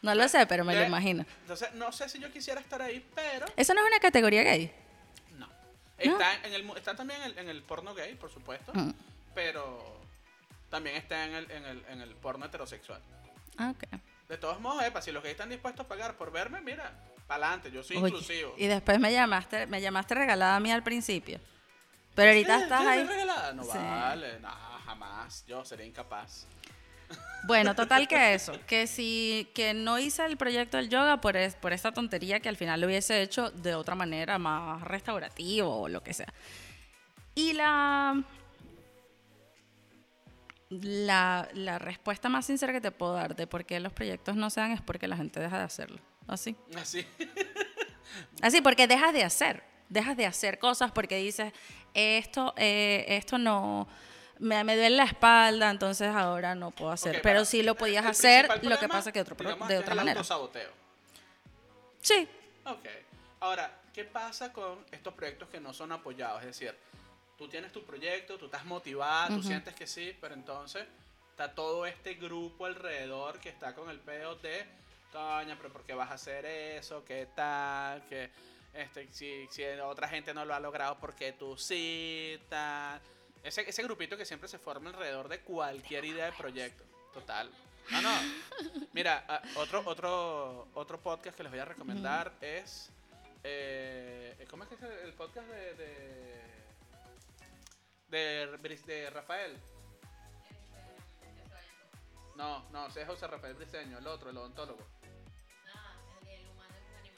No 0.03 0.15
lo 0.15 0.29
sé, 0.29 0.47
pero 0.47 0.65
me 0.65 0.75
lo 0.75 0.83
imagino. 0.85 1.25
Entonces, 1.43 1.73
no 1.75 1.93
sé 1.93 2.09
si 2.09 2.19
yo 2.19 2.31
quisiera 2.33 2.61
estar 2.61 2.83
ahí, 2.83 3.05
pero 3.15 3.47
Eso 3.57 3.73
no 3.75 3.81
es 3.83 3.87
una 3.87 4.01
categoría 4.01 4.43
gay. 4.43 4.73
no. 5.39 5.49
Está, 5.97 6.35
en 6.45 6.53
el, 6.55 6.69
está 6.77 6.95
también 6.97 7.23
en 7.23 7.31
el, 7.31 7.39
en 7.39 7.49
el 7.49 7.63
porno 7.63 7.95
gay, 7.95 8.15
por 8.17 8.31
supuesto, 8.31 8.73
Mm. 8.75 8.93
pero 9.35 10.01
también 10.71 10.97
está 10.97 11.25
en 11.25 11.35
el, 11.35 11.51
en 11.51 11.65
el, 11.65 11.85
en 11.89 12.01
el 12.01 12.15
porno 12.17 12.47
heterosexual. 12.47 13.01
Ah, 13.59 13.71
ok. 13.75 14.01
De 14.29 14.37
todos 14.39 14.61
modos, 14.61 14.83
epa, 14.85 15.01
si 15.01 15.13
los 15.13 15.23
gays 15.23 15.33
están 15.35 15.49
dispuestos 15.51 15.87
a 15.87 15.89
pagar 15.89 16.17
por 16.17 16.33
verme, 16.33 16.61
mira, 16.61 16.93
para 17.29 17.47
adelante, 17.47 17.71
yo 17.71 17.83
soy 17.85 17.97
Oye, 17.99 18.09
inclusivo. 18.09 18.55
y 18.59 18.67
después 18.67 18.99
me 18.99 19.13
llamaste, 19.13 19.67
me 19.69 19.81
llamaste 19.81 20.15
regalada 20.17 20.57
a 20.57 20.61
mí 20.61 20.71
al 20.73 20.83
principio. 20.83 21.39
Pero 22.17 22.31
ahorita 22.31 22.63
estás 22.63 22.81
ahí. 22.87 23.05
regalada? 23.05 23.53
No 23.53 23.63
Sí. 23.63 23.71
vale, 23.79 24.41
no, 24.41 24.49
jamás. 24.85 25.45
Yo 25.47 25.65
sería 25.65 25.87
incapaz. 25.87 26.47
Bueno, 27.45 27.77
total 27.77 28.09
que 28.09 28.35
eso, 28.35 28.59
que 28.67 28.89
si 28.89 29.49
que 29.55 29.73
no 29.75 29.99
hice 30.01 30.25
el 30.27 30.37
proyecto 30.37 30.77
del 30.79 30.89
yoga 30.89 31.21
por 31.21 31.37
es, 31.37 31.55
por 31.55 31.73
esta 31.73 31.93
tontería 31.93 32.41
que 32.41 32.49
al 32.49 32.57
final 32.57 32.81
lo 32.81 32.89
hubiese 32.89 33.23
hecho 33.23 33.51
de 33.53 33.77
otra 33.77 33.95
manera, 33.95 34.39
más 34.39 34.83
restaurativo 34.83 35.83
o 35.83 35.89
lo 35.89 36.03
que 36.03 36.13
sea. 36.15 36.33
Y 37.37 37.53
la 37.53 38.25
la, 40.69 41.49
la 41.55 41.79
respuesta 41.79 42.29
más 42.29 42.47
sincera 42.47 42.73
que 42.73 42.81
te 42.81 42.91
puedo 42.91 43.13
dar 43.13 43.37
de 43.37 43.47
por 43.47 43.65
qué 43.65 43.79
los 43.79 43.93
proyectos 43.93 44.35
no 44.35 44.51
se 44.51 44.61
dan 44.61 44.73
es 44.73 44.81
porque 44.83 45.07
la 45.07 45.17
gente 45.17 45.39
deja 45.39 45.59
de 45.59 45.65
hacerlo. 45.65 46.01
Así. 46.27 46.57
Así. 46.77 47.07
Así, 48.43 48.61
porque 48.63 48.89
dejas 48.89 49.13
de 49.13 49.23
hacer, 49.23 49.63
dejas 49.89 50.17
de 50.17 50.27
hacer 50.27 50.59
cosas 50.59 50.91
porque 50.93 51.17
dices, 51.17 51.53
esto, 51.95 52.53
eh, 52.57 53.05
esto 53.09 53.39
no, 53.39 53.87
me, 54.39 54.63
me 54.65 54.77
duele 54.77 54.97
la 54.97 55.05
espalda, 55.05 55.71
entonces 55.71 56.09
ahora 56.15 56.55
no 56.55 56.71
puedo 56.71 56.91
hacer. 56.93 57.21
Pero 57.23 57.37
para- 57.41 57.45
sí 57.45 57.63
lo 57.63 57.75
podías 57.75 58.05
hacer, 58.07 58.49
lo 58.65 58.79
que 58.79 58.89
pasa 58.89 59.13
que 59.13 59.21
otro, 59.21 59.35
digamos, 59.39 59.69
de 59.69 59.75
es 59.77 59.81
otra 59.81 59.93
el 59.93 59.97
manera. 59.99 60.19
autosaboteo. 60.21 60.71
Sí, 62.01 62.29
Ok. 62.65 62.87
Ahora, 63.39 63.71
¿qué 63.93 64.03
pasa 64.05 64.53
con 64.53 64.85
estos 64.91 65.15
proyectos 65.15 65.49
que 65.49 65.61
no 65.61 65.73
son 65.73 65.93
apoyados? 65.93 66.41
Es 66.41 66.47
decir, 66.49 66.75
tú 67.39 67.47
tienes 67.49 67.71
tu 67.71 67.85
proyecto, 67.85 68.39
tú 68.39 68.47
estás 68.47 68.65
motivada, 68.65 69.29
tú 69.29 69.43
sientes 69.43 69.73
que 69.75 69.87
sí, 69.87 70.17
pero 70.21 70.35
entonces 70.35 70.85
está 71.31 71.55
todo 71.55 71.87
este 71.87 72.15
grupo 72.15 72.67
alrededor 72.67 73.39
que 73.39 73.51
está 73.51 73.75
con 73.75 73.89
el 73.91 74.01
peo 74.01 74.35
de, 74.37 74.65
coño, 75.13 75.55
pero 75.59 75.73
¿por 75.73 75.85
qué 75.85 75.95
vas 75.95 76.11
a 76.11 76.15
hacer 76.15 76.45
eso? 76.47 77.05
¿Qué 77.05 77.29
tal? 77.37 78.03
Que 78.09 78.31
este, 78.77 79.13
si, 79.13 79.47
si 79.51 79.65
otra 79.65 80.09
gente 80.09 80.33
no 80.35 80.45
lo 80.45 80.55
ha 80.55 80.61
logrado, 80.61 80.99
¿por 80.99 81.15
qué 81.15 81.33
tú 81.33 81.57
sí? 81.57 82.39
Tal. 82.49 83.01
Ese, 83.43 83.69
ese 83.69 83.83
grupito 83.83 84.17
que 84.17 84.25
siempre 84.25 84.49
se 84.49 84.59
forma 84.59 84.91
alrededor 84.91 85.29
de 85.29 85.41
cualquier 85.41 86.05
idea 86.05 86.27
de 86.27 86.33
proyecto. 86.33 86.85
Total. 87.15 87.51
No, 87.91 88.03
no. 88.03 88.11
Mira, 88.93 89.25
ah, 89.29 89.41
otro, 89.57 89.83
otro, 89.87 90.69
otro 90.75 91.01
podcast 91.01 91.37
que 91.37 91.43
les 91.45 91.53
voy 91.53 91.61
a 91.61 91.65
recomendar 91.65 92.33
es. 92.41 92.91
eh, 93.45 94.47
¿Cómo 94.51 94.65
es 94.65 94.69
que 94.69 94.75
es 94.75 94.83
el, 94.83 94.91
el 94.91 95.13
podcast 95.15 95.49
de. 95.49 95.75
de, 98.09 98.79
de, 98.87 99.11
Rafael? 99.11 99.57
No, 102.35 102.69
no, 102.71 102.89
ese 102.89 103.03
es 103.03 103.09
José 103.09 103.27
Rafael 103.27 103.55
Briseño, 103.55 103.99
el 103.99 104.07
otro, 104.07 104.31
el 104.31 104.37
odontólogo. 104.37 104.85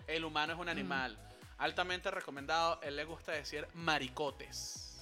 El 0.06 0.24
humano 0.24 0.52
es 0.54 0.58
un 0.58 0.68
animal. 0.68 1.18
Altamente 1.58 2.10
recomendado. 2.10 2.80
Él 2.82 2.96
le 2.96 3.04
gusta 3.04 3.32
decir 3.32 3.66
maricotes 3.74 4.96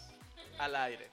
al 0.58 0.74
aire. 0.76 1.08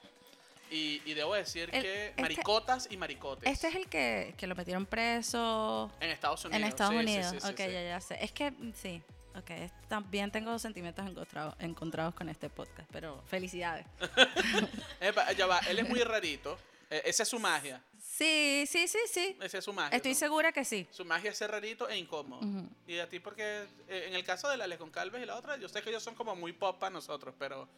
Y, 0.70 1.02
y 1.04 1.14
debo 1.14 1.34
decir 1.34 1.68
El- 1.72 1.82
que 1.82 2.06
este- 2.08 2.22
maricotas 2.22 2.88
y 2.90 2.96
maricotes. 2.96 3.48
Este 3.50 3.68
es 3.68 3.74
el 3.76 3.86
que, 3.88 4.34
que 4.36 4.46
lo 4.46 4.54
metieron 4.54 4.86
preso 4.86 5.90
En 6.00 6.10
Estados 6.10 6.44
Unidos. 6.44 6.62
en 6.62 6.68
Estados 6.68 6.92
sí, 6.94 6.98
Unidos. 6.98 7.30
sí, 7.30 7.40
sí, 7.40 7.46
ok, 7.48 7.58
ya, 7.58 7.82
ya 7.82 8.00
sé. 8.00 8.18
Es 8.24 8.32
que 8.32 8.50
mm, 8.50 8.72
sí. 8.74 9.02
Ok, 9.36 9.50
también 9.88 10.30
tengo 10.30 10.56
sentimientos 10.60 11.04
encontrados, 11.08 11.54
encontrados 11.58 12.14
con 12.14 12.28
este 12.28 12.48
podcast, 12.48 12.88
pero 12.92 13.20
felicidades. 13.26 13.84
Epa, 15.00 15.32
ya 15.32 15.46
va, 15.46 15.58
él 15.68 15.80
es 15.80 15.88
muy 15.88 15.98
rarito. 16.00 16.56
Eh, 16.88 17.02
esa 17.06 17.24
es 17.24 17.28
su 17.28 17.40
magia. 17.40 17.82
Sí, 18.16 18.64
sí, 18.68 18.86
sí, 18.86 18.98
sí. 19.10 19.36
Esa 19.40 19.58
es 19.58 19.64
su 19.64 19.72
magia. 19.72 19.96
Estoy 19.96 20.12
¿no? 20.12 20.18
segura 20.18 20.52
que 20.52 20.64
sí. 20.64 20.86
Su 20.92 21.04
magia 21.04 21.32
es 21.32 21.36
ser 21.38 21.50
rarito 21.50 21.88
e 21.88 21.98
incómodo. 21.98 22.40
Y 22.86 22.98
a 23.00 23.08
ti 23.08 23.18
porque, 23.18 23.64
eh, 23.88 24.04
en 24.08 24.14
el 24.14 24.22
caso 24.24 24.48
de 24.48 24.56
la 24.56 24.64
Alex 24.64 24.84
Calves 24.92 25.20
y 25.20 25.26
la 25.26 25.34
otra, 25.34 25.56
yo 25.56 25.68
sé 25.68 25.82
que 25.82 25.90
ellos 25.90 26.02
son 26.04 26.14
como 26.14 26.36
muy 26.36 26.52
pop 26.52 26.78
para 26.78 26.90
nosotros, 26.90 27.34
pero 27.40 27.68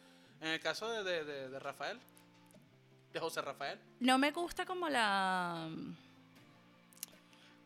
en 0.41 0.49
el 0.49 0.59
caso 0.59 0.87
de, 0.91 1.03
de- 1.03 1.25
de- 1.25 1.49
de 1.49 1.59
Rafael, 1.59 1.99
de 3.13 3.19
José 3.19 3.41
Rafael, 3.41 3.79
No 3.99 4.19
me 4.19 4.29
gusta 4.31 4.63
como 4.65 4.87
la... 4.89 5.69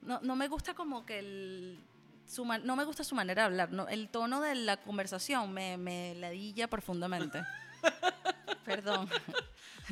No, 0.04 0.20
no 0.22 0.36
me 0.38 0.48
gusta 0.48 0.74
como 0.74 1.06
que 1.06 1.20
el... 1.20 1.78
Su 2.26 2.46
man- 2.46 2.66
no 2.66 2.78
me 2.78 2.86
gusta 2.86 3.04
su 3.04 3.16
manera 3.16 3.42
de 3.42 3.46
hablar. 3.48 3.72
No, 3.74 3.90
el 3.90 4.08
tono 4.08 4.40
de 4.40 4.56
la 4.56 4.78
conversación 4.78 5.52
me, 5.52 5.76
me 5.78 6.16
ladilla 6.16 6.70
profundamente. 6.70 7.44
Perdón. 8.66 9.10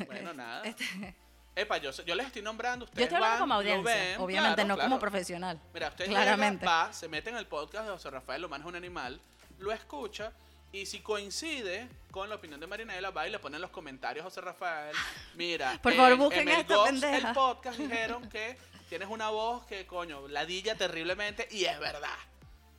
bueno, 0.06 0.32
nada. 0.32 0.62
Este- 0.64 1.14
Epa, 1.56 1.78
yo, 1.78 1.90
yo 1.90 2.14
les 2.14 2.26
estoy 2.26 2.42
nombrando, 2.42 2.86
yo 2.86 2.90
ustedes 2.90 3.04
estoy 3.08 3.16
hablando 3.16 3.32
van, 3.32 3.40
como 3.40 3.54
lo 3.54 3.58
audiencia, 3.60 3.94
ven, 3.94 4.20
obviamente, 4.20 4.54
claro, 4.54 4.68
no 4.68 4.74
claro. 4.76 4.88
como 4.90 5.00
profesional. 5.00 5.60
Mira, 5.74 5.88
usted 5.88 6.06
Claramente. 6.06 6.64
va, 6.64 6.92
se 6.92 7.08
mete 7.08 7.30
en 7.30 7.36
el 7.36 7.46
podcast 7.46 7.86
de 7.86 7.92
José 7.92 8.10
Rafael, 8.10 8.40
lo 8.40 8.46
humano 8.46 8.64
es 8.64 8.68
un 8.68 8.76
animal, 8.76 9.20
lo 9.58 9.72
escucha 9.72 10.32
y 10.72 10.86
si 10.86 11.00
coincide 11.00 11.88
con 12.12 12.28
la 12.28 12.36
opinión 12.36 12.60
de 12.60 12.66
Marinela, 12.68 13.10
va 13.10 13.26
y 13.26 13.30
le 13.30 13.38
pone 13.40 13.56
en 13.56 13.62
los 13.62 13.70
comentarios 13.72 14.22
a 14.24 14.28
José 14.28 14.40
Rafael, 14.40 14.94
mira, 15.34 15.78
Por 15.82 15.92
favor, 15.94 16.12
en- 16.12 16.18
busquen 16.18 16.40
en 16.42 16.48
a 16.48 16.54
el 16.54 16.60
esta 16.60 16.74
Gox, 16.76 17.02
el 17.02 17.32
podcast 17.34 17.78
dijeron 17.78 18.28
que 18.30 18.56
tienes 18.88 19.08
una 19.08 19.28
voz 19.30 19.66
que, 19.66 19.86
coño, 19.86 20.28
ladilla 20.28 20.76
terriblemente 20.76 21.48
y 21.50 21.64
es 21.64 21.78
verdad. 21.80 22.08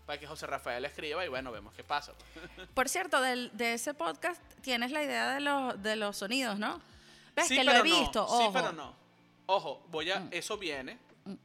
Para 0.06 0.20
que 0.20 0.26
José 0.28 0.48
Rafael 0.48 0.84
escriba 0.86 1.24
y 1.24 1.28
bueno, 1.30 1.52
vemos 1.52 1.74
qué 1.74 1.84
pasa. 1.84 2.14
Por 2.74 2.90
cierto, 2.90 3.22
del- 3.22 3.52
de 3.54 3.74
ese 3.74 3.94
podcast 3.94 4.42
tienes 4.62 4.92
la 4.92 5.04
idea 5.04 5.34
de 5.34 5.42
los, 5.42 5.82
de 5.84 5.96
los 5.98 6.18
sonidos, 6.18 6.58
¿no? 6.58 6.82
¿Ves 7.36 7.48
Sí, 7.48 7.56
que 7.56 7.64
lo 7.64 7.72
he 7.72 7.82
pero 7.82 7.86
no, 7.88 8.00
visto? 8.02 8.28
Sí, 8.28 8.34
Ojo. 8.34 8.50
Mm. 8.50 8.54
pero 8.54 8.72
no. 8.74 8.96
Ojo, 9.48 9.84
voy 9.90 10.12
a, 10.12 10.28
eso 10.32 10.58
viene, 10.58 10.98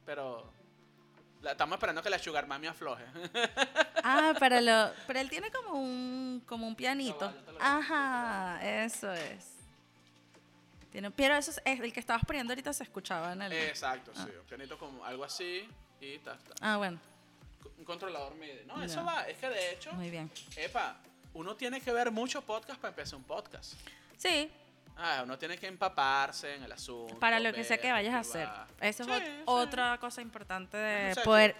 pero 0.05 0.51
la- 1.43 1.53
estamos 1.53 1.77
esperando 1.77 2.03
que 2.03 2.11
la 2.11 2.19
Sugar 2.19 2.47
Mami 2.47 2.67
afloje. 2.67 3.05
Ah, 4.09 4.35
pero, 4.39 4.61
lo, 4.61 4.93
pero 5.09 5.19
él 5.19 5.29
tiene 5.29 5.51
como 5.51 5.81
un, 5.81 6.41
como 6.47 6.69
un 6.69 6.77
pianito. 6.77 7.29
Lo- 7.53 7.59
Ajá, 7.61 8.61
eso 8.63 9.13
es. 9.13 9.45
Tiene, 10.93 11.11
pero 11.11 11.35
eso 11.35 11.51
es, 11.65 11.81
el 11.81 11.93
que 11.93 11.99
estabas 11.99 12.25
poniendo 12.25 12.53
ahorita 12.53 12.73
se 12.73 12.85
escuchaba 12.85 13.33
en 13.33 13.43
el... 13.43 13.53
Exacto, 13.53 14.13
sí. 14.15 14.21
Un 14.41 14.47
pianito 14.49 14.79
como 14.79 15.05
algo 15.05 15.25
así 15.25 15.69
y 16.01 16.19
ta, 16.19 16.37
ta. 16.39 16.55
Ah, 16.61 16.77
bueno, 16.77 17.01
Un 17.79 17.85
controlador 17.85 18.37
MIDI. 18.37 18.65
No, 18.67 18.81
eso 18.81 18.97
Ya. 18.97 19.03
va. 19.03 19.23
Es 19.29 19.39
que 19.39 19.49
de 19.49 19.73
hecho, 19.73 19.93
muy 19.95 20.09
bien. 20.09 20.31
epa, 20.57 20.99
uno 21.35 21.57
tiene 21.57 21.81
que 21.81 21.91
ver 21.93 22.13
muchos 22.13 22.45
podcasts 22.45 22.79
para 22.81 22.91
empezar 22.91 23.17
un 23.17 23.25
podcast. 23.25 23.75
Sí, 24.17 24.49
Ah, 24.99 25.21
uno 25.25 25.39
tiene 25.39 25.59
que 25.59 25.67
empaparse 25.67 26.55
en 26.55 26.63
el 26.63 26.73
asunto. 26.73 27.19
para 27.19 27.39
lo 27.39 27.53
que 27.53 27.65
sea 27.65 27.79
que 27.79 27.93
vayas 27.93 28.15
a 28.15 28.21
hacer. 28.21 28.47
va. 28.47 28.67
Esa 28.81 29.03
es 29.03 29.09
Sí, 29.09 29.13
ot- 29.15 29.25
sí. 29.25 29.43
otra 29.45 29.99
cosa 29.99 30.23
importante 30.23 30.77
de 30.77 31.15
poder 31.23 31.55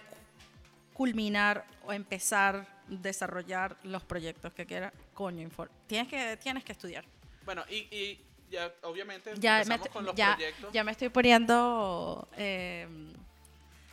culminar 0.93 1.63
o 1.85 1.93
empezar, 1.93 2.65
desarrollar 2.87 3.77
los 3.83 4.03
proyectos 4.03 4.53
que 4.53 4.65
quieras. 4.65 4.91
Coño, 5.13 5.47
tienes 5.85 6.07
que, 6.07 6.37
tienes 6.37 6.63
que 6.63 6.71
estudiar. 6.71 7.05
Bueno, 7.45 7.63
y, 7.69 7.75
y 7.95 8.19
ya 8.49 8.71
obviamente 8.81 9.33
ya 9.37 9.63
me, 9.65 9.77
con 9.79 10.05
los 10.05 10.15
ya, 10.15 10.35
proyectos. 10.35 10.73
ya 10.73 10.83
me 10.83 10.91
estoy 10.91 11.09
poniendo. 11.09 12.27
eh, 12.37 12.87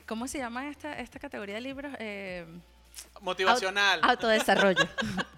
¿Cómo 0.07 0.27
se 0.29 0.39
llama 0.39 0.69
esta, 0.69 0.99
esta 0.99 1.19
categoría 1.19 1.55
de 1.57 1.61
libros? 1.61 1.93
Eh, 1.99 2.47
Motivacional. 3.21 4.01
aut- 4.01 4.11
autodesarrollo. 4.11 4.89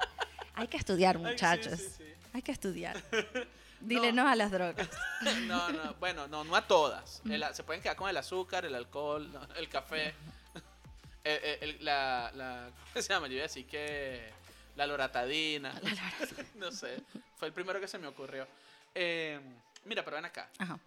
Hay 0.55 0.69
que 0.69 0.77
estudiar, 0.77 1.19
muchachos. 1.19 1.81
sí. 1.99 2.05
Hay 2.33 2.43
que 2.43 2.53
estudiar. 2.53 2.97
Dile 3.81 4.13
no. 4.13 4.27
a 4.29 4.35
las 4.35 4.51
drogas. 4.51 4.89
No, 5.47 5.71
no, 5.71 5.95
bueno, 5.95 6.27
no, 6.29 6.45
no 6.45 6.55
a 6.57 6.67
todas. 6.67 7.23
El- 7.29 7.45
se 7.55 7.65
pueden 7.65 7.83
quedar 7.83 7.97
con 7.97 8.09
el 8.11 8.17
azúcar, 8.17 8.65
el 8.65 8.75
alcohol, 8.75 9.31
el 9.57 9.69
café. 9.69 10.15
El- 11.25 11.85
la, 11.85 12.31
la, 12.35 12.71
¿Cómo 12.93 13.03
se 13.03 13.09
llama? 13.13 13.27
Yo 13.27 13.35
iba 13.35 13.43
a 13.43 13.49
decir 13.49 13.67
que 13.67 14.31
la 14.77 14.87
loratadina. 14.87 15.75
no 16.55 16.71
sé, 16.71 17.03
fue 17.37 17.49
el 17.49 17.55
primero 17.55 17.81
que 17.81 17.89
se 17.89 17.99
me 17.99 18.07
ocurrió. 18.07 18.47
Eh, 18.95 19.41
mira, 19.87 20.05
pero 20.05 20.17
ven 20.17 20.27
acá. 20.27 20.49
Ajá. 20.59 20.79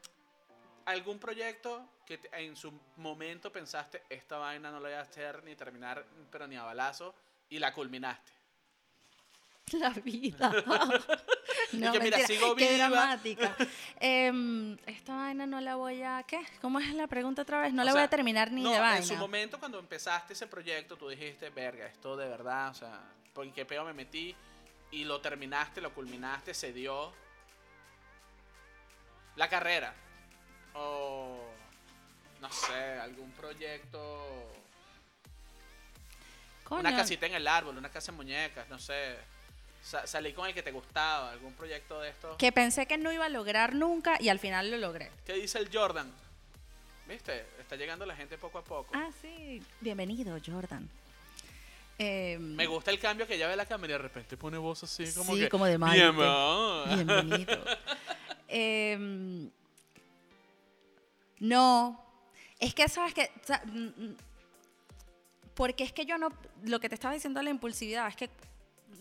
¿Algún 0.85 1.19
proyecto 1.19 1.85
que 2.05 2.19
te- 2.19 2.29
en 2.45 2.55
su 2.55 2.71
momento 2.97 3.51
pensaste, 3.51 4.03
esta 4.09 4.37
vaina 4.37 4.71
no 4.71 4.79
la 4.79 4.87
voy 4.89 4.97
a 4.97 5.01
hacer 5.01 5.43
ni 5.43 5.55
terminar, 5.55 6.05
pero 6.31 6.47
ni 6.47 6.55
a 6.55 6.63
balazo, 6.63 7.13
y 7.49 7.59
la 7.59 7.73
culminaste? 7.73 8.31
La 9.79 9.89
vida. 9.89 10.51
No, 11.71 11.91
que 11.91 11.99
mira, 11.99 12.17
mentira, 12.17 12.27
sigo 12.27 12.55
qué 12.55 12.73
viva. 12.73 12.89
dramática. 12.89 13.55
Em, 13.99 14.75
esta 14.87 15.15
vaina 15.15 15.45
no 15.45 15.61
la 15.61 15.75
voy 15.75 16.01
a... 16.01 16.23
¿Qué? 16.23 16.39
¿Cómo 16.61 16.79
es 16.79 16.93
la 16.95 17.05
pregunta 17.05 17.43
otra 17.43 17.61
vez? 17.61 17.73
No 17.73 17.81
O 17.81 17.85
la 17.85 17.91
sea, 17.91 18.01
voy 18.01 18.05
a 18.05 18.09
terminar 18.09 18.51
ni 18.51 18.63
no, 18.63 18.71
de 18.71 18.79
vaina. 18.79 18.97
En 18.97 19.03
su 19.03 19.15
momento, 19.15 19.59
cuando 19.59 19.77
empezaste 19.77 20.33
ese 20.33 20.47
proyecto, 20.47 20.95
tú 20.97 21.09
dijiste, 21.09 21.49
verga, 21.51 21.85
esto 21.85 22.15
de 22.17 22.27
verdad, 22.27 22.69
o 22.69 22.73
sea, 22.73 23.01
¿por 23.33 23.51
qué 23.53 23.65
peo 23.65 23.83
me 23.83 23.93
metí? 23.93 24.35
Y 24.91 25.03
lo 25.03 25.21
terminaste, 25.21 25.81
lo 25.81 25.93
culminaste, 25.93 26.53
se 26.53 26.73
dio. 26.73 27.11
La 29.35 29.47
carrera. 29.47 29.93
O. 30.73 31.39
No 32.41 32.51
sé, 32.51 32.99
algún 32.99 33.31
proyecto. 33.33 34.51
Coño, 36.63 36.81
Una 36.81 36.95
casita 36.95 37.25
en 37.25 37.33
el 37.35 37.47
árbol, 37.47 37.77
una 37.77 37.89
casa 37.89 38.11
de 38.11 38.17
muñecas, 38.17 38.67
no 38.69 38.79
sé. 38.79 39.17
Sa- 39.81 40.05
salí 40.05 40.33
con 40.33 40.47
el 40.47 40.53
que 40.53 40.61
te 40.61 40.71
gustaba, 40.71 41.31
algún 41.31 41.53
proyecto 41.53 41.99
de 42.01 42.09
esto. 42.09 42.35
que 42.37 42.51
pensé 42.51 42.85
que 42.85 42.97
no 42.97 43.11
iba 43.11 43.25
a 43.25 43.29
lograr 43.29 43.73
nunca 43.75 44.17
y 44.19 44.29
al 44.29 44.39
final 44.39 44.69
lo 44.71 44.77
logré. 44.77 45.09
¿Qué 45.25 45.33
dice 45.33 45.57
el 45.59 45.69
Jordan? 45.73 46.11
¿Viste? 47.07 47.45
Está 47.59 47.75
llegando 47.75 48.05
la 48.05 48.15
gente 48.15 48.37
poco 48.37 48.59
a 48.59 48.63
poco. 48.63 48.89
Ah, 48.93 49.09
sí. 49.21 49.63
Bienvenido, 49.81 50.37
Jordan. 50.45 50.87
Em, 51.97 52.55
Me 52.55 52.67
gusta 52.67 52.91
el 52.91 52.99
cambio 52.99 53.25
que 53.27 53.37
ya 53.37 53.47
ve 53.47 53.55
la 53.55 53.65
cámara 53.65 53.89
y 53.91 53.93
de 53.93 53.97
repente 53.97 54.37
pone 54.37 54.57
voz 54.57 54.83
así 54.83 55.11
como 55.13 55.33
Sí, 55.33 55.39
que. 55.41 55.49
como 55.49 55.65
de 55.65 55.77
Maite. 55.77 56.03
"Bienvenido". 56.03 56.85
Bienvenido. 56.85 57.65
Em, 58.47 59.49
no. 61.39 62.03
Es 62.59 62.73
que, 62.73 62.87
¿sabes? 62.89 63.13
O 63.13 63.45
sea, 63.45 63.61
mm, 63.65 63.87
mm, 63.87 64.15
Porque 65.55 65.83
es 65.83 65.91
que 65.93 66.05
yo 66.05 66.17
no. 66.17 66.29
Lo 66.63 66.79
que 66.79 66.89
te 66.89 66.95
estaba 66.95 67.13
diciendo 67.13 67.39
de 67.39 67.43
la 67.45 67.49
impulsividad 67.49 68.07
es 68.07 68.15
que. 68.15 68.29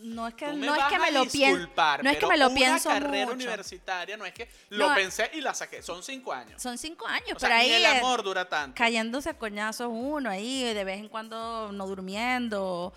No 0.01 0.29
es 0.29 0.35
que, 0.35 0.53
no 0.53 0.75
es 0.77 0.85
que 0.85 0.99
me 0.99 1.11
lo 1.11 1.25
pienso. 1.25 1.69
No 2.03 2.11
es 2.11 2.19
que 2.19 2.27
me 2.27 2.37
lo 2.37 2.47
una 2.47 2.55
pienso 2.55 2.89
carrera 2.89 3.27
mucho. 3.27 3.35
universitaria 3.35 4.17
no 4.17 4.25
es 4.25 4.33
que 4.33 4.49
lo 4.71 4.89
No, 4.91 4.95
pensé 4.95 5.31
y 5.35 5.41
la 5.41 5.55
saqué. 5.55 5.83
Son 5.83 6.03
cinco 6.03 6.33
años. 6.33 6.63
Son 6.63 6.79
cinco 6.79 7.07
años, 7.07 7.33
O 7.35 7.39
sea, 7.41 7.49
pero 7.49 7.61
ahí. 7.61 7.73
el 7.73 7.85
amor 7.87 8.23
dura 8.23 8.49
tanto. 8.49 8.77
cayéndose 8.77 9.31
a 9.31 9.39
coñazos 9.39 9.89
uno 9.91 10.31
ahí, 10.31 10.63
de 10.73 10.85
vez 10.85 10.99
en 11.01 11.09
cuando 11.09 11.73
no 11.73 11.87
durmiendo. 11.87 12.93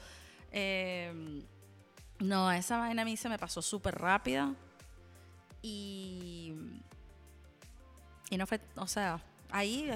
eh, 0.52 1.42
no, 2.20 2.52
esa 2.52 2.78
vaina 2.78 3.02
a 3.02 3.06
mí 3.06 3.18
se 3.18 3.30
me 3.30 3.40
pasó 3.40 3.64
súper 3.64 3.96
rápida. 3.96 4.54
Y. 5.64 6.54
Y 8.30 8.38
no 8.38 8.46
fue. 8.46 8.60
O 8.76 8.86
sea, 8.88 9.20
ahí. 9.50 9.92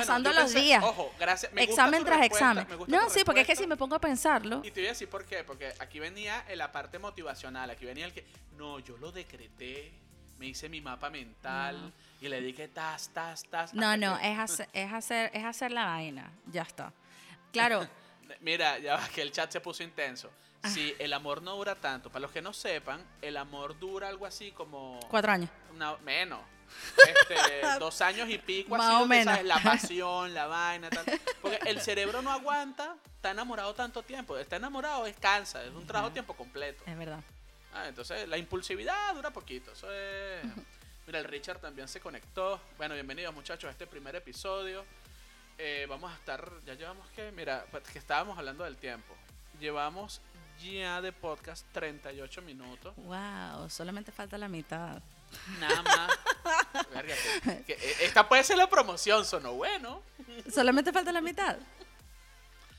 Pasando 0.00 0.30
Bueno, 0.30 0.42
los 0.42 0.52
pensé- 0.54 0.62
días. 0.62 0.84
Ojo, 0.84 1.12
gracias. 1.18 1.52
me 1.52 1.66
gusta 1.66 1.72
examen 1.82 2.04
tras 2.04 2.22
examen. 2.26 2.66
me 2.68 2.76
gusta 2.76 2.96
No, 2.96 3.10
sí, 3.10 3.24
porque 3.24 3.40
es 3.42 3.46
que 3.46 3.56
si 3.56 3.66
me 3.66 3.76
pongo 3.76 3.94
a 3.96 4.00
pensarlo. 4.00 4.60
Y 4.64 4.70
te 4.70 4.80
voy 4.80 4.86
a 4.86 4.90
decir 4.90 5.08
por 5.08 5.24
qué. 5.24 5.44
Porque 5.44 5.72
aquí 5.80 5.98
venía 6.00 6.44
en 6.48 6.58
la 6.58 6.70
parte 6.72 6.98
motivacional. 6.98 7.70
Aquí 7.70 7.84
venía 7.84 8.06
el 8.06 8.12
que. 8.12 8.24
No, 8.56 8.78
yo 8.80 8.96
lo 8.98 9.12
decreté. 9.12 9.92
me 10.38 10.46
hice 10.46 10.68
mi 10.68 10.80
mapa 10.80 11.10
mental 11.10 11.92
y 12.20 12.28
le 12.28 12.40
dije 12.40 12.66
tas, 12.66 13.08
tas, 13.14 13.44
tas. 13.44 13.72
No, 13.72 13.96
no, 13.96 14.18
que- 14.18 14.32
es 14.32 14.38
hacer, 14.38 14.68
es 14.72 14.92
hacer, 14.92 15.30
es 15.32 15.44
hacer 15.44 15.70
la 15.70 15.84
vaina. 15.86 16.28
Ya 16.46 16.62
está. 16.62 16.92
Claro, 17.52 17.86
Mira, 18.40 18.78
ya 18.78 18.96
va 18.96 19.08
que 19.08 19.22
el 19.22 19.30
chat 19.30 19.50
se 19.52 19.60
puso 19.60 19.82
intenso. 19.84 20.30
Ah. 20.62 20.68
Si 20.70 20.94
el 20.98 21.12
amor 21.12 21.40
no 21.42 21.54
dura 21.56 21.74
tanto, 21.76 22.10
para 22.10 22.20
los 22.22 22.32
que 22.32 22.42
no 22.42 22.52
sepan, 22.52 23.00
el 23.22 23.36
amor 23.36 23.78
dura 23.78 24.08
algo 24.08 24.26
así 24.26 24.50
como 24.50 24.98
cuatro 25.08 25.30
años. 25.32 25.50
una- 25.72 25.96
menos. 25.98 26.40
Este, 26.96 27.34
dos 27.78 28.00
años 28.00 28.28
y 28.28 28.38
pico, 28.38 28.76
Más 28.76 28.94
así 28.94 29.02
o 29.02 29.06
menos. 29.06 29.34
¿sabes? 29.34 29.46
la 29.46 29.58
pasión, 29.62 30.34
la 30.34 30.46
vaina, 30.46 30.90
tal. 30.90 31.04
Porque 31.40 31.58
el 31.66 31.80
cerebro 31.80 32.22
no 32.22 32.30
aguanta, 32.30 32.96
está 33.16 33.30
enamorado 33.30 33.74
tanto 33.74 34.02
tiempo. 34.02 34.36
Está 34.36 34.56
enamorado 34.56 35.06
es 35.06 35.16
cansa, 35.16 35.64
es 35.64 35.70
un 35.72 35.86
trabajo 35.86 36.12
tiempo 36.12 36.34
completo. 36.34 36.82
Es 36.86 36.96
verdad. 36.96 37.20
Ah, 37.72 37.88
entonces 37.88 38.28
la 38.28 38.38
impulsividad 38.38 39.14
dura 39.14 39.30
poquito. 39.30 39.72
Eso 39.72 39.90
es. 39.92 40.44
Mira, 41.06 41.18
el 41.18 41.24
Richard 41.26 41.58
también 41.58 41.88
se 41.88 42.00
conectó. 42.00 42.60
Bueno, 42.78 42.94
bienvenidos 42.94 43.34
muchachos 43.34 43.68
a 43.68 43.70
este 43.72 43.86
primer 43.86 44.16
episodio. 44.16 44.84
Eh, 45.58 45.86
vamos 45.88 46.10
a 46.10 46.14
estar, 46.14 46.50
ya 46.64 46.74
llevamos 46.74 47.06
que, 47.10 47.30
mira, 47.32 47.64
pues, 47.70 47.84
que 47.84 47.98
estábamos 47.98 48.38
hablando 48.38 48.64
del 48.64 48.76
tiempo. 48.76 49.14
Llevamos 49.60 50.20
ya 50.62 51.00
de 51.00 51.12
podcast 51.12 51.66
38 51.72 52.42
minutos. 52.42 52.94
Wow, 52.96 53.68
solamente 53.68 54.12
falta 54.12 54.38
la 54.38 54.48
mitad. 54.48 55.02
Nada 55.60 55.82
más. 55.82 56.10
Verga, 56.92 57.14
que- 57.44 57.62
que, 57.64 57.72
eh, 57.72 57.96
esta 58.02 58.28
puede 58.28 58.44
ser 58.44 58.56
la 58.58 58.68
promoción, 58.68 59.24
sonó 59.24 59.52
bueno. 59.54 60.02
Solamente 60.52 60.92
falta 60.92 61.12
la 61.12 61.20
mitad. 61.20 61.56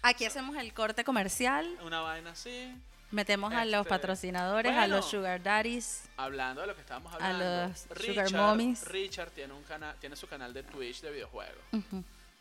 Aquí 0.01 0.26
hacemos 0.26 0.55
el 0.57 0.74
corte 0.74 1.03
comercial, 1.03 1.78
Una 1.84 2.01
vaina 2.01 2.32
así. 2.32 2.72
metemos 3.11 3.51
a 3.53 3.66
los 3.66 3.82
Este, 3.82 3.89
patrocinadores, 3.89 4.72
a 4.74 4.86
los 4.88 5.09
sugar 5.09 5.41
daddies. 5.41 6.03
Hablando 6.18 6.61
de 6.61 6.68
lo 6.68 6.76
que 6.76 6.82
estábamos 6.82 7.11
A 7.13 7.16
hablando. 7.16 7.68
los 7.70 8.05
sugar 8.05 8.32
mommies. 8.32 8.86
Richard 8.88 9.32
tiene, 9.32 9.53
un 9.53 9.63
canal, 9.63 9.95
tiene 9.99 10.16
su 10.16 10.28
canal 10.28 10.53
de 10.53 10.63
Twitch 10.63 11.01
de 11.01 11.11
videojuegos. 11.11 11.57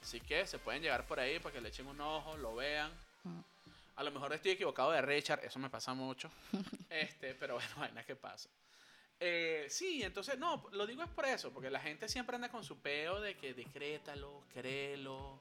Así 0.03 0.21
que 0.21 0.47
se 0.47 0.59
pueden 0.59 0.83
llegar 0.83 1.07
por 1.07 1.19
ahí 1.19 1.39
para 1.39 1.55
que 1.55 1.61
le 1.63 1.71
echen 1.71 1.87
un 1.87 1.99
ojo, 2.01 2.37
lo 2.37 2.55
vean. 2.55 2.91
A 3.97 4.03
lo 4.03 4.11
mejor 4.11 4.33
estoy 4.35 4.51
equivocado 4.51 4.91
de 4.91 5.01
Richard, 5.01 5.41
eso 5.45 5.59
me 5.59 5.71
pasa 5.71 5.95
mucho. 5.95 6.29
este, 6.91 7.35
pero 7.35 7.55
bueno, 7.55 7.71
vaina 7.79 8.03
que 8.05 8.15
pasa. 8.17 8.49
Eh, 9.21 9.67
sí, 9.69 10.03
entonces, 10.03 10.39
no, 10.39 10.67
lo 10.73 10.87
digo 10.87 11.03
es 11.03 11.09
por 11.11 11.27
eso, 11.27 11.53
porque 11.53 11.71
la 11.71 11.81
gente 11.81 12.09
siempre 12.09 12.37
anda 12.37 12.49
con 12.49 12.65
su 12.65 12.79
peo 12.79 13.21
de 13.21 13.37
que 13.37 13.55
decrétalo, 13.55 14.45
créelo, 14.53 15.41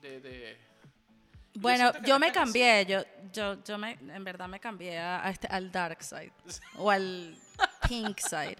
de... 0.00 0.20
de... 0.20 0.72
Yo 1.54 1.60
Bueno, 1.60 1.92
yo 2.02 2.18
me 2.18 2.32
cambié, 2.32 2.86
yo, 2.86 3.02
yo, 3.30 3.62
yo 3.62 3.76
me, 3.76 3.92
en 3.92 4.24
verdad 4.24 4.48
me 4.48 4.58
cambié 4.58 4.98
a, 4.98 5.26
a 5.26 5.30
este, 5.30 5.46
al 5.48 5.70
dark 5.70 6.02
side 6.02 6.32
o 6.76 6.90
al 6.90 7.36
pink 7.88 8.18
side. 8.20 8.56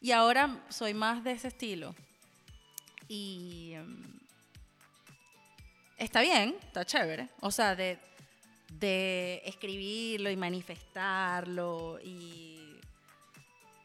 Y 0.00 0.10
ahora 0.10 0.64
soy 0.68 0.94
más 0.94 1.22
de 1.22 1.32
ese 1.32 1.48
estilo. 1.48 1.94
Y 3.06 3.72
em, 3.74 4.02
está 5.96 6.22
bien, 6.22 6.56
está 6.62 6.84
chévere. 6.84 7.28
O 7.40 7.50
sea, 7.50 7.76
de, 7.76 7.98
de 8.68 9.42
escribirlo 9.44 10.30
y 10.30 10.36
manifestarlo 10.36 12.00
y, 12.02 12.51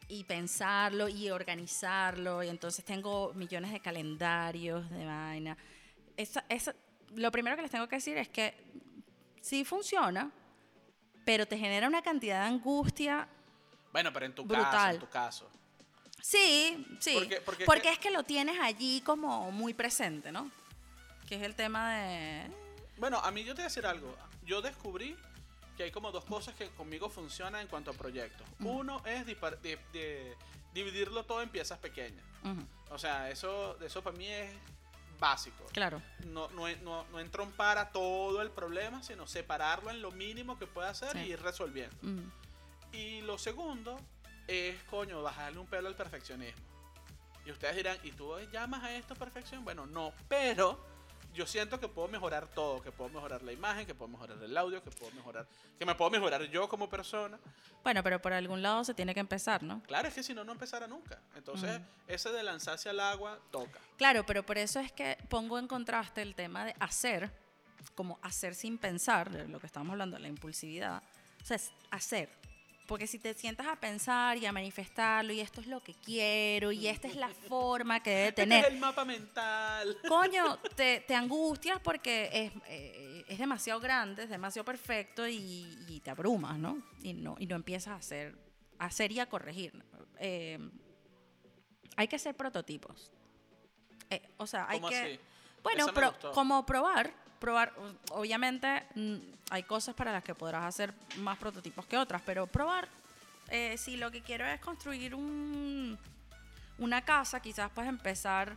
y 0.08 0.24
pensarlo 0.24 1.08
y 1.08 1.30
organizarlo. 1.30 2.42
Y 2.42 2.48
entonces 2.48 2.84
tengo 2.84 3.32
millones 3.34 3.72
de 3.72 3.80
calendarios 3.80 4.88
de 4.90 5.04
vaina. 5.04 5.56
Esa, 6.16 6.44
esa- 6.48 6.74
lo 7.14 7.30
primero 7.30 7.56
que 7.56 7.62
les 7.62 7.70
tengo 7.70 7.86
que 7.88 7.96
decir 7.96 8.16
es 8.16 8.28
que 8.28 8.54
sí 9.40 9.64
funciona, 9.64 10.30
pero 11.24 11.46
te 11.46 11.58
genera 11.58 11.86
una 11.86 12.02
cantidad 12.02 12.40
de 12.42 12.48
angustia. 12.48 13.28
Bueno, 13.92 14.12
pero 14.12 14.26
en 14.26 14.34
tu 14.34 14.46
caso, 14.46 14.62
Brutal. 14.62 14.94
en 14.94 15.00
tu 15.00 15.08
caso. 15.08 15.50
Sí, 16.20 16.86
sí. 17.00 17.14
Porque- 17.14 17.40
porque 17.40 17.64
Porque, 17.64 17.78
es 17.78 17.84
que- 17.84 17.92
es 17.92 17.98
que 17.98 18.10
lo 18.10 18.22
tienes 18.24 18.58
allí 18.60 19.00
como 19.02 19.50
muy 19.52 19.72
presente, 19.74 20.32
¿no? 20.32 20.50
Que 21.28 21.36
es 21.36 21.42
el 21.42 21.54
tema 21.54 21.94
de... 21.94 22.50
Bueno, 22.96 23.18
a 23.18 23.30
mí 23.30 23.44
yo 23.44 23.54
te 23.54 23.60
voy 23.60 23.62
a 23.62 23.68
decir 23.68 23.86
algo. 23.86 24.16
Yo 24.44 24.60
descubrí 24.60 25.16
que 25.78 25.84
hay 25.84 25.90
como 25.92 26.10
dos 26.10 26.24
cosas 26.24 26.54
que 26.56 26.68
conmigo 26.70 27.08
funcionan 27.08 27.62
en 27.62 27.68
cuanto 27.68 27.92
a 27.92 27.94
proyectos. 27.94 28.44
Uno 28.58 29.00
es 29.06 29.24
dipar- 29.24 29.58
de- 29.60 29.78
de- 29.92 30.36
dividirlo 30.74 31.24
todo 31.24 31.40
en 31.40 31.48
piezas 31.48 31.78
pequeñas. 31.78 32.24
O 32.90 32.98
sea, 32.98 33.30
eso, 33.30 33.78
eso 33.80 34.02
para 34.02 34.16
mí 34.16 34.26
es 34.26 34.50
básico. 35.20 35.64
claro. 35.72 36.02
No, 36.26 36.48
no, 36.50 36.68
no, 36.82 37.04
no 37.12 37.20
entrompar 37.20 37.78
a 37.78 37.90
todo 37.90 38.42
el 38.42 38.50
problema, 38.50 39.02
sino 39.04 39.26
separarlo 39.28 39.90
en 39.90 40.02
lo 40.02 40.10
mínimo 40.10 40.58
que 40.58 40.66
pueda 40.66 40.90
hacer 40.90 41.12
Sí. 41.12 41.18
y 41.20 41.32
ir 41.32 41.40
resolviendo. 41.42 41.96
Y 42.92 43.20
lo 43.22 43.38
segundo 43.38 44.00
es, 44.48 44.82
coño, 44.84 45.22
bajarle 45.22 45.60
un 45.60 45.66
pelo 45.68 45.86
al 45.88 45.94
perfeccionismo. 45.94 46.60
Y 47.46 47.52
ustedes 47.52 47.76
dirán, 47.76 47.98
¿y 48.02 48.10
tú 48.12 48.34
llamas 48.52 48.82
a 48.82 48.92
esto 48.96 49.14
perfección? 49.14 49.64
Bueno, 49.64 49.86
no, 49.86 50.12
pero 50.28 50.84
yo 51.38 51.46
siento 51.46 51.78
que 51.78 51.86
puedo 51.86 52.08
mejorar 52.08 52.48
todo, 52.48 52.82
que 52.82 52.90
puedo 52.90 53.10
mejorar 53.10 53.42
la 53.44 53.52
imagen, 53.52 53.86
que 53.86 53.94
puedo 53.94 54.08
mejorar 54.08 54.42
el 54.42 54.56
audio, 54.56 54.82
que 54.82 54.90
puedo 54.90 55.12
mejorar, 55.12 55.46
que 55.78 55.86
me 55.86 55.94
puedo 55.94 56.10
mejorar 56.10 56.42
yo 56.50 56.68
como 56.68 56.90
persona. 56.90 57.38
Bueno, 57.84 58.02
pero 58.02 58.20
por 58.20 58.32
algún 58.32 58.60
lado 58.60 58.82
se 58.82 58.92
tiene 58.92 59.14
que 59.14 59.20
empezar, 59.20 59.62
¿no? 59.62 59.80
Claro, 59.84 60.08
es 60.08 60.14
que 60.14 60.24
si 60.24 60.34
no, 60.34 60.42
no 60.42 60.50
empezara 60.50 60.88
nunca. 60.88 61.22
Entonces, 61.36 61.80
ese 62.08 62.32
de 62.32 62.42
lanzarse 62.42 62.88
al 62.88 62.98
agua 62.98 63.38
toca. 63.52 63.78
Claro, 63.96 64.26
pero 64.26 64.44
por 64.44 64.58
eso 64.58 64.80
es 64.80 64.90
que 64.90 65.16
pongo 65.28 65.60
en 65.60 65.68
contraste 65.68 66.22
el 66.22 66.34
tema 66.34 66.64
de 66.64 66.74
hacer, 66.80 67.30
como 67.94 68.18
hacer 68.22 68.56
sin 68.56 68.76
pensar, 68.76 69.30
de 69.30 69.46
lo 69.46 69.60
que 69.60 69.66
estamos 69.66 69.92
hablando, 69.92 70.18
la 70.18 70.26
impulsividad. 70.26 71.04
O 71.40 71.46
sea, 71.46 71.54
es 71.54 71.70
hacer. 71.92 72.30
Porque 72.88 73.06
si 73.06 73.18
te 73.18 73.34
sientas 73.34 73.66
a 73.66 73.76
pensar 73.76 74.38
y 74.38 74.46
a 74.46 74.50
manifestarlo, 74.52 75.32
y 75.34 75.40
esto 75.40 75.60
es 75.60 75.66
lo 75.66 75.80
que 75.80 75.92
quiero, 75.94 76.72
y 76.72 76.88
esta 76.88 77.06
es 77.06 77.16
la 77.16 77.28
forma 77.28 78.02
que 78.02 78.10
debe 78.10 78.28
Este 78.30 78.42
es 78.42 78.48
tener, 78.48 78.64
el 78.72 78.78
mapa 78.78 79.04
mental. 79.04 79.96
coño, 80.08 80.56
te, 80.74 81.00
te 81.06 81.14
angustias 81.14 81.78
porque 81.80 82.30
es, 82.32 82.52
eh, 82.66 83.24
es 83.28 83.38
demasiado 83.38 83.78
grande, 83.78 84.24
es 84.24 84.30
demasiado 84.30 84.64
perfecto 84.64 85.28
y, 85.28 85.78
y 85.86 86.00
te 86.00 86.10
abrumas, 86.10 86.58
¿no? 86.58 86.82
Y 87.02 87.12
no, 87.12 87.36
y 87.38 87.46
no 87.46 87.56
empiezas 87.56 87.88
a 87.92 87.96
hacer, 87.96 88.36
a 88.78 88.86
hacer 88.86 89.12
y 89.12 89.20
a 89.20 89.26
corregir. 89.28 89.72
Eh, 90.18 90.58
hay 91.96 92.08
que 92.08 92.16
hacer 92.16 92.34
prototipos. 92.34 93.12
Eh, 94.08 94.22
o 94.38 94.46
sea, 94.46 94.66
hay 94.66 94.78
¿Cómo 94.80 94.88
que... 94.88 94.96
así? 94.98 95.20
Bueno, 95.62 95.92
pro- 95.92 96.14
como 96.32 96.64
probar, 96.64 97.12
probar, 97.38 97.72
obviamente 98.10 98.84
hay 99.50 99.62
cosas 99.64 99.94
para 99.94 100.12
las 100.12 100.24
que 100.24 100.34
podrás 100.34 100.64
hacer 100.64 100.92
más 101.18 101.38
prototipos 101.38 101.86
que 101.86 101.96
otras, 101.96 102.22
pero 102.24 102.46
probar, 102.46 102.88
eh, 103.48 103.76
si 103.78 103.96
lo 103.96 104.10
que 104.10 104.22
quiero 104.22 104.44
es 104.46 104.60
construir 104.60 105.14
un, 105.14 105.98
una 106.78 107.02
casa, 107.04 107.40
quizás 107.40 107.70
puedes 107.70 107.88
empezar 107.88 108.56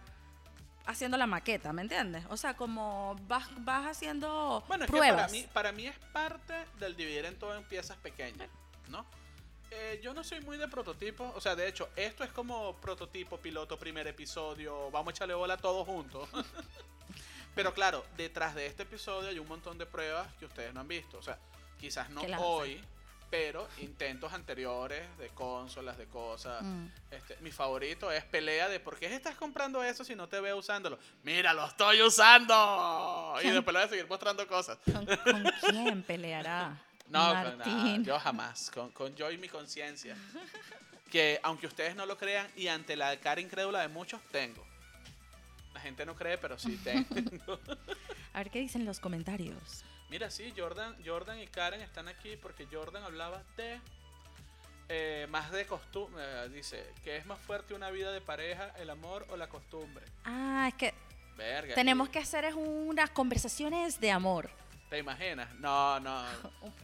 haciendo 0.86 1.17
la 1.17 1.27
maqueta, 1.27 1.71
¿me 1.73 1.84
entiendes? 1.84 2.25
O 2.29 2.38
sea, 2.38 2.55
como 2.55 3.15
vas, 3.27 3.47
vas 3.63 3.86
haciendo 3.86 4.63
Bueno, 4.67 4.86
es 4.86 4.89
pruebas. 4.91 5.09
que 5.09 5.15
para 5.21 5.32
mí, 5.32 5.47
para 5.53 5.71
mí 5.71 5.88
es 5.88 5.97
parte 6.11 6.53
del 6.79 6.95
dividir 6.95 7.25
en 7.25 7.38
todo 7.38 7.55
en 7.55 7.63
piezas 7.63 7.97
pequeñas, 7.97 8.49
¿no? 8.89 9.05
Eh, 9.69 10.01
yo 10.03 10.13
no 10.13 10.21
soy 10.23 10.41
muy 10.41 10.57
de 10.57 10.67
prototipos, 10.67 11.32
o 11.34 11.39
sea, 11.39 11.55
de 11.55 11.67
hecho, 11.67 11.89
esto 11.95 12.25
es 12.25 12.32
como 12.32 12.75
prototipo, 12.77 13.38
piloto, 13.38 13.79
primer 13.79 14.05
episodio, 14.07 14.91
vamos 14.91 15.09
a 15.09 15.15
echarle 15.15 15.34
bola 15.34 15.55
todos 15.55 15.88
juntos. 15.88 16.27
Pero 17.55 17.73
claro, 17.73 18.05
detrás 18.17 18.55
de 18.55 18.65
este 18.65 18.83
episodio 18.83 19.29
hay 19.29 19.39
un 19.39 19.47
montón 19.47 19.77
de 19.77 19.85
pruebas 19.85 20.27
que 20.39 20.45
ustedes 20.45 20.73
no 20.73 20.81
han 20.81 20.87
visto, 20.87 21.17
o 21.17 21.21
sea, 21.21 21.37
quizás 21.79 22.09
no 22.09 22.21
hoy, 22.39 22.81
pero 23.31 23.67
intentos 23.79 24.33
anteriores 24.33 25.05
de 25.17 25.29
consolas, 25.29 25.97
de 25.97 26.05
cosas. 26.05 26.61
Mm. 26.61 26.87
Este, 27.09 27.37
mi 27.37 27.51
favorito 27.51 28.11
es 28.11 28.23
pelea 28.25 28.67
de 28.67 28.79
¿por 28.79 28.99
qué 28.99 29.13
estás 29.13 29.35
comprando 29.35 29.81
eso 29.83 30.03
si 30.03 30.15
no 30.15 30.27
te 30.27 30.39
veo 30.41 30.57
usándolo? 30.57 30.99
Mira, 31.23 31.53
lo 31.53 31.65
estoy 31.65 32.01
usando. 32.01 33.35
Y 33.41 33.49
después 33.49 33.73
le 33.73 33.79
voy 33.79 33.87
a 33.87 33.89
seguir 33.89 34.07
mostrando 34.07 34.45
cosas. 34.47 34.77
¿Con, 34.85 35.05
con 35.05 35.43
quién 35.69 36.03
peleará? 36.03 36.77
No, 37.07 37.25
con 37.25 37.33
nada, 37.33 37.55
Martín. 37.55 38.03
yo 38.03 38.19
jamás. 38.19 38.69
Con, 38.69 38.91
con 38.91 39.15
yo 39.15 39.31
y 39.31 39.37
mi 39.37 39.47
conciencia. 39.47 40.15
Que 41.09 41.39
aunque 41.43 41.67
ustedes 41.67 41.95
no 41.95 42.05
lo 42.05 42.17
crean 42.17 42.49
y 42.55 42.67
ante 42.67 42.95
la 42.95 43.17
cara 43.19 43.39
incrédula 43.41 43.79
de 43.81 43.87
muchos, 43.87 44.21
tengo. 44.31 44.65
Gente 45.82 46.05
no 46.05 46.15
cree, 46.15 46.38
pero 46.38 46.57
sí 46.57 46.77
tengo. 46.84 47.05
A 48.34 48.38
ver 48.39 48.49
qué 48.49 48.59
dicen 48.59 48.86
los 48.86 48.99
comentarios. 48.99 49.84
Mira, 50.09 50.29
sí, 50.29 50.53
Jordan, 50.57 50.95
Jordan 51.05 51.39
y 51.39 51.47
Karen 51.47 51.82
están 51.82 52.07
aquí 52.07 52.36
porque 52.38 52.67
Jordan 52.71 53.03
hablaba 53.03 53.43
de 53.57 53.79
eh, 54.89 55.25
más 55.29 55.51
de 55.51 55.65
costumbre. 55.65 56.49
dice 56.49 56.86
que 57.03 57.17
es 57.17 57.25
más 57.25 57.39
fuerte 57.39 57.73
una 57.73 57.89
vida 57.91 58.11
de 58.11 58.19
pareja, 58.21 58.73
el 58.77 58.89
amor 58.89 59.25
o 59.29 59.38
la 59.38 59.47
costumbre. 59.47 60.05
Ah, 60.25 60.65
es 60.67 60.73
que 60.75 60.93
Verga. 61.38 61.75
tenemos 61.75 62.09
que 62.09 62.19
hacer 62.19 62.43
es 62.45 62.53
unas 62.55 63.09
conversaciones 63.11 63.99
de 64.01 64.11
amor. 64.11 64.49
¿Te 64.89 64.97
imaginas? 64.97 65.53
No, 65.55 65.99
no. 66.01 66.21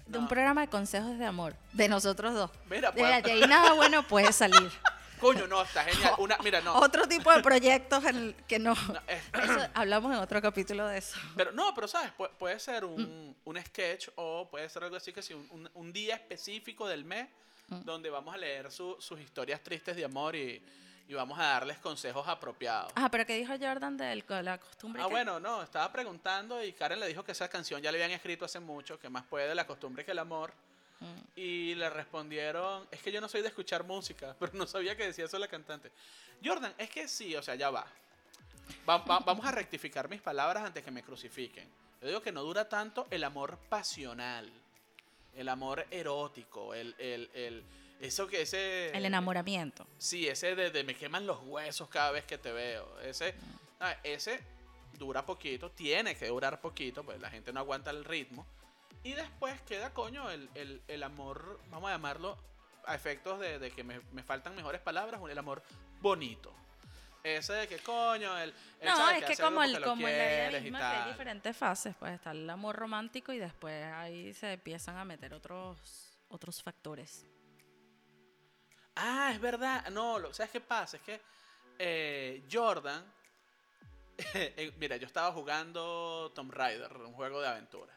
De 0.05 0.17
un 0.17 0.23
no. 0.23 0.27
programa 0.29 0.61
de 0.61 0.69
consejos 0.69 1.19
de 1.19 1.25
amor. 1.25 1.53
De 1.73 1.89
nosotros 1.89 2.33
dos. 2.33 2.49
Mira, 2.69 2.91
De, 2.91 3.01
pues- 3.01 3.23
de 3.23 3.31
ahí 3.33 3.41
nada 3.41 3.73
bueno 3.73 4.03
puede 4.07 4.31
salir. 4.31 4.71
Coño, 5.19 5.47
no, 5.47 5.61
está 5.61 5.83
genial. 5.83 6.13
Una, 6.19 6.37
mira, 6.43 6.61
no. 6.61 6.75
Otro 6.77 7.07
tipo 7.07 7.31
de 7.33 7.41
proyectos 7.41 8.03
en 8.05 8.15
el 8.15 8.35
que 8.47 8.59
no. 8.59 8.73
no, 8.75 8.99
es- 9.07 9.23
Eso, 9.33 9.67
hablamos 9.73 10.11
en 10.13 10.19
otro 10.19 10.41
capítulo 10.41 10.85
de 10.87 10.99
eso. 10.99 11.17
Pero 11.35 11.51
no, 11.51 11.73
pero 11.73 11.87
sabes, 11.87 12.11
Pu- 12.17 12.29
puede 12.37 12.59
ser 12.59 12.83
Mm. 12.85 12.93
un, 12.93 13.35
un 13.45 13.61
sketch 13.65 14.09
o 14.15 14.47
puede 14.49 14.69
ser 14.69 14.83
algo 14.83 14.95
así 14.95 15.11
que 15.13 15.21
si 15.21 15.33
un, 15.33 15.47
un- 15.51 15.69
un 15.73 15.93
día 15.93 16.15
específico 16.15 16.87
del 16.87 17.03
mes 17.05 17.27
Mm. 17.69 17.81
donde 17.83 18.09
vamos 18.09 18.33
a 18.33 18.37
leer 18.37 18.71
su- 18.71 18.95
sus 18.99 19.19
historias 19.19 19.61
tristes 19.61 19.95
de 19.95 20.05
amor 20.05 20.35
y, 20.35 20.63
y 21.09 21.13
vamos 21.13 21.37
a 21.39 21.43
darles 21.43 21.77
consejos 21.79 22.25
apropiados. 22.27 22.91
Ajá, 22.95 23.09
pero 23.09 23.25
¿qué 23.25 23.35
dijo 23.35 23.53
Jordan 23.59 23.97
de 23.97 24.23
la 24.43 24.57
costumbre? 24.57 25.01
Ah, 25.01 25.05
que- 25.07 25.11
bueno, 25.11 25.39
no, 25.39 25.61
estaba 25.63 25.91
preguntando 25.91 26.63
y 26.63 26.71
Karen 26.73 26.99
le 26.99 27.07
dijo 27.07 27.23
que 27.23 27.31
esa 27.33 27.49
canción 27.49 27.81
ya 27.81 27.91
le 27.91 27.97
habían 27.97 28.11
escrito 28.11 28.45
hace 28.45 28.59
mucho, 28.59 28.97
que 28.99 29.09
más 29.09 29.23
puede 29.25 29.53
la 29.55 29.65
costumbre 29.67 30.05
que 30.05 30.11
el 30.11 30.19
amor. 30.19 30.53
Mm. 30.99 31.21
Y 31.39 31.75
le 31.75 31.89
respondieron, 31.89 32.87
es 32.91 33.01
que 33.01 33.11
yo 33.11 33.21
no 33.21 33.29
soy 33.29 33.41
de 33.41 33.49
escuchar 33.49 33.83
música, 33.83 34.35
pero 34.39 34.53
no 34.53 34.65
sabía 34.67 34.95
que 34.95 35.05
decía 35.05 35.25
eso 35.25 35.37
la 35.39 35.47
cantante. 35.47 35.91
Jordan, 36.43 36.73
es 36.77 36.89
que 36.89 37.07
sí, 37.07 37.35
o 37.35 37.41
sea, 37.43 37.55
ya 37.55 37.69
va. 37.69 37.85
Va- 38.87 38.97
va- 38.99 39.19
vamos 39.19 39.45
a 39.45 39.51
rectificar 39.51 40.09
mis 40.09 40.21
palabras 40.21 40.63
antes 40.63 40.83
que 40.83 40.91
me 40.91 41.03
crucifiquen. 41.03 41.67
Yo 42.01 42.07
digo 42.07 42.21
que 42.21 42.31
no 42.31 42.43
dura 42.43 42.67
tanto 42.69 43.07
el 43.09 43.23
amor 43.23 43.57
pasional, 43.69 44.51
el 45.35 45.49
amor 45.49 45.85
erótico, 45.91 46.73
el, 46.73 46.95
el, 46.99 47.29
el- 47.33 47.63
eso 47.99 48.27
que 48.27 48.43
ese... 48.43 48.89
El 48.95 49.05
enamoramiento. 49.05 49.87
Sí, 49.97 50.27
ese 50.27 50.55
de, 50.55 50.69
de 50.69 50.83
me 50.83 50.95
queman 50.95 51.25
los 51.25 51.39
huesos 51.43 51.89
cada 51.89 52.11
vez 52.11 52.25
que 52.25 52.37
te 52.37 52.51
veo. 52.51 52.99
Ese, 53.01 53.33
ah, 53.79 53.95
ese 54.03 54.39
dura 54.99 55.25
poquito, 55.25 55.71
tiene 55.71 56.15
que 56.15 56.27
durar 56.27 56.61
poquito, 56.61 57.03
pues 57.03 57.19
la 57.19 57.29
gente 57.31 57.51
no 57.51 57.59
aguanta 57.59 57.89
el 57.89 58.03
ritmo. 58.05 58.45
Y 59.07 59.13
después 59.13 59.61
queda, 59.61 59.93
coño, 59.93 60.29
el, 60.29 60.49
el- 60.53 60.81
el 60.87 61.01
amor, 61.03 61.59
vamos 61.69 61.89
a 61.89 61.93
llamarlo, 61.93 62.37
a 62.85 62.93
efectos 62.93 63.39
de, 63.39 63.57
de 63.57 63.71
que 63.71 63.83
me, 63.83 64.01
me 64.11 64.21
faltan 64.21 64.53
mejores 64.53 64.81
palabras, 64.81 65.21
el 65.29 65.37
amor 65.37 65.63
bonito. 66.01 66.53
Ese 67.23 67.53
de 67.53 67.67
que, 67.69 67.79
coño, 67.79 68.37
el... 68.37 68.53
el 68.81 68.87
No, 68.87 69.09
es 69.09 69.23
que 69.23 69.37
como, 69.37 69.63
el, 69.63 69.81
como 69.81 70.07
en 70.07 70.17
la 70.17 70.49
vida 70.49 70.59
misma, 70.59 70.79
que 70.79 70.85
hay 70.85 71.11
diferentes 71.11 71.55
fases, 71.55 71.95
pues 71.97 72.13
está 72.13 72.31
el 72.31 72.49
amor 72.49 72.75
romántico 72.75 73.31
y 73.31 73.37
después 73.37 73.81
ahí 73.93 74.33
se 74.33 74.53
empiezan 74.53 74.97
a 74.97 75.05
meter 75.05 75.33
otros, 75.33 76.17
otros 76.27 76.61
factores. 76.61 77.25
Ah, 78.95 79.31
es 79.33 79.39
verdad. 79.39 79.87
No, 79.89 80.19
lo, 80.19 80.33
¿sabes 80.33 80.51
qué 80.51 80.59
pasa? 80.61 80.97
Es 80.97 81.03
que 81.03 81.21
eh, 81.79 82.43
Jordan. 82.51 83.05
eh, 84.33 84.71
mira, 84.77 84.97
yo 84.97 85.05
estaba 85.05 85.31
jugando 85.31 86.31
Tomb 86.33 86.51
Raider, 86.51 86.91
un 86.97 87.13
juego 87.13 87.41
de 87.41 87.47
aventura. 87.47 87.93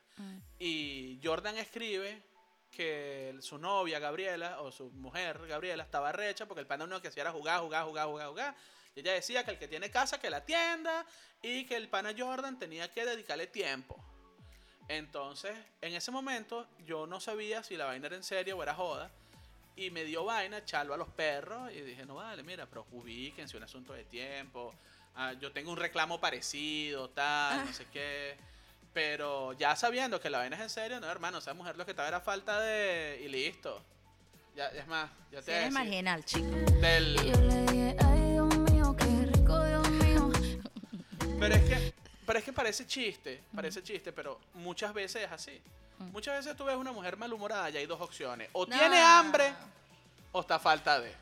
Y 0.58 1.18
Jordan 1.24 1.56
escribe 1.56 2.22
que 2.70 3.34
su 3.40 3.56
novia 3.56 3.98
Gabriela, 3.98 4.60
o 4.60 4.70
su 4.70 4.90
mujer 4.90 5.46
Gabriela, 5.46 5.82
estaba 5.82 6.12
recha 6.12 6.46
porque 6.46 6.60
el 6.60 6.66
pana 6.66 6.84
único 6.84 7.00
que 7.00 7.08
hacía 7.08 7.22
era 7.22 7.32
jugar, 7.32 7.60
jugar, 7.60 7.86
jugar, 7.86 8.06
jugar, 8.06 8.28
jugar. 8.28 8.56
Y 8.94 9.00
ella 9.00 9.12
decía 9.12 9.44
que 9.44 9.52
el 9.52 9.58
que 9.58 9.68
tiene 9.68 9.90
casa, 9.90 10.20
que 10.20 10.30
la 10.30 10.38
atienda. 10.38 11.06
Y 11.42 11.64
que 11.64 11.76
el 11.76 11.88
pana 11.88 12.12
Jordan 12.16 12.58
tenía 12.58 12.90
que 12.90 13.04
dedicarle 13.06 13.46
tiempo. 13.46 13.96
Entonces, 14.88 15.56
en 15.80 15.94
ese 15.94 16.10
momento, 16.10 16.66
yo 16.84 17.06
no 17.06 17.20
sabía 17.20 17.62
si 17.62 17.76
la 17.76 17.86
vaina 17.86 18.08
era 18.08 18.16
en 18.16 18.24
serio 18.24 18.58
o 18.58 18.62
era 18.62 18.74
joda. 18.74 19.10
Y 19.76 19.90
me 19.90 20.04
dio 20.04 20.24
vaina 20.24 20.58
echarlo 20.58 20.92
a 20.92 20.96
los 20.98 21.08
perros. 21.08 21.72
Y 21.72 21.80
dije, 21.80 22.04
no 22.04 22.16
vale, 22.16 22.42
mira, 22.42 22.66
pero 22.66 22.86
ubíquense, 22.90 23.56
un 23.56 23.62
asunto 23.62 23.94
de 23.94 24.04
tiempo. 24.04 24.74
Ah, 25.16 25.32
yo 25.34 25.52
tengo 25.52 25.70
un 25.70 25.76
reclamo 25.76 26.20
parecido, 26.20 27.10
tal, 27.10 27.66
no 27.66 27.72
sé 27.72 27.86
qué. 27.92 28.36
Pero 28.92 29.52
ya 29.52 29.76
sabiendo 29.76 30.20
que 30.20 30.30
la 30.30 30.38
vaina 30.38 30.56
es 30.56 30.62
en 30.62 30.70
serio, 30.70 30.98
no, 31.00 31.08
hermano, 31.10 31.38
esa 31.38 31.54
mujer 31.54 31.76
lo 31.76 31.84
que 31.84 31.92
estaba 31.92 32.08
era 32.08 32.20
falta 32.20 32.60
de. 32.60 33.20
Y 33.24 33.28
listo. 33.28 33.82
Ya, 34.56 34.66
es 34.68 34.86
más, 34.88 35.08
ya 35.30 35.40
te 35.42 35.52
decía, 35.52 35.70
marginal, 35.70 36.24
chico. 36.24 36.46
del, 36.80 37.14
yo 37.16 37.40
le 37.40 37.60
dije, 37.66 37.96
ay 38.04 38.32
Dios 38.32 38.58
mío, 38.58 38.96
qué 38.96 39.26
rico, 39.32 39.64
Dios 39.64 39.90
mío. 39.90 40.30
Pero 41.38 41.54
es 41.54 41.62
que, 41.62 41.94
pero 42.26 42.38
es 42.40 42.44
que 42.44 42.52
parece 42.52 42.86
chiste, 42.86 43.42
parece 43.54 43.82
chiste, 43.82 44.12
pero 44.12 44.40
muchas 44.54 44.92
veces 44.92 45.22
es 45.22 45.30
así. 45.32 45.60
Muchas 45.98 46.38
veces 46.38 46.56
tú 46.56 46.64
ves 46.64 46.76
una 46.76 46.92
mujer 46.92 47.16
malhumorada 47.16 47.70
y 47.70 47.76
hay 47.76 47.86
dos 47.86 48.00
opciones. 48.00 48.48
O 48.52 48.66
No. 48.66 48.76
tiene 48.76 49.00
hambre 49.00 49.52
o 50.32 50.40
está 50.40 50.58
falta 50.58 50.98
de. 50.98 51.14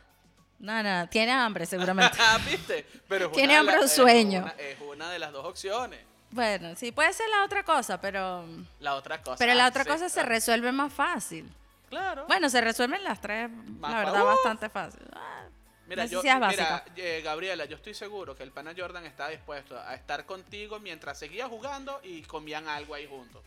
No, 0.58 0.82
no, 0.82 1.08
tiene 1.08 1.32
hambre 1.32 1.66
seguramente. 1.66 2.16
Ah, 2.20 2.38
¿Viste? 2.48 2.86
Pero 3.08 3.26
es 3.26 3.32
Tiene 3.32 3.56
hambre 3.56 3.76
la- 3.76 3.82
o 3.82 3.84
es 3.84 3.92
sueño. 3.94 4.40
una- 4.42 4.54
Es 4.58 4.80
una 4.80 5.10
de 5.10 5.18
las 5.18 5.32
dos 5.32 5.44
opciones. 5.44 6.00
bueno, 6.30 6.74
sí, 6.76 6.92
puede 6.92 7.12
ser 7.12 7.28
la 7.30 7.44
otra 7.44 7.62
cosa, 7.62 8.00
pero... 8.00 8.44
La 8.80 8.94
otra 8.94 9.22
cosa. 9.22 9.36
Pero 9.38 9.54
la 9.54 9.66
ah, 9.66 9.68
otra 9.68 9.84
sí, 9.84 9.90
cosa 9.90 10.08
se 10.08 10.22
resuelve 10.22 10.72
más 10.72 10.92
fácil. 10.92 11.48
Claro. 11.88 12.26
Bueno, 12.26 12.50
se 12.50 12.60
resuelven 12.60 13.02
las 13.04 13.20
tres, 13.20 13.48
Más 13.50 13.92
la 13.92 13.98
verdad, 13.98 14.22
¡Uf! 14.22 14.28
bastante 14.28 14.68
fácil. 14.68 15.02
Ah, 15.14 15.44
Mira, 15.88 16.04
yo, 16.04 16.20
mira 16.22 16.84
eh, 16.96 17.22
Gabriela, 17.24 17.64
yo 17.64 17.76
estoy 17.76 17.94
seguro 17.94 18.36
que 18.36 18.42
el 18.42 18.52
pana 18.52 18.74
Jordan 18.76 19.06
está 19.06 19.28
dispuesto 19.28 19.78
a 19.80 19.94
estar 19.94 20.26
contigo 20.26 20.78
mientras 20.80 21.18
seguía 21.18 21.48
jugando 21.48 21.98
y 22.04 22.20
comían 22.22 22.68
algo 22.68 22.94
ahí 22.94 23.06
juntos. 23.06 23.42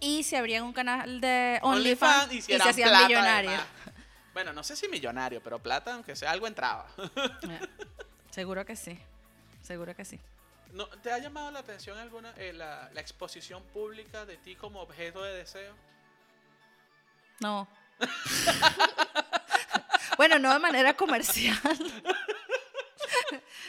Y 0.00 0.22
se 0.22 0.38
abrían 0.38 0.64
un 0.64 0.72
canal 0.72 1.20
de 1.20 1.58
OnlyFans 1.60 2.22
OnlyFans 2.24 2.32
y, 2.32 2.40
se 2.42 2.56
hacían 2.56 3.06
millonarios. 3.06 3.60
Bueno, 4.32 4.52
no 4.52 4.64
sé 4.64 4.76
si 4.76 4.88
millonario, 4.88 5.42
pero 5.42 5.58
plata, 5.58 5.94
aunque 5.94 6.16
sea 6.16 6.30
algo 6.30 6.46
entraba. 6.46 6.86
Eh, 7.48 7.60
Seguro 8.30 8.64
que 8.64 8.76
sí. 8.76 8.98
Seguro 9.62 9.94
que 9.94 10.04
sí. 10.04 10.18
¿No, 10.72 10.86
¿Te 10.88 11.12
ha 11.12 11.18
llamado 11.18 11.50
la 11.50 11.58
atención 11.58 11.98
alguna 11.98 12.32
eh, 12.38 12.52
la, 12.54 12.88
la 12.94 13.00
exposición 13.02 13.62
pública 13.74 14.24
de 14.24 14.38
ti 14.38 14.54
como 14.56 14.80
objeto 14.80 15.22
de 15.22 15.34
deseo? 15.34 15.74
No. 17.40 17.68
bueno, 20.16 20.38
no 20.38 20.52
de 20.52 20.58
manera 20.58 20.96
comercial. 20.96 21.58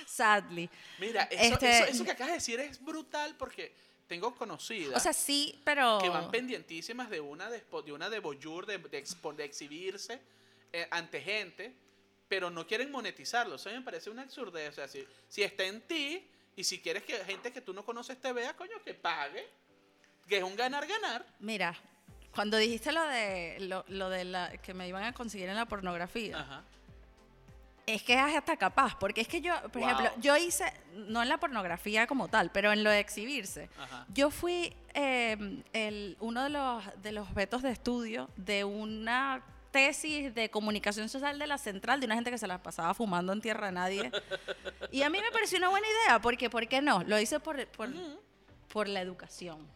Sadly. 0.07 0.69
Mira, 0.99 1.23
eso, 1.23 1.53
Este- 1.55 1.77
eso, 1.79 1.85
eso 1.85 2.05
que 2.05 2.11
acabas 2.11 2.31
de 2.31 2.37
decir 2.37 2.59
es 2.59 2.83
brutal 2.83 3.35
porque 3.37 3.73
tengo 4.07 4.35
conocidas 4.35 4.95
O 4.95 4.99
sea, 4.99 5.13
sí, 5.13 5.59
pero. 5.63 5.99
que 6.01 6.09
van 6.09 6.29
pendientísimas 6.31 7.09
de 7.09 7.19
una 7.19 7.49
de, 7.49 7.63
expo- 7.65 7.83
de 7.83 7.91
una 7.91 8.09
de 8.09 8.19
voyeur, 8.19 8.65
de, 8.65 8.77
de, 8.77 9.03
expo- 9.03 9.35
de 9.35 9.43
exhibirse 9.45 10.21
eh, 10.73 10.87
ante 10.91 11.21
gente, 11.21 11.73
pero 12.27 12.49
no 12.49 12.65
quieren 12.67 12.91
monetizarlo. 12.91 13.55
Eso 13.55 13.69
me 13.69 13.81
parece 13.81 14.09
una 14.09 14.23
absurdez. 14.23 14.69
O 14.69 14.73
sea, 14.73 14.87
si, 14.87 15.07
si 15.29 15.43
está 15.43 15.63
en 15.63 15.81
ti 15.81 16.27
y 16.55 16.63
si 16.63 16.81
quieres 16.81 17.03
que 17.03 17.13
gente 17.25 17.51
que 17.53 17.61
tú 17.61 17.73
no 17.73 17.85
conoces 17.85 18.19
te 18.19 18.33
vea, 18.33 18.55
coño, 18.55 18.81
que 18.83 18.93
pague. 18.93 19.47
Que 20.27 20.37
es 20.37 20.43
un 20.43 20.55
ganar-ganar. 20.55 21.25
Mira, 21.39 21.75
cuando 22.33 22.57
dijiste 22.57 22.91
lo 22.91 23.03
de 23.05 23.57
lo, 23.61 23.85
lo 23.89 24.09
de 24.09 24.23
la 24.25 24.57
que 24.57 24.73
me 24.73 24.87
iban 24.87 25.03
a 25.03 25.13
conseguir 25.13 25.49
en 25.49 25.55
la 25.55 25.65
pornografía, 25.65 26.39
Ajá. 26.39 26.63
es 27.85 28.01
que 28.03 28.13
es 28.13 28.19
hasta 28.35 28.55
capaz, 28.57 28.97
porque 28.97 29.21
es 29.21 29.27
que 29.27 29.41
yo, 29.41 29.53
por 29.71 29.81
Wow. 29.81 29.89
ejemplo, 29.89 30.11
yo 30.21 30.37
hice, 30.37 30.71
no 30.95 31.21
en 31.21 31.27
la 31.29 31.37
pornografía 31.37 32.07
como 32.07 32.29
tal, 32.29 32.51
pero 32.51 32.71
en 32.71 32.83
lo 32.83 32.89
de 32.89 32.99
exhibirse. 32.99 33.69
Ajá. 33.77 34.05
Yo 34.13 34.31
fui 34.31 34.73
eh, 34.93 35.61
el, 35.73 36.15
uno 36.21 36.43
de 36.45 36.49
los, 36.49 36.83
de 37.03 37.11
los 37.11 37.33
vetos 37.33 37.61
de 37.61 37.71
estudio 37.71 38.29
de 38.37 38.63
una 38.63 39.43
tesis 39.73 40.33
de 40.33 40.49
comunicación 40.49 41.09
social 41.09 41.37
de 41.37 41.47
la 41.47 41.57
central, 41.57 41.99
de 41.99 42.05
una 42.05 42.15
gente 42.15 42.31
que 42.31 42.37
se 42.37 42.47
la 42.47 42.63
pasaba 42.63 42.93
fumando 42.93 43.33
en 43.33 43.41
tierra 43.41 43.67
a 43.67 43.71
nadie. 43.71 44.09
Y 44.91 45.01
a 45.01 45.09
mí 45.09 45.19
me 45.19 45.31
pareció 45.31 45.57
una 45.57 45.67
buena 45.69 45.85
idea, 45.87 46.19
porque 46.21 46.49
¿por 46.49 46.65
qué 46.69 46.81
no? 46.81 47.03
Lo 47.03 47.19
hice 47.19 47.39
por, 47.41 47.67
por, 47.67 47.89
por 48.71 48.87
la 48.87 49.01
educación. 49.01 49.67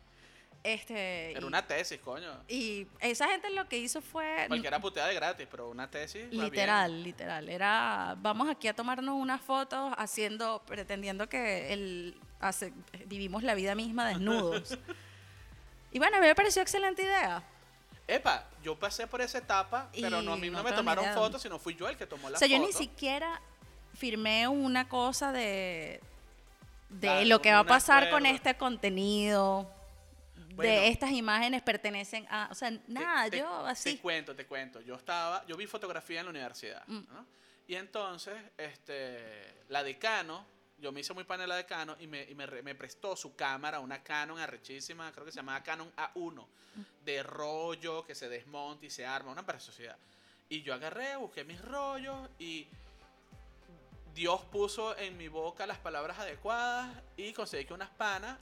Este, 0.64 1.32
Era 1.32 1.42
y- 1.42 1.44
una 1.44 1.66
tesis, 1.66 2.00
coño. 2.00 2.30
y 2.48 2.88
esa 3.00 3.28
gente 3.30 3.50
lo 3.52 3.68
que 3.70 3.78
hizo 3.78 4.02
fue 4.02 4.46
Cualquiera 4.48 4.80
puteada 4.80 5.10
de 5.10 5.16
gratis, 5.16 5.48
pero 5.50 5.70
una 5.70 5.90
tesis. 5.90 6.26
va 6.26 6.30
bien. 6.30 6.44
literal, 6.46 7.04
literal. 7.04 7.50
Era 7.50 8.16
vamos 8.20 8.50
aquí 8.50 8.68
a 8.68 8.76
tomarnos 8.76 9.16
unas 9.16 9.42
fotos 9.42 9.94
haciendo, 9.98 10.62
pretendiendo 10.66 11.28
que 11.30 11.74
el, 11.74 12.20
hace- 12.40 12.74
vivimos 13.06 13.44
la 13.44 13.56
vida 13.56 13.76
misma 13.76 14.08
desnudos. 14.10 14.78
y 15.92 16.00
bueno, 16.00 16.18
a 16.18 16.20
mí 16.20 16.28
me 16.28 16.36
pareció 16.36 16.62
excelente 16.62 17.02
idea. 17.04 17.44
Epa, 18.08 18.46
yo 18.64 18.78
pasé 18.80 19.06
por 19.08 19.20
esa 19.22 19.38
etapa, 19.40 19.90
pero 20.00 20.22
no, 20.22 20.34
a 20.34 20.38
mí 20.38 20.50
no, 20.50 20.60
no 20.60 20.64
me 20.64 20.72
tomaron 20.72 21.04
idea. 21.04 21.14
fotos, 21.16 21.42
sino 21.42 21.60
fui 21.60 21.76
yo 21.76 21.90
el 21.90 21.98
que 21.98 22.08
tomó 22.08 22.30
la 22.30 22.38
o 22.38 22.40
sea, 22.40 22.48
yo 22.48 22.56
foto. 22.58 22.68
ni 22.68 22.74
siquiera 22.74 23.42
firmé 23.94 24.48
una 24.48 24.88
cosa 24.88 25.32
de 25.32 26.00
de 26.90 27.26
lo 27.26 27.42
que 27.42 27.52
va 27.52 27.60
a 27.60 27.64
pasar 27.66 28.10
con 28.10 28.26
este 28.26 28.56
contenido. 28.58 29.70
Bueno. 30.56 30.72
de 30.72 30.88
estas 30.88 31.12
imágenes 31.12 31.62
pertenecen 31.62 32.26
a, 32.32 32.48
o 32.52 32.56
sea, 32.56 32.72
Te- 32.72 32.82
nada, 32.88 33.30
te- 33.30 33.38
yo 33.40 33.62
Te 33.66 33.70
así. 33.70 33.98
cuento, 33.98 34.36
te 34.36 34.48
cuento. 34.48 34.82
Yo 34.82 34.96
estaba, 34.96 35.46
yo 35.46 35.56
vi 35.56 35.68
fotografía 35.68 36.20
en 36.22 36.26
la 36.26 36.30
universidad, 36.32 36.84
Mm. 36.88 37.02
¿no? 37.14 37.26
Y 37.68 37.76
entonces, 37.76 38.34
este, 38.58 39.54
la 39.70 39.84
decano, 39.84 40.44
yo 40.80 40.92
me 40.92 41.00
hice 41.02 41.14
muy 41.14 41.24
pana 41.24 41.46
de 41.48 41.56
decano 41.56 41.96
y 42.00 42.08
me, 42.08 42.24
y 42.24 42.36
me, 42.36 42.48
me 42.48 42.76
prestó 42.76 43.16
su 43.16 43.36
cámara, 43.36 43.80
una 43.80 44.04
Canon 44.04 44.40
arrechísima, 44.40 45.12
creo 45.12 45.26
que 45.26 45.32
se 45.32 45.38
llamaba 45.38 45.64
Canon 45.64 45.92
A1, 45.96 46.46
de 47.04 47.24
rollo 47.24 48.06
que 48.06 48.14
se 48.14 48.30
desmonta 48.30 48.86
y 48.86 48.90
se 48.90 49.06
arma, 49.06 49.32
una 49.32 49.46
preciosidad. 49.46 49.98
Y 50.50 50.62
yo 50.62 50.74
agarré, 50.74 51.16
busqué 51.18 51.44
mis 51.44 51.62
rollos 51.62 52.30
y 52.40 52.68
Dios 54.14 54.42
puso 54.46 54.98
en 54.98 55.18
mi 55.18 55.28
boca 55.28 55.66
las 55.68 55.78
palabras 55.78 56.20
adecuadas 56.20 56.96
y 57.16 57.34
conseguí 57.34 57.66
que 57.66 57.74
unas 57.74 57.90
panas, 57.90 58.38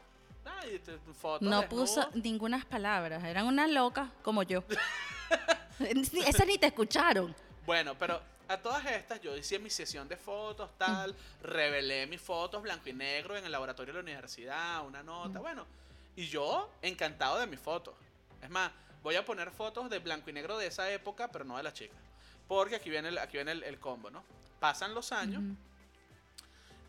fotos 1.14 1.42
No 1.42 1.62
desnudos. 1.62 1.90
puso 1.90 2.10
ninguna 2.14 2.64
palabras, 2.70 3.24
eran 3.24 3.46
unas 3.48 3.70
locas 3.70 4.10
como 4.22 4.44
yo. 4.44 4.64
Esas 5.80 6.48
ni 6.48 6.58
te 6.58 6.68
escucharon. 6.68 7.36
Bueno, 7.66 7.98
pero 7.98 8.22
a 8.48 8.58
todas 8.58 8.86
estas 8.86 9.22
yo 9.22 9.36
hice 9.36 9.60
mi 9.60 9.70
sesión 9.70 10.08
de 10.08 10.18
fotos, 10.18 10.70
tal, 10.78 11.16
revelé 11.42 12.08
mis 12.08 12.22
fotos 12.22 12.62
blanco 12.62 12.90
y 12.90 12.94
negro 12.94 13.36
en 13.38 13.46
el 13.46 13.52
laboratorio 13.52 13.94
de 13.94 14.00
la 14.00 14.04
universidad, 14.04 14.86
una 14.86 15.04
nota, 15.04 15.40
bueno, 15.40 15.66
y 16.16 16.28
yo 16.28 16.72
encantado 16.82 17.40
de 17.40 17.48
mis 17.48 17.60
fotos. 17.60 17.96
Es 18.42 18.50
más, 18.50 18.72
voy 19.04 19.16
a 19.16 19.26
poner 19.26 19.52
fotos 19.52 19.90
de 19.90 20.00
blanco 20.00 20.30
y 20.30 20.34
negro 20.34 20.58
de 20.58 20.68
esa 20.68 20.92
época, 20.92 21.30
pero 21.30 21.46
no 21.46 21.58
de 21.58 21.64
la 21.64 21.74
chica. 21.74 21.96
Porque 22.48 22.76
aquí 22.76 22.90
viene 22.90 23.10
el, 23.10 23.18
aquí 23.18 23.38
viene 23.38 23.52
el, 23.52 23.64
el 23.64 23.80
combo, 23.80 24.10
¿no? 24.10 24.24
Pasan 24.60 24.94
los 24.94 25.12
años 25.12 25.42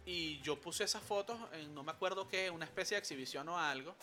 y 0.07 0.40
yo 0.40 0.59
puse 0.61 0.84
esas 0.84 1.02
fotos 1.02 1.36
en 1.52 1.74
no 1.74 1.82
me 1.82 1.90
acuerdo 1.90 2.28
qué, 2.28 2.48
una 2.50 2.64
especie 2.64 2.94
de 2.94 3.00
exhibición 3.00 3.48
o 3.48 3.59
algo. 3.59 3.94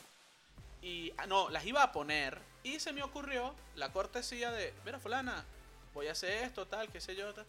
Y 0.81 1.13
ah, 1.17 1.25
no, 1.25 1.49
las 1.49 1.65
iba 1.65 1.81
a 1.81 1.93
poner 1.93 2.37
y 2.61 2.79
se 2.81 2.91
me 2.91 3.01
ocurrió 3.01 3.55
la 3.75 3.91
cortesía 3.93 4.51
de, 4.51 4.73
mira 4.83 4.99
fulana, 4.99 5.45
voy 5.93 6.07
a 6.07 6.11
hacer 6.11 6.43
esto, 6.43 6.65
tal, 6.67 6.89
qué 6.89 6.99
sé 6.99 7.15
yo, 7.15 7.33
tal. 7.33 7.45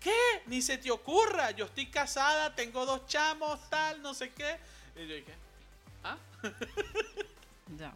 ¿Qué? 0.00 0.42
Ni 0.46 0.60
se 0.62 0.78
te 0.78 0.90
ocurra, 0.90 1.52
yo 1.52 1.66
estoy 1.66 1.86
casada, 1.86 2.54
tengo 2.54 2.84
dos 2.84 3.06
chamos, 3.06 3.58
tal, 3.70 4.02
no 4.02 4.14
sé 4.14 4.30
qué. 4.32 4.58
Y 4.96 5.06
yo 5.06 5.14
dije, 5.14 5.34
¿ah? 6.04 6.16
Ya. 7.78 7.92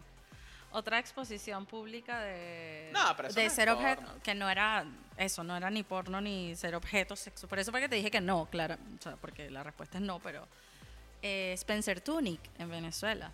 Otra 0.71 0.99
exposición 0.99 1.65
pública 1.65 2.19
de, 2.21 2.89
No, 2.93 3.15
pero 3.15 3.29
eso 3.29 3.35
de 3.35 3.43
no 3.43 3.47
es 3.47 3.53
ser 3.53 3.69
objeto, 3.69 4.03
que 4.23 4.35
no 4.35 4.49
era 4.49 4.85
eso, 5.17 5.43
no 5.43 5.55
era 5.55 5.69
ni 5.69 5.83
porno 5.83 6.19
ni 6.21 6.55
ser 6.55 6.75
objeto 6.75 7.15
sexual. 7.15 7.49
Por 7.49 7.59
eso 7.59 7.71
fue 7.71 7.81
que 7.81 7.89
te 7.89 7.95
dije 7.95 8.11
que 8.11 8.21
no, 8.21 8.47
claro, 8.49 8.75
o 8.75 9.01
sea, 9.01 9.15
porque 9.17 9.49
la 9.49 9.63
respuesta 9.63 9.97
es 9.97 10.03
no, 10.03 10.19
pero 10.19 10.47
eh, 11.21 11.53
Spencer 11.53 12.01
Tunick 12.01 12.41
en 12.59 12.69
Venezuela. 12.69 13.31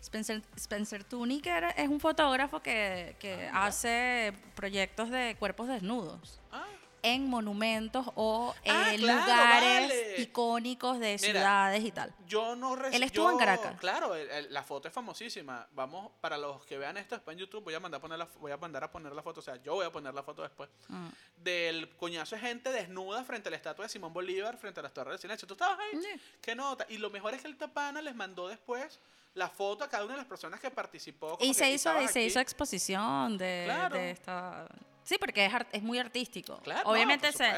Spencer, 0.00 0.42
Spencer 0.56 1.04
Tunick 1.04 1.46
era- 1.46 1.70
es 1.70 1.88
un 1.88 2.00
fotógrafo 2.00 2.60
que, 2.60 3.16
que 3.18 3.48
Ah, 3.52 3.66
hace 3.66 4.32
proyectos 4.54 5.10
de 5.10 5.36
cuerpos 5.38 5.68
desnudos 5.68 6.40
Ah, 6.52 6.64
en 7.02 7.28
monumentos 7.28 8.06
o 8.16 8.54
en 8.64 8.74
Ah, 8.74 8.90
claro, 8.96 9.20
lugares 9.20 9.82
vale. 9.88 10.14
icónicos 10.20 10.98
de 10.98 11.16
Mira, 11.20 11.32
ciudades 11.40 11.84
y 11.84 11.90
tal. 11.92 12.12
Yo 12.26 12.56
no 12.56 12.74
Él 12.86 13.02
estuvo 13.02 13.26
en 13.28 13.34
yo- 13.34 13.38
Caracas. 13.38 13.78
Claro, 13.80 14.14
el- 14.14 14.28
el- 14.30 14.52
la 14.52 14.62
foto 14.64 14.88
es 14.88 14.94
famosísima. 14.94 15.66
Vamos, 15.72 16.10
para 16.20 16.36
los 16.38 16.64
que 16.66 16.76
vean 16.78 16.96
esto 16.96 17.14
después 17.14 17.34
en 17.36 17.40
YouTube, 17.40 17.62
voy 17.64 17.74
a 17.74 17.80
mandar 17.80 17.98
a 17.98 18.02
poner 18.02 18.18
la, 18.18 18.28
voy 18.40 18.50
a 18.52 18.56
mandar 18.56 18.84
a 18.84 18.90
poner 18.90 19.12
la 19.12 19.22
foto, 19.22 19.40
o 19.40 19.42
sea, 19.42 19.56
yo 19.62 19.74
voy 19.74 19.86
a 19.86 19.90
poner 19.92 20.12
la 20.14 20.22
foto 20.22 20.42
después. 20.42 20.68
Ah. 20.90 21.08
Del 21.36 21.88
coñazo 21.96 22.34
de 22.36 22.40
gente 22.42 22.70
desnuda 22.72 23.22
frente 23.24 23.48
a 23.48 23.50
la 23.50 23.56
estatua 23.56 23.84
de 23.84 23.88
Simón 23.90 24.12
Bolívar, 24.12 24.56
frente 24.58 24.80
a 24.80 24.82
las 24.82 24.92
torres 24.92 25.12
del 25.12 25.20
silencio. 25.20 25.46
¿Tú 25.46 25.54
estabas 25.54 25.78
ahí? 25.78 26.00
Sí. 26.02 26.20
¿Qué 26.40 26.54
nota? 26.56 26.84
Y 26.88 26.98
lo 26.98 27.10
mejor 27.10 27.34
es 27.34 27.42
que 27.42 27.48
el 27.48 27.56
Tapana 27.56 28.02
les 28.02 28.14
mandó 28.16 28.48
después 28.48 28.98
la 29.38 29.48
foto 29.48 29.84
a 29.84 29.88
cada 29.88 30.04
una 30.04 30.14
de 30.14 30.18
las 30.18 30.26
personas 30.26 30.60
que 30.60 30.70
participó. 30.70 31.38
Y 31.40 31.54
se 31.54 31.70
hizo, 31.70 32.00
y 32.02 32.08
se 32.08 32.22
hizo 32.22 32.40
exposición 32.40 33.38
de, 33.38 33.62
Claro. 33.66 33.96
de 33.96 34.10
esta... 34.10 34.66
Sí, 35.04 35.16
porque 35.18 35.46
es, 35.46 35.54
art- 35.54 35.68
es 35.72 35.82
muy 35.82 35.98
artístico. 35.98 36.58
Claro, 36.58 36.82
no, 36.84 36.90
Obviamente 36.90 37.28
por 37.32 37.36
se... 37.38 37.52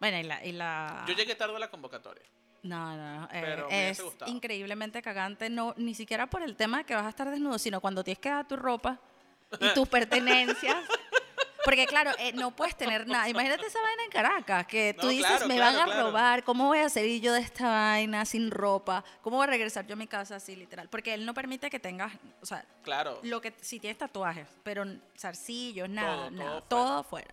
Bueno, 0.00 0.18
y 0.18 0.22
la... 0.24 0.44
Y 0.44 0.52
la 0.52 1.04
Yo 1.06 1.14
llegué 1.14 1.34
tarde 1.36 1.54
a 1.54 1.58
la 1.60 1.70
convocatoria. 1.70 2.24
No, 2.64 2.96
no, 2.96 3.20
no, 3.20 3.24
eh, 3.26 3.40
Pero 3.42 3.66
hubiese 3.68 4.02
es 4.06 4.14
increíblemente 4.26 5.02
cagante, 5.02 5.50
no, 5.50 5.74
ni 5.76 5.94
siquiera 5.94 6.28
por 6.28 6.42
el 6.42 6.56
tema 6.56 6.78
de 6.78 6.84
que 6.84 6.94
vas 6.94 7.04
a 7.04 7.08
estar 7.08 7.28
desnudo, 7.30 7.58
sino 7.58 7.80
cuando 7.80 8.02
tienes 8.04 8.20
que 8.20 8.28
dar 8.30 8.46
tu 8.46 8.56
ropa 8.56 8.98
y 9.60 9.68
tus 9.74 9.88
pertenencias. 9.88 10.76
Porque 11.64 11.86
claro, 11.86 12.10
eh, 12.18 12.32
no 12.32 12.50
puedes 12.56 12.76
tener 12.76 13.06
nada. 13.06 13.28
Imagínate 13.28 13.66
esa 13.66 13.80
vaina 13.80 14.04
en 14.04 14.10
Caracas, 14.10 14.66
que 14.66 14.94
tú 14.98 15.06
No, 15.06 15.08
dices, 15.10 15.26
claro, 15.26 15.46
me 15.48 15.56
claro, 15.56 15.72
van 15.78 15.82
a 15.82 15.84
claro. 15.92 16.06
robar, 16.08 16.44
¿cómo 16.44 16.66
voy 16.66 16.80
a 16.80 16.88
salir 16.88 17.20
yo 17.22 17.32
de 17.32 17.40
esta 17.40 17.68
vaina 17.68 18.24
sin 18.24 18.50
ropa? 18.50 19.04
¿Cómo 19.22 19.36
voy 19.36 19.44
a 19.44 19.50
regresar 19.50 19.86
yo 19.86 19.92
a 19.92 19.96
mi 19.96 20.06
casa 20.06 20.36
así, 20.36 20.56
literal? 20.56 20.88
Porque 20.88 21.14
él 21.14 21.24
no 21.24 21.34
permite 21.34 21.70
que 21.70 21.78
tengas, 21.78 22.12
o 22.40 22.46
sea, 22.46 22.64
Claro. 22.82 23.20
lo 23.22 23.40
que 23.40 23.54
si 23.60 23.78
tienes 23.78 23.98
tatuajes, 23.98 24.46
pero 24.64 24.84
zarcillos, 25.16 25.88
nada, 25.88 26.28
Todo, 26.28 26.30
nada, 26.32 26.60
todo 26.62 26.84
todo 26.86 27.02
fuera. 27.04 27.32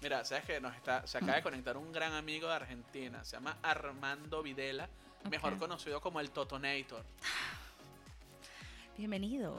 Mira, 0.00 0.24
sabes 0.24 0.44
que 0.44 0.60
nos 0.60 0.74
está, 0.74 1.06
se 1.06 1.18
acaba 1.18 1.34
de 1.36 1.42
conectar 1.42 1.76
un 1.76 1.92
gran 1.92 2.12
amigo 2.14 2.48
de 2.48 2.54
Argentina, 2.54 3.24
se 3.24 3.36
llama 3.36 3.56
Armando 3.62 4.42
Videla, 4.42 4.88
mejor 5.30 5.56
conocido 5.58 6.00
como 6.00 6.18
el 6.18 6.30
Totonator. 6.32 7.04
Bienvenido. 8.98 9.56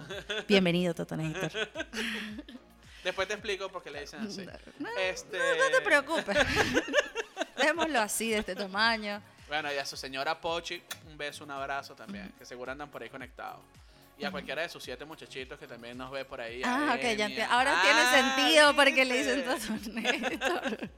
Bienvenido, 0.48 0.94
Totonator. 0.94 1.52
Después 3.04 3.28
te 3.28 3.34
explico 3.34 3.70
por 3.70 3.84
qué 3.84 3.92
le 3.92 4.02
dicen 4.02 4.22
así. 4.22 4.46
No, 4.80 4.90
Este- 4.98 5.38
no, 5.38 5.56
no 5.56 5.70
te 5.78 5.82
preocupes. 5.82 6.38
Dejémoslo 7.58 8.00
así, 8.00 8.32
de 8.32 8.38
este 8.40 8.56
tamaño. 8.56 9.22
Bueno, 9.48 9.72
y 9.74 9.78
a 9.78 9.86
su 9.86 9.96
señora 9.98 10.40
Pochi, 10.40 10.82
un 11.08 11.18
beso, 11.18 11.44
un 11.44 11.52
abrazo 11.52 11.96
también, 11.96 12.34
que 12.38 12.46
seguro 12.46 12.72
andan 12.72 12.90
por 12.90 13.04
ahí 13.04 13.10
conectados. 13.10 13.60
Y 14.18 14.26
a 14.26 14.32
cualquiera 14.32 14.62
de 14.62 14.70
sus 14.70 14.84
siete 14.84 15.06
muchachitos 15.06 15.60
que 15.60 15.68
también 15.68 15.98
nos 15.98 16.10
ve 16.12 16.24
por 16.24 16.40
ahí. 16.40 16.62
Ah, 16.64 16.94
ok, 16.96 17.02
ya 17.18 17.26
Emi, 17.26 17.36
enti- 17.36 17.42
a- 17.42 17.52
ahora 17.52 17.82
tiene 17.82 18.00
Ah, 18.00 18.12
sentido 18.36 18.76
porque 18.76 19.06
le 19.06 19.18
dicen 19.18 19.44
Totonator. 19.44 20.90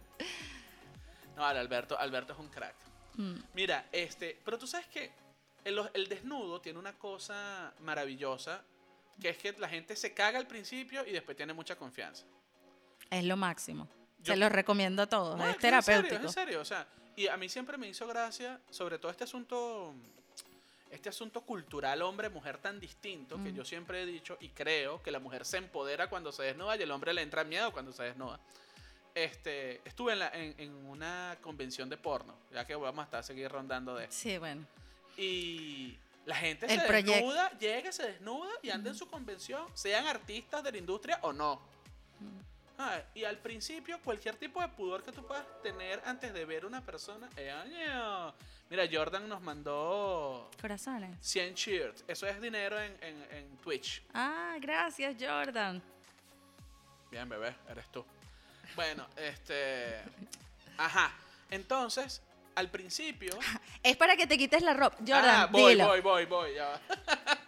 No, 1.35 1.41
vale, 1.41 1.59
Alberto, 1.59 1.97
Alberto 1.99 2.33
es 2.33 2.39
un 2.39 2.49
crack. 2.49 2.75
Mm, 3.15 3.35
Mira, 3.53 3.85
este, 3.91 4.39
pero 4.45 4.57
tú 4.57 4.67
sabes 4.67 4.87
que 4.87 5.11
el, 5.63 5.81
el 5.93 6.07
desnudo 6.07 6.61
tiene 6.61 6.77
una 6.79 6.93
cosa 6.93 7.73
maravillosa, 7.79 8.61
que 9.19 9.29
es 9.29 9.37
que 9.37 9.53
la 9.53 9.69
gente 9.69 9.95
se 9.95 10.13
caga 10.13 10.37
al 10.39 10.47
principio 10.47 11.05
y 11.05 11.11
después 11.11 11.35
tiene 11.37 11.53
mucha 11.53 11.75
confianza. 11.75 12.25
Es 13.09 13.23
lo 13.23 13.37
máximo. 13.37 13.87
Yo- 14.19 14.33
Se 14.33 14.37
lo 14.37 14.49
recomiendo 14.49 15.03
a 15.03 15.07
todos. 15.07 15.37
No, 15.37 15.47
es 15.47 15.57
que 15.57 15.67
en 15.67 15.81
serio, 15.83 16.01
terapéutico. 16.01 16.27
en 16.27 16.33
serio, 16.33 16.61
o 16.61 16.65
sea, 16.65 16.87
y 17.15 17.27
a 17.27 17.37
mí 17.37 17.47
siempre 17.47 17.77
me 17.77 17.87
hizo 17.87 18.05
gracia, 18.07 18.59
sobre 18.69 18.97
todo 18.97 19.11
este 19.11 19.23
asunto, 19.23 19.93
este 20.89 21.09
asunto 21.09 21.41
cultural 21.41 22.01
hombre-mujer 22.01 22.57
tan 22.57 22.79
distinto, 22.79 23.35
que 23.37 23.51
Mm. 23.51 23.55
yo 23.55 23.65
siempre 23.65 24.01
he 24.01 24.05
dicho 24.05 24.37
y 24.39 24.49
creo 24.49 25.01
que 25.03 25.11
la 25.11 25.19
mujer 25.19 25.45
se 25.45 25.57
empodera 25.57 26.09
cuando 26.09 26.31
se 26.31 26.43
desnuda 26.43 26.75
y 26.75 26.81
el 26.81 26.91
hombre 26.91 27.13
le 27.13 27.21
entra 27.21 27.43
miedo 27.43 27.71
cuando 27.71 27.93
se 27.93 28.03
desnuda. 28.03 28.39
Este, 29.13 29.81
estuve 29.87 30.13
en, 30.13 30.19
la- 30.19 30.29
en, 30.33 30.55
en 30.57 30.73
una 30.87 31.37
convención 31.41 31.89
de 31.89 31.97
porno, 31.97 32.35
ya 32.51 32.65
que 32.65 32.75
vamos 32.75 33.03
a 33.03 33.05
estar 33.05 33.23
seguir 33.23 33.49
rondando 33.49 33.95
de 33.95 34.05
esto. 34.05 34.15
Sí, 34.15 34.37
bueno. 34.37 34.65
Y 35.17 35.97
la 36.25 36.35
gente 36.35 36.65
El 36.65 36.79
se 36.81 36.87
proyecto. 36.87 37.11
desnuda, 37.13 37.51
llega, 37.59 37.91
se 37.91 38.03
desnuda 38.11 38.49
y 38.61 38.69
anda 38.71 38.89
en 38.89 38.95
su 38.95 39.07
convención, 39.07 39.65
sean 39.75 40.07
artistas 40.07 40.63
de 40.63 40.71
la 40.71 40.77
industria 40.77 41.19
o 41.21 41.31
no. 41.33 41.61
Ah, 42.77 42.99
y 43.13 43.23
al 43.23 43.37
principio, 43.37 43.99
cualquier 44.03 44.35
tipo 44.35 44.59
de 44.61 44.67
pudor 44.67 45.01
que 45.01 45.11
tú 45.13 45.25
puedas 45.25 45.45
tener 45.63 46.01
antes 46.05 46.33
de 46.33 46.43
ver 46.45 46.65
una 46.65 46.81
persona. 46.81 47.29
eh, 47.37 47.49
año. 47.49 48.33
Mira, 48.69 48.83
Jordan 48.91 49.29
nos 49.29 49.41
mandó 49.41 50.49
Corazones. 50.59 51.15
100 51.21 51.53
cheers. 51.55 52.03
Eso 52.07 52.27
es 52.27 52.41
dinero 52.41 52.77
en, 52.81 52.97
en- 53.01 53.27
en 53.31 53.57
Twitch. 53.57 54.03
Ah, 54.13 54.57
gracias, 54.59 55.15
Jordan. 55.19 55.81
Bien, 57.11 57.29
bebé, 57.29 57.55
eres 57.69 57.87
tú. 57.91 58.03
Bueno, 58.75 59.07
este. 59.15 60.01
Ajá. 60.77 61.13
Entonces, 61.51 62.21
al 62.55 62.69
principio. 62.69 63.37
Es 63.83 63.95
para 63.97 64.15
que 64.15 64.25
te 64.25 64.35
quites 64.37 64.63
la 64.63 64.73
ropa. 64.73 64.97
Jordan, 64.99 65.23
ah, 65.25 65.45
voy, 65.51 65.73
dilo. 65.73 65.87
voy, 65.87 66.01
voy, 66.01 66.25
voy. 66.25 66.55
Ya 66.55 66.69
va. 66.69 66.81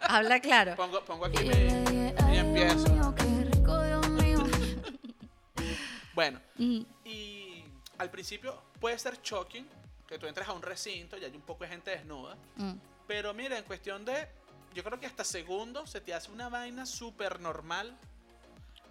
Habla 0.02 0.38
claro. 0.40 0.76
Pongo, 0.76 1.04
pongo 1.04 1.24
aquí 1.26 1.38
Y 1.40 1.48
dije, 1.48 2.14
y 2.32 2.36
empiezo. 2.36 2.88
mío, 2.90 3.12
qué 3.16 3.44
rico, 3.56 3.82
Dios 3.82 4.08
mío. 4.10 4.38
Bueno, 6.14 6.40
Mm, 6.56 6.80
y 7.04 7.64
al 7.98 8.10
principio 8.10 8.60
puede 8.80 8.98
ser 8.98 9.20
shocking 9.22 9.64
que 10.06 10.18
tú 10.18 10.26
entres 10.26 10.48
a 10.48 10.52
un 10.52 10.62
recinto 10.62 11.16
y 11.16 11.24
hay 11.24 11.34
un 11.34 11.42
poco 11.42 11.62
de 11.64 11.70
gente 11.70 11.90
desnuda. 11.92 12.36
mm. 12.56 12.72
Pero 13.06 13.32
mira, 13.34 13.56
en 13.56 13.64
cuestión 13.64 14.04
de. 14.04 14.28
Yo 14.74 14.84
creo 14.84 15.00
que 15.00 15.06
hasta 15.06 15.24
segundos 15.24 15.88
se 15.90 16.00
te 16.00 16.12
hace 16.14 16.30
una 16.30 16.48
vaina 16.48 16.84
súper 16.86 17.40
normal 17.40 17.96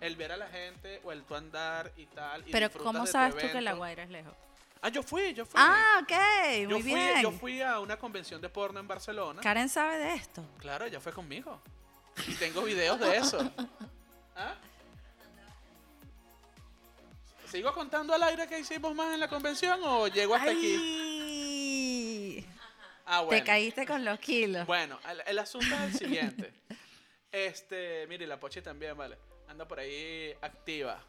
el 0.02 0.16
ver 0.16 0.32
a 0.32 0.38
la 0.38 0.48
gente 0.48 1.02
o 1.04 1.12
el 1.12 1.24
tú 1.24 1.36
andar 1.36 1.92
y 1.98 2.06
tal. 2.08 2.48
y 2.48 2.52
Pero 2.52 2.72
¿cómo 2.72 3.02
tu 3.06 3.08
sabes 3.12 3.36
tú 3.38 3.52
que 3.52 3.62
la. 3.62 3.74
Guaira 3.74 4.04
es 4.04 4.10
lejos? 4.10 4.34
Ah, 4.82 4.90
yo 4.90 5.04
fui, 5.04 5.34
yo 5.34 5.46
fui. 5.46 5.60
Ah, 5.62 6.00
ok, 6.02 6.12
yo, 6.62 6.70
muy 6.70 6.82
fui 6.82 6.94
bien. 6.94 7.22
yo 7.22 7.32
fui 7.32 7.62
a 7.62 7.80
una 7.80 7.98
convención 7.98 8.40
de 8.42 8.50
porno 8.50 8.80
en 8.80 8.88
Barcelona. 8.88 9.42
Karen 9.42 9.70
sabe 9.70 9.98
de 9.98 10.14
esto. 10.14 10.44
Claro, 10.60 10.86
ella 10.86 11.00
fue 11.00 11.12
conmigo. 11.12 11.60
Y 12.28 12.34
tengo 12.36 12.62
videos 12.64 13.00
de 13.00 13.18
eso. 13.18 13.38
¿Ah? 14.36 14.56
¿Sigo 17.50 17.74
contando 17.74 18.14
al 18.14 18.22
aire 18.24 18.48
que 18.48 18.60
hicimos 18.60 18.94
más 18.94 19.14
en 19.14 19.20
la 19.20 19.28
convención 19.28 19.80
o 19.84 20.08
llego 20.08 20.36
hasta 20.36 20.52
aquí? 20.52 22.46
Ah, 23.06 23.22
bueno. 23.22 23.42
Te 23.42 23.44
caíste 23.46 23.86
con 23.86 24.04
los 24.04 24.20
kilos. 24.20 24.68
Bueno, 24.68 25.00
el, 25.10 25.24
el 25.26 25.40
asunto 25.40 25.74
es 25.76 25.82
el 25.82 25.94
siguiente. 25.94 26.54
Este, 27.32 28.06
mire, 28.08 28.28
la 28.28 28.40
Pochi 28.40 28.62
también, 28.62 28.98
vale. 28.98 29.18
Anda 29.48 29.66
por 29.68 29.80
ahí 29.80 30.34
activa. 30.42 31.02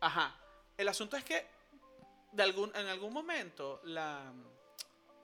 Ajá. 0.00 0.34
El 0.76 0.88
asunto 0.88 1.16
es 1.16 1.24
que 1.24 1.46
de 2.32 2.42
algún, 2.42 2.72
en 2.74 2.86
algún 2.88 3.12
momento 3.12 3.80
la 3.84 4.32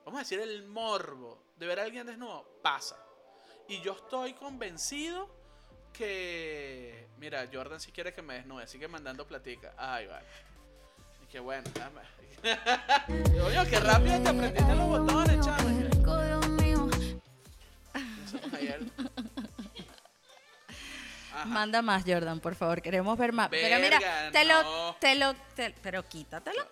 vamos 0.05 0.19
a 0.19 0.23
decir 0.23 0.41
el 0.41 0.65
morbo 0.67 1.43
de 1.57 1.67
ver 1.67 1.81
a 1.81 1.83
alguien 1.83 2.07
desnudo 2.07 2.61
pasa. 2.63 2.97
Y 3.69 3.81
yo 3.83 3.93
estoy 3.93 4.35
convencido 4.35 5.29
que 5.93 7.09
mira, 7.19 7.47
Jordan 7.53 7.81
si 7.81 7.93
quiere 7.93 8.15
que 8.15 8.23
me 8.23 8.35
desnude, 8.35 8.67
sigue 8.67 8.89
mandando 8.89 9.27
platica. 9.27 9.75
Ay, 9.77 10.07
vale. 10.07 10.27
Y 11.23 11.27
que 11.27 11.41
bueno, 11.41 11.69
dame. 11.75 12.01
Oye, 13.43 13.71
qué 13.71 13.81
rápido 13.81 14.23
te 14.23 14.29
aprendiste 14.29 14.75
los 14.75 14.87
botones, 14.89 15.45
chaval. 15.45 15.89
Ajá. 21.35 21.45
Manda 21.45 21.83
más, 21.83 22.03
Jordan, 22.07 22.41
por 22.41 22.55
favor. 22.55 22.83
Queremos 22.83 23.17
ver 23.17 23.33
más. 23.33 23.49
pero 23.49 23.77
mira, 23.81 23.99
Verga, 24.01 24.31
te 24.33 24.45
lo, 24.45 24.63
no. 24.63 24.97
te 24.99 25.15
lo, 25.15 25.35
te- 25.55 25.75
pero 25.83 26.07
quítatelo. 26.09 26.67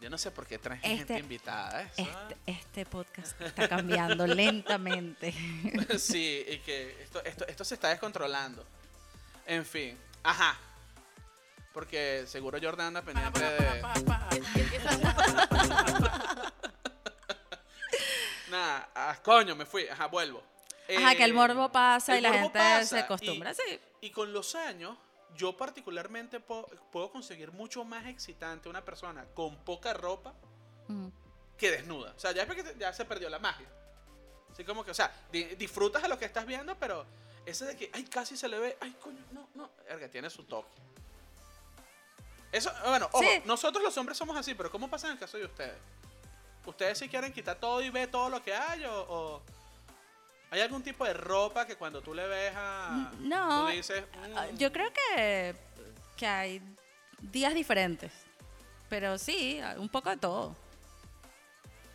Yo 0.00 0.08
no 0.08 0.16
sé 0.16 0.30
por 0.30 0.46
qué 0.46 0.58
traes 0.58 0.80
Este- 0.82 0.96
gente 0.96 1.18
invitada. 1.18 1.82
Eso, 1.82 2.02
Este, 2.02 2.36
este 2.46 2.86
podcast 2.86 3.38
está 3.40 3.68
cambiando 3.68 4.26
lentamente. 4.26 5.34
¿ah? 5.90 5.94
sí, 5.98 6.44
y 6.48 6.58
que 6.60 7.02
esto, 7.02 7.22
esto, 7.24 7.46
esto 7.46 7.64
se 7.64 7.74
está 7.74 7.88
descontrolando. 7.88 8.64
En 9.46 9.64
fin, 9.66 9.98
ajá. 10.22 10.56
Porque 11.74 12.24
seguro 12.26 12.58
Jordan 12.60 12.88
anda 12.88 13.02
pendiente 13.02 13.38
de. 13.40 13.82
Nada, 18.50 18.88
ah, 18.94 19.16
coño, 19.22 19.54
me 19.54 19.64
fui. 19.66 19.86
Ajá, 19.88 20.06
vuelvo. 20.06 20.42
Ajá, 20.96 21.14
que 21.14 21.22
el 21.24 21.30
Eh, 21.30 21.34
morbo 21.34 21.70
pasa 21.70 22.14
y 22.14 22.16
el 22.18 22.22
la 22.24 22.30
morbo 22.30 22.42
gente 22.44 22.58
pasa 22.58 22.84
se 22.86 22.98
acostumbra, 22.98 23.52
y- 23.52 23.54
sí. 23.54 23.80
Y 24.00 24.10
con 24.10 24.32
los 24.32 24.54
años, 24.56 24.96
yo 25.36 25.56
particularmente 25.56 26.40
puedo 26.40 27.10
conseguir 27.10 27.52
mucho 27.52 27.84
más 27.84 28.06
excitante 28.06 28.68
una 28.68 28.84
persona 28.84 29.24
con 29.34 29.56
poca 29.64 29.92
ropa 29.94 30.34
que 31.56 31.70
desnuda. 31.70 32.12
O 32.16 32.18
sea, 32.18 32.32
ya, 32.32 32.42
es 32.42 32.46
porque 32.48 32.74
ya 32.78 32.92
se 32.92 33.04
perdió 33.04 33.28
la 33.30 33.38
magia. 33.38 33.66
Así 34.52 34.64
como 34.64 34.84
que, 34.84 34.90
o 34.90 34.94
sea, 34.94 35.12
di- 35.30 35.54
disfrutas 35.56 36.02
de 36.02 36.08
lo 36.08 36.18
que 36.18 36.24
estás 36.24 36.44
viendo, 36.46 36.74
pero 36.78 37.06
ese 37.46 37.64
de 37.66 37.76
que, 37.76 37.90
ay, 37.92 38.04
casi 38.04 38.36
se 38.36 38.48
le 38.48 38.58
ve, 38.58 38.76
ay, 38.80 38.94
coño, 39.00 39.22
no, 39.32 39.48
no, 39.54 39.70
erga, 39.88 40.08
tiene 40.08 40.28
su 40.30 40.42
toque. 40.44 40.68
Eso, 42.52 42.72
bueno, 42.88 43.08
ojo, 43.12 43.22
Sí. 43.22 43.42
nosotros 43.44 43.82
los 43.82 43.96
hombres 43.96 44.18
somos 44.18 44.36
así, 44.36 44.54
pero 44.54 44.70
¿cómo 44.70 44.88
pasa 44.90 45.06
en 45.06 45.12
el 45.14 45.18
caso 45.18 45.36
de 45.38 45.44
ustedes? 45.44 45.76
¿Ustedes 46.66 46.98
sí 46.98 47.08
quieren 47.08 47.32
quitar 47.32 47.56
todo 47.58 47.80
y 47.80 47.90
ve 47.90 48.06
todo 48.08 48.28
lo 48.28 48.42
que 48.42 48.52
hay 48.52 48.84
o, 48.84 49.06
o 49.08 49.42
hay 50.50 50.60
algún 50.60 50.82
tipo 50.82 51.04
de 51.04 51.14
ropa 51.14 51.66
que 51.66 51.76
cuando 51.76 52.00
tú 52.02 52.12
le 52.14 52.26
ves 52.26 52.52
a... 52.56 53.12
No, 53.20 53.66
Tú 53.66 53.72
dices, 53.72 54.04
Ah, 54.34 54.46
"Mm, 54.52 54.56
Yo 54.56 54.72
creo 54.72 54.90
que, 54.92 55.54
que 56.16 56.26
hay 56.26 56.62
días 57.20 57.54
diferentes. 57.54 58.12
Pero 58.88 59.16
sí, 59.18 59.60
un 59.76 59.88
poco 59.88 60.10
de 60.10 60.16
todo. 60.16 60.56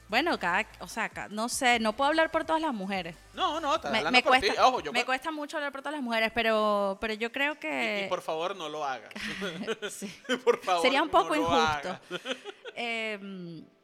Bueno, 0.07 0.37
cada, 0.39 0.65
o 0.79 0.87
sea, 0.87 1.11
no 1.31 1.49
sé, 1.49 1.79
no 1.79 1.93
puedo 1.93 2.07
hablar 2.09 2.29
por 2.31 2.45
todas 2.45 2.61
las 2.61 2.73
mujeres. 2.73 3.15
No, 3.33 3.59
no, 3.59 3.75
estás 3.75 3.91
Me, 3.91 3.97
hablando 3.97 4.17
me 4.17 4.21
por 4.23 4.31
cuesta, 4.33 4.53
ti. 4.53 4.59
Ojo, 4.59 4.79
yo 4.79 4.93
me 4.93 5.01
cu- 5.01 5.07
cuesta 5.07 5.31
mucho 5.31 5.57
hablar 5.57 5.71
por 5.71 5.81
todas 5.81 5.95
las 5.95 6.03
mujeres, 6.03 6.31
pero, 6.33 6.97
pero 7.01 7.15
yo 7.15 7.31
creo 7.31 7.59
que 7.59 8.03
y 8.05 8.09
por 8.09 8.21
favor 8.21 8.55
no 8.55 8.69
lo 8.69 8.85
hagas. 8.85 9.11
sí. 9.91 10.07
por 10.43 10.61
favor, 10.63 10.81
sería 10.83 11.01
un 11.01 11.09
poco 11.09 11.35
injusto. 11.35 11.55
hagas. 11.59 11.99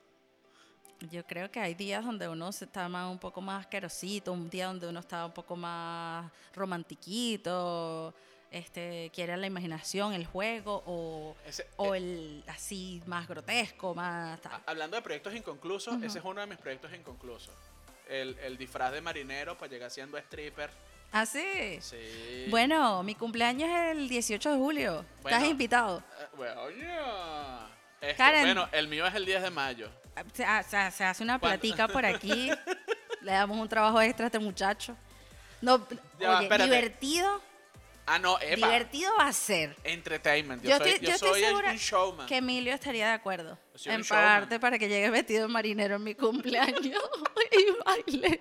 Yo 1.09 1.25
creo 1.25 1.49
que 1.49 1.59
hay 1.59 1.73
días 1.73 2.05
donde 2.05 2.27
uno 2.27 2.51
se 2.51 2.65
está 2.65 2.87
más, 2.87 3.09
un 3.11 3.17
poco 3.17 3.41
más 3.41 3.61
asquerosito, 3.61 4.31
un 4.33 4.49
día 4.49 4.67
donde 4.67 4.87
uno 4.87 4.99
está 4.99 5.25
un 5.25 5.31
poco 5.31 5.55
más 5.55 6.31
romantiquito, 6.53 8.13
este, 8.51 9.09
quiere 9.13 9.35
la 9.37 9.47
imaginación, 9.47 10.13
el 10.13 10.25
juego, 10.25 10.83
o, 10.85 11.35
Ese- 11.45 11.67
o 11.77 11.95
eh, 11.95 11.97
el 11.97 12.43
así 12.47 13.01
más 13.07 13.27
grotesco, 13.27 13.95
más 13.95 14.39
tal. 14.41 14.61
hablando 14.65 14.95
de 14.95 15.01
proyectos 15.01 15.33
inconclusos, 15.33 16.01
ese 16.03 16.19
es 16.19 16.25
uno 16.25 16.41
de 16.41 16.47
mis 16.47 16.57
proyectos 16.57 16.93
inconclusos. 16.93 17.53
El, 18.07 18.37
el 18.39 18.57
disfraz 18.57 18.91
de 18.91 19.01
marinero 19.01 19.57
para 19.57 19.71
llegar 19.71 19.89
siendo 19.89 20.17
stripper. 20.17 20.69
¿Ah, 21.13 21.25
sí? 21.25 21.79
Sí. 21.81 22.45
Bueno, 22.49 23.03
mi 23.03 23.15
cumpleaños 23.15 23.69
es 23.69 23.91
el 23.97 24.07
18 24.09 24.51
de 24.51 24.57
julio. 24.57 25.05
Bueno. 25.21 25.37
Estás 25.37 25.49
invitado. 25.49 25.99
Eh, 25.99 26.25
bueno, 26.37 26.69
ya. 26.71 27.67
Este, 28.01 28.15
Karen. 28.15 28.41
bueno, 28.43 28.67
el 28.71 28.87
mío 28.87 29.05
es 29.05 29.13
el 29.15 29.25
10 29.25 29.43
de 29.43 29.49
mayo. 29.51 29.89
Se, 30.33 30.43
ha- 30.43 30.63
se 30.63 30.75
ha- 30.77 30.91
se 30.91 31.03
hace 31.03 31.23
una 31.23 31.39
platica 31.39 31.87
por 31.87 32.05
aquí. 32.05 32.49
Le 33.21 33.31
damos 33.31 33.57
un 33.57 33.69
trabajo 33.69 34.01
extra 34.01 34.25
a 34.25 34.27
este 34.27 34.39
muchacho. 34.39 34.97
No, 35.61 35.87
Ya 36.19 36.39
oye, 36.39 36.49
divertido, 36.63 37.39
Ah, 38.07 38.17
no, 38.17 38.39
epa. 38.39 38.55
divertido 38.67 39.11
va 39.19 39.27
a 39.27 39.33
ser. 39.33 39.75
Entertainment. 39.83 40.63
Yo, 40.63 40.69
Yo 40.71 40.77
soy, 40.79 40.89
estoy- 40.89 41.01
yo 41.05 41.09
yo 41.09 41.15
estoy 41.15 41.29
soy 41.29 41.39
el- 41.43 41.47
segura 41.49 41.71
un 41.71 41.77
showman. 41.77 42.27
Que 42.27 42.37
Emilio 42.37 42.73
estaría 42.73 43.05
de 43.07 43.13
acuerdo 43.13 43.57
en 43.85 44.03
pagarte 44.03 44.59
para 44.59 44.79
que 44.79 44.89
llegue 44.89 45.09
vestido 45.11 45.43
de 45.43 45.53
marinero 45.53 45.95
en 45.97 46.03
mi 46.03 46.15
cumpleaños 46.15 46.81
y 47.51 47.83
bailes. 47.85 48.39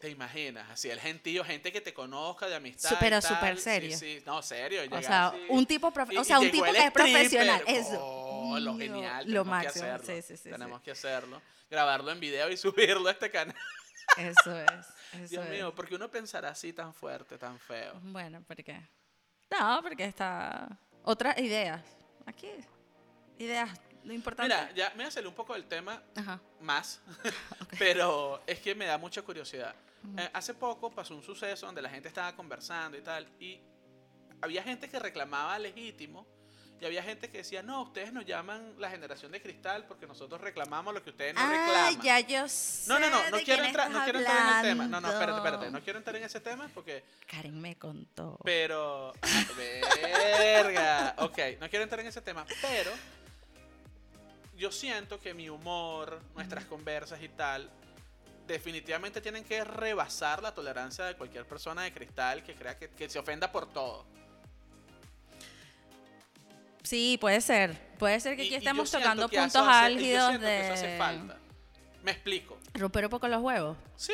¿Te 0.00 0.08
imaginas? 0.08 0.68
Así, 0.70 0.88
el 0.88 0.98
gentío, 0.98 1.44
gente 1.44 1.70
que 1.70 1.82
te 1.82 1.92
conozca 1.92 2.46
de 2.48 2.54
amistad. 2.56 2.96
Pero 2.98 3.20
súper 3.20 3.58
serio. 3.60 3.96
Sí, 3.98 4.22
no, 4.24 4.40
serio. 4.42 4.80
O 4.90 5.02
sea, 5.02 5.26
así. 5.28 5.38
un 5.50 5.66
tipo, 5.66 5.92
Y- 6.10 6.16
o 6.16 6.24
sea, 6.24 6.40
un 6.40 6.50
tipo 6.50 6.64
que 6.64 6.78
es 6.86 6.90
profesional. 6.90 7.62
Eso. 7.66 7.98
Oh, 8.02 8.58
lo 8.58 8.76
genial. 8.78 9.26
Lo 9.30 9.42
tenemos 9.44 9.44
que 9.44 9.50
máximo. 9.66 9.84
hacerlo. 9.84 10.06
Sí, 10.06 10.22
sí, 10.22 10.36
sí. 10.38 10.50
Tenemos 10.50 10.80
que 10.80 10.90
hacerlo. 10.92 11.42
Grabarlo 11.70 12.10
en 12.12 12.18
video 12.18 12.50
y 12.50 12.56
subirlo 12.56 13.06
a 13.08 13.12
este 13.12 13.30
canal. 13.30 13.54
Eso 14.16 14.58
es. 14.58 14.70
Eso 15.12 15.28
Dios 15.28 15.44
es. 15.44 15.50
mío, 15.50 15.74
porque 15.74 15.94
uno 15.96 16.10
pensará 16.10 16.48
así 16.48 16.72
tan 16.72 16.94
fuerte, 16.94 17.36
tan 17.36 17.58
feo. 17.60 17.92
Bueno, 18.02 18.40
¿por 18.42 18.56
qué? 18.64 18.80
No, 19.50 19.80
porque 19.82 20.06
está. 20.06 20.66
Otras 21.04 21.36
ideas. 21.38 21.82
Aquí. 22.24 22.48
Ideas. 23.38 23.68
Lo 24.04 24.12
importante. 24.12 24.54
Mira, 24.54 24.72
ya 24.74 24.90
me 24.90 24.96
voy 24.96 25.04
a 25.06 25.10
salir 25.10 25.28
un 25.28 25.34
poco 25.34 25.54
del 25.54 25.66
tema 25.66 26.02
Ajá. 26.16 26.40
más, 26.60 27.00
pero 27.78 28.42
es 28.46 28.60
que 28.60 28.74
me 28.74 28.86
da 28.86 28.98
mucha 28.98 29.22
curiosidad. 29.22 29.74
Eh, 30.16 30.30
hace 30.32 30.54
poco 30.54 30.90
pasó 30.90 31.14
un 31.14 31.22
suceso 31.22 31.66
donde 31.66 31.82
la 31.82 31.90
gente 31.90 32.08
estaba 32.08 32.34
conversando 32.34 32.96
y 32.96 33.02
tal, 33.02 33.28
y 33.38 33.60
había 34.40 34.62
gente 34.62 34.88
que 34.88 34.98
reclamaba 34.98 35.58
legítimo, 35.58 36.26
y 36.80 36.86
había 36.86 37.02
gente 37.02 37.30
que 37.30 37.38
decía, 37.38 37.62
no, 37.62 37.82
ustedes 37.82 38.10
nos 38.10 38.24
llaman 38.24 38.74
la 38.78 38.88
generación 38.88 39.30
de 39.32 39.42
cristal 39.42 39.84
porque 39.86 40.06
nosotros 40.06 40.40
reclamamos 40.40 40.94
lo 40.94 41.04
que 41.04 41.10
ustedes 41.10 41.34
no 41.34 41.40
ah, 41.42 41.50
reclaman. 41.50 42.00
ya 42.00 42.20
yo 42.20 42.48
sé. 42.48 42.88
No, 42.88 42.98
no, 42.98 43.10
no, 43.10 43.30
no 43.30 43.36
de 43.36 43.44
quiero, 43.44 43.64
entrar, 43.64 43.90
no 43.90 44.02
quiero 44.02 44.18
entrar 44.20 44.40
en 44.40 44.56
el 44.56 44.62
tema. 44.62 44.88
No, 44.88 44.98
no, 44.98 45.12
espérate, 45.12 45.36
espérate. 45.36 45.70
No 45.70 45.82
quiero 45.82 45.98
entrar 45.98 46.16
en 46.16 46.24
ese 46.24 46.40
tema 46.40 46.70
porque 46.72 47.04
Karen 47.26 47.60
me 47.60 47.76
contó. 47.76 48.38
Pero. 48.44 49.12
ah, 49.20 49.44
verga. 49.56 51.14
Ok, 51.18 51.38
no 51.60 51.68
quiero 51.68 51.82
entrar 51.82 52.00
en 52.00 52.06
ese 52.06 52.22
tema. 52.22 52.46
Pero. 52.62 52.92
Yo 54.60 54.70
siento 54.70 55.18
que 55.18 55.32
mi 55.32 55.48
humor, 55.48 56.20
nuestras 56.34 56.66
conversas 56.66 57.22
y 57.22 57.30
tal. 57.30 57.70
Definitivamente 58.46 59.22
tienen 59.22 59.42
que 59.42 59.64
rebasar 59.64 60.42
la 60.42 60.52
tolerancia 60.52 61.06
de 61.06 61.16
cualquier 61.16 61.46
persona 61.46 61.82
de 61.84 61.94
cristal 61.94 62.42
que 62.42 62.54
crea 62.54 62.76
que, 62.78 62.90
que 62.90 63.08
se 63.08 63.18
ofenda 63.18 63.50
por 63.50 63.72
todo. 63.72 64.04
Sí, 66.82 67.16
puede 67.18 67.40
ser. 67.40 67.74
Puede 67.98 68.20
ser 68.20 68.36
que 68.36 68.42
aquí 68.42 68.50
y 68.52 68.54
estemos 68.56 68.90
tocando 68.90 69.30
que 69.30 69.38
puntos 69.38 69.56
hace- 69.56 69.64
yo 69.64 69.70
álgidos 69.96 70.38
que 70.40 70.60
eso 70.60 70.72
hace 70.74 70.86
de 70.88 70.98
falta. 70.98 71.38
Me 72.02 72.10
explico. 72.10 72.58
romper 72.74 73.04
un 73.06 73.10
poco 73.10 73.28
los 73.28 73.40
huevos. 73.42 73.78
Sí. 73.96 74.12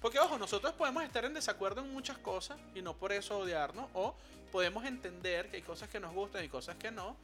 Porque, 0.00 0.18
ojo, 0.18 0.36
nosotros 0.36 0.72
podemos 0.74 1.04
estar 1.04 1.24
en 1.24 1.34
desacuerdo 1.34 1.82
en 1.82 1.92
muchas 1.92 2.18
cosas 2.18 2.58
y 2.74 2.82
no 2.82 2.96
por 2.96 3.12
eso 3.12 3.38
odiarnos. 3.38 3.88
O 3.94 4.16
podemos 4.50 4.84
entender 4.84 5.48
que 5.48 5.58
hay 5.58 5.62
cosas 5.62 5.88
que 5.90 6.00
nos 6.00 6.12
gustan 6.12 6.44
y 6.44 6.48
cosas 6.48 6.74
que 6.74 6.90
no. 6.90 7.16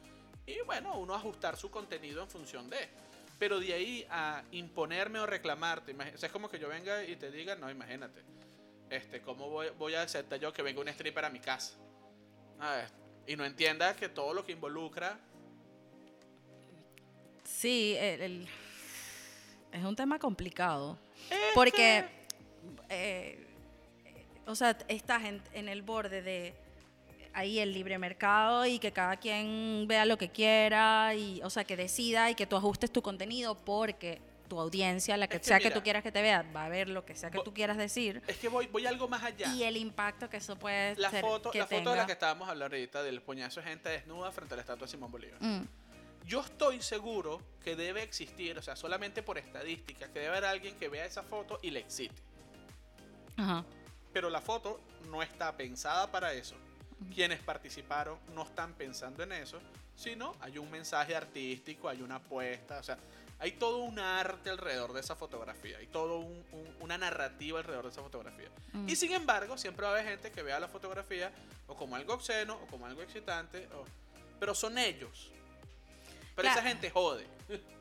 Y 0.47 0.59
bueno, 0.65 0.97
uno 0.97 1.13
ajustar 1.13 1.55
su 1.57 1.69
contenido 1.69 2.23
en 2.23 2.29
función 2.29 2.69
de. 2.69 2.87
Pero 3.37 3.59
de 3.59 3.73
ahí 3.73 4.07
a 4.09 4.43
imponerme 4.51 5.19
o 5.19 5.25
reclamarte. 5.27 5.91
o 5.93 6.17
sea, 6.17 6.27
es 6.27 6.31
como 6.31 6.49
que 6.49 6.57
yo 6.57 6.67
venga 6.69 7.03
y 7.03 7.15
te 7.17 7.29
diga, 7.29 7.55
no, 7.55 7.69
imagínate. 7.69 8.21
Este, 8.89 9.21
¿cómo 9.21 9.49
voy, 9.49 9.67
voy 9.77 9.93
a 9.93 10.01
aceptar 10.03 10.39
yo 10.39 10.51
que 10.53 10.61
venga 10.63 10.81
un 10.81 10.87
stripper 10.87 11.25
a 11.25 11.29
mi 11.29 11.39
casa? 11.39 11.75
A 12.59 12.71
ver, 12.77 12.89
y 13.27 13.35
no 13.35 13.45
entienda 13.45 13.95
que 13.95 14.09
todo 14.09 14.33
lo 14.33 14.43
que 14.43 14.53
involucra. 14.53 15.19
Sí, 17.43 17.95
el- 17.99 18.21
el- 18.21 18.47
es 19.73 19.83
un 19.83 19.95
tema 19.95 20.17
complicado. 20.17 20.97
Porque, 21.53 22.05
eh, 22.89 23.45
o 24.45 24.55
sea, 24.55 24.77
estás 24.87 25.25
en, 25.25 25.41
en 25.53 25.67
el 25.69 25.81
borde 25.81 26.21
de 26.21 26.55
ahí 27.37 27.59
el 27.59 27.71
libre 27.73 27.97
mercado 27.99 28.65
y 28.65 28.79
que 28.79 28.91
cada 28.91 29.17
quien 29.17 29.85
vea 29.87 30.05
lo 30.05 30.17
que 30.17 30.29
quiera 30.29 31.13
y, 31.13 31.39
o 31.43 31.49
sea, 31.49 31.63
que 31.63 31.77
decida 31.77 32.29
y 32.31 32.35
que 32.35 32.47
tú 32.47 32.55
ajustes 32.55 32.91
tu 32.91 33.01
contenido 33.01 33.55
porque 33.55 34.21
tu 34.47 34.59
audiencia, 34.59 35.17
la 35.17 35.27
que 35.27 35.35
Es 35.35 35.41
que 35.41 35.47
sea 35.49 35.59
que 35.59 35.69
tú 35.71 35.83
quieras 35.83 36.01
que 36.03 36.11
te 36.11 36.21
vea, 36.21 36.41
va 36.55 36.65
a 36.65 36.69
ver 36.69 36.89
lo 36.89 37.05
que 37.05 37.15
sea 37.15 37.29
que 37.29 37.39
tú 37.39 37.53
quieras 37.53 37.75
decir 37.77 38.21
Es 38.27 38.37
que 38.37 38.47
voy, 38.47 38.65
voy 38.67 38.85
algo 38.87 39.07
más 39.09 39.21
allá. 39.23 39.53
y 39.53 39.63
el 39.63 39.75
impacto 39.77 40.29
que 40.29 40.37
eso 40.37 40.55
puede 40.57 40.95
La 40.95 41.11
ser 41.11 41.21
foto, 41.21 41.51
que 41.51 41.59
la 41.59 41.67
foto 41.67 41.91
de 41.91 41.97
la 41.97 42.05
que 42.05 42.13
estábamos 42.13 42.47
hablando 42.49 42.73
ahorita, 42.75 43.03
del 43.03 43.21
puñazo 43.21 43.59
de 43.61 43.67
gente 43.67 43.89
desnuda 43.89 44.31
frente 44.31 44.53
a 44.53 44.57
la 44.57 44.61
estatua 44.61 44.87
de 44.87 44.91
Simón 44.91 45.11
Bolívar. 45.11 45.37
Mm, 45.41 45.63
Yo 46.25 46.39
estoy 46.41 46.81
seguro 46.81 47.41
que 47.63 47.75
debe 47.75 48.01
existir, 48.03 48.57
o 48.57 48.61
sea, 48.61 48.75
solamente 48.75 49.21
por 49.21 49.37
estadística, 49.37 50.07
que 50.07 50.19
debe 50.19 50.29
haber 50.29 50.45
alguien 50.45 50.75
que 50.77 50.87
vea 50.89 51.05
esa 51.05 51.23
foto 51.23 51.59
y 51.61 51.69
le 51.71 51.81
excite. 51.81 52.21
ajá. 53.37 53.63
Pero 54.13 54.29
la 54.31 54.41
foto 54.41 54.79
no 55.11 55.21
está 55.21 55.55
pensada 55.55 56.09
para 56.09 56.33
eso. 56.33 56.55
Quienes 57.13 57.39
participaron 57.41 58.17
no 58.33 58.43
están 58.43 58.73
pensando 58.73 59.23
en 59.23 59.31
eso, 59.33 59.59
sino 59.95 60.35
hay 60.41 60.57
un 60.57 60.69
mensaje 60.71 61.15
artístico, 61.15 61.89
hay 61.89 62.01
una 62.01 62.15
apuesta, 62.15 62.79
o 62.79 62.83
sea, 62.83 62.97
hay 63.39 63.51
todo 63.51 63.79
un 63.79 63.99
arte 63.99 64.49
alrededor 64.49 64.93
de 64.93 64.99
esa 65.01 65.15
fotografía, 65.15 65.77
hay 65.77 65.87
todo 65.87 66.19
un- 66.19 66.43
un- 66.51 66.75
una 66.79 66.97
narrativa 66.97 67.59
alrededor 67.59 67.85
de 67.85 67.91
esa 67.91 68.01
fotografía. 68.01 68.49
Mm. 68.73 68.89
Y 68.89 68.95
sin 68.95 69.13
embargo, 69.13 69.57
siempre 69.57 69.83
va 69.85 69.89
a 69.91 69.93
haber 69.99 70.07
gente 70.07 70.31
que 70.31 70.41
vea 70.41 70.59
la 70.59 70.67
fotografía 70.67 71.31
o 71.67 71.75
como 71.75 71.95
algo 71.95 72.13
obsceno 72.13 72.55
o 72.55 72.65
como 72.67 72.87
algo 72.87 73.01
excitante, 73.03 73.67
o- 73.75 73.85
pero 74.39 74.55
son 74.55 74.77
ellos. 74.79 75.31
Pero 76.35 76.47
esa 76.47 76.61
Claro. 76.61 76.67
gente 76.69 76.89
jode. 76.89 77.27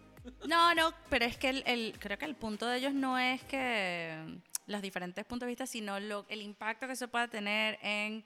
No, 0.49 0.75
no, 0.75 0.93
pero 1.09 1.25
es 1.25 1.37
que 1.37 1.49
el, 1.51 1.63
el- 1.67 1.97
creo 2.01 2.19
que 2.19 2.25
el 2.25 2.35
punto 2.35 2.67
de 2.67 2.79
ellos 2.79 2.93
no 2.93 3.17
es 3.17 3.45
que 3.45 4.19
mm, 4.27 4.71
los 4.73 4.83
diferentes 4.83 5.25
puntos 5.25 5.47
de 5.47 5.51
vista, 5.51 5.67
sino 5.69 6.01
lo, 6.01 6.27
el 6.29 6.43
impacto 6.43 6.89
que 6.89 6.97
se 6.97 7.07
pueda 7.07 7.29
tener 7.29 7.79
en 7.81 8.25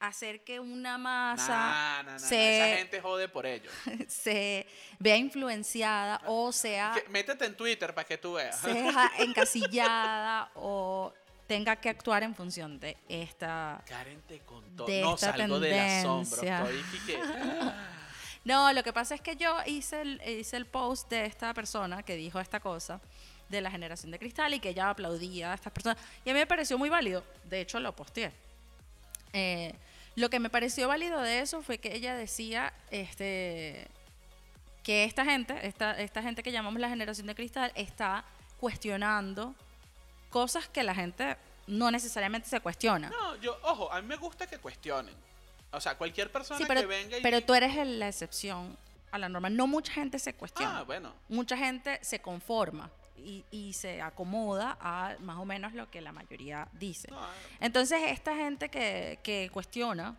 hacer 0.00 0.42
que 0.44 0.60
una 0.60 0.96
masa 0.98 1.48
Nah, 1.48 2.02
nah, 2.04 2.12
nah, 2.12 2.18
se- 2.18 2.68
Esa 2.70 2.76
gente 2.78 3.00
jode 3.00 3.28
por 3.28 3.46
ellos. 3.46 3.72
se 4.08 4.66
vea 4.98 5.16
influenciada 5.16 6.20
o 6.26 6.52
sea, 6.52 6.92
Que- 6.94 7.08
métete 7.10 7.44
en 7.46 7.56
Twitter 7.56 7.94
para 7.94 8.06
que 8.06 8.16
tú 8.18 8.34
veas. 8.34 8.58
sea 8.60 9.10
encasillada 9.18 10.50
o 10.54 11.12
tenga 11.46 11.76
que 11.76 11.88
actuar 11.88 12.22
en 12.22 12.34
función 12.34 12.78
de 12.78 12.96
esta... 13.08 13.82
Karen 13.86 14.20
te 14.28 14.40
contó. 14.40 14.84
De 14.84 15.00
no 15.00 15.14
esta 15.14 15.32
salgo 15.34 15.58
del 15.58 15.78
asombro. 15.78 16.40
tendencia. 16.40 16.62
Aquí 16.62 16.98
que- 17.06 17.18
No, 18.44 18.72
lo 18.72 18.82
que 18.82 18.92
pasa 18.92 19.14
es 19.14 19.20
que 19.20 19.36
yo 19.36 19.56
hice 19.66 20.00
el, 20.00 20.22
hice 20.26 20.56
el 20.56 20.64
post 20.66 21.10
de 21.10 21.26
esta 21.26 21.52
persona 21.54 22.02
que 22.02 22.16
dijo 22.16 22.38
esta 22.40 22.60
cosa 22.60 23.00
de 23.48 23.60
la 23.60 23.70
generación 23.70 24.10
de 24.10 24.18
cristal 24.18 24.54
y 24.54 24.60
que 24.60 24.70
ella 24.70 24.90
aplaudía 24.90 25.52
a 25.52 25.54
estas 25.54 25.72
personas. 25.72 25.98
Y 26.24 26.30
a 26.30 26.32
mí 26.34 26.38
me 26.38 26.46
pareció 26.46 26.78
muy 26.78 26.88
válido. 26.88 27.24
De 27.44 27.60
hecho, 27.60 27.80
lo 27.80 27.94
posteé. 27.96 28.30
Eh, 29.32 29.74
lo 30.18 30.30
que 30.30 30.40
me 30.40 30.50
pareció 30.50 30.88
válido 30.88 31.20
de 31.20 31.40
eso 31.40 31.62
fue 31.62 31.78
que 31.78 31.94
ella 31.94 32.14
decía 32.14 32.72
este, 32.90 33.88
que 34.82 35.04
esta 35.04 35.24
gente, 35.24 35.54
esta, 35.66 35.98
esta 35.98 36.22
gente 36.22 36.42
que 36.42 36.52
llamamos 36.52 36.80
la 36.80 36.88
generación 36.88 37.26
de 37.26 37.34
cristal, 37.34 37.72
está 37.74 38.24
cuestionando 38.58 39.54
cosas 40.30 40.68
que 40.68 40.82
la 40.82 40.94
gente 40.94 41.36
no 41.66 41.90
necesariamente 41.90 42.48
se 42.48 42.60
cuestiona. 42.60 43.10
No, 43.10 43.36
yo, 43.36 43.58
ojo, 43.62 43.92
a 43.92 44.00
mí 44.00 44.08
me 44.08 44.16
gusta 44.16 44.46
que 44.46 44.58
cuestionen. 44.58 45.14
O 45.70 45.80
sea, 45.80 45.96
cualquier 45.96 46.32
persona 46.32 46.58
Sí, 46.58 46.64
pero, 46.66 46.80
que 46.80 46.86
venga 46.86 47.18
y. 47.18 47.22
pero 47.22 47.42
tú 47.42 47.54
eres 47.54 47.76
la 47.86 48.08
excepción 48.08 48.76
a 49.10 49.18
la 49.18 49.28
norma. 49.28 49.50
No 49.50 49.66
mucha 49.66 49.92
gente 49.92 50.18
se 50.18 50.34
cuestiona. 50.34 50.78
Ah, 50.78 50.82
bueno. 50.82 51.12
Mucha 51.28 51.56
gente 51.56 51.98
se 52.02 52.20
conforma 52.20 52.90
y, 53.24 53.44
y 53.50 53.72
se 53.72 54.00
acomoda 54.02 54.76
a 54.80 55.16
más 55.20 55.38
o 55.38 55.44
menos 55.44 55.72
lo 55.74 55.90
que 55.90 56.00
la 56.00 56.12
mayoría 56.12 56.68
dice. 56.72 57.08
No, 57.10 57.20
Entonces, 57.60 58.00
esta 58.06 58.34
gente 58.36 58.68
que, 58.68 59.18
que 59.22 59.50
cuestiona, 59.52 60.16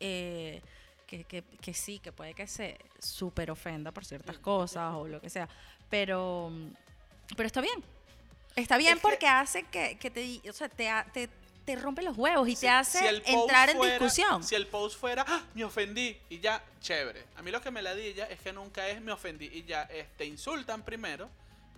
eh, 0.00 0.60
que, 1.06 1.24
que- 1.24 1.42
que 1.42 1.74
sí, 1.74 1.98
que 1.98 2.12
puede 2.12 2.34
que 2.34 2.46
se 2.46 2.78
súper 2.98 3.50
ofenda 3.50 3.92
por 3.92 4.04
ciertas 4.04 4.38
cosas 4.38 4.94
o 4.94 5.08
lo 5.08 5.20
que 5.20 5.30
sea, 5.30 5.48
pero, 5.88 6.50
pero 7.36 7.46
está 7.46 7.60
bien. 7.60 7.82
Está 8.56 8.76
bien 8.76 8.98
porque 9.00 9.26
hace 9.26 9.62
que, 9.64 9.96
que 9.98 10.10
te, 10.10 10.20
di- 10.20 10.42
o 10.48 10.52
sea, 10.52 10.68
te, 10.68 10.90
te, 11.12 11.28
te 11.64 11.76
rompe 11.76 12.02
los 12.02 12.16
huevos 12.18 12.48
y 12.48 12.54
si- 12.56 12.62
te 12.62 12.68
hace 12.70 12.98
si 12.98 13.32
entrar 13.32 13.70
en 13.70 13.76
fuera- 13.76 13.92
discusión. 13.98 14.42
Si 14.42 14.54
el 14.54 14.66
post 14.66 14.98
fuera, 14.98 15.24
"Ah, 15.28 15.42
me 15.54 15.64
ofendí 15.64 16.16
y 16.28 16.40
ya, 16.40 16.62
chévere. 16.80 17.24
A 17.36 17.42
mí 17.42 17.50
lo 17.50 17.60
que 17.60 17.70
me 17.70 17.80
ladilla 17.82 18.26
es 18.26 18.40
que 18.40 18.52
nunca 18.52 18.88
es 18.88 19.00
me 19.00 19.12
ofendí 19.12 19.46
y 19.46 19.62
ya 19.64 19.82
es, 19.82 20.08
te 20.16 20.24
insultan 20.24 20.82
primero, 20.82 21.28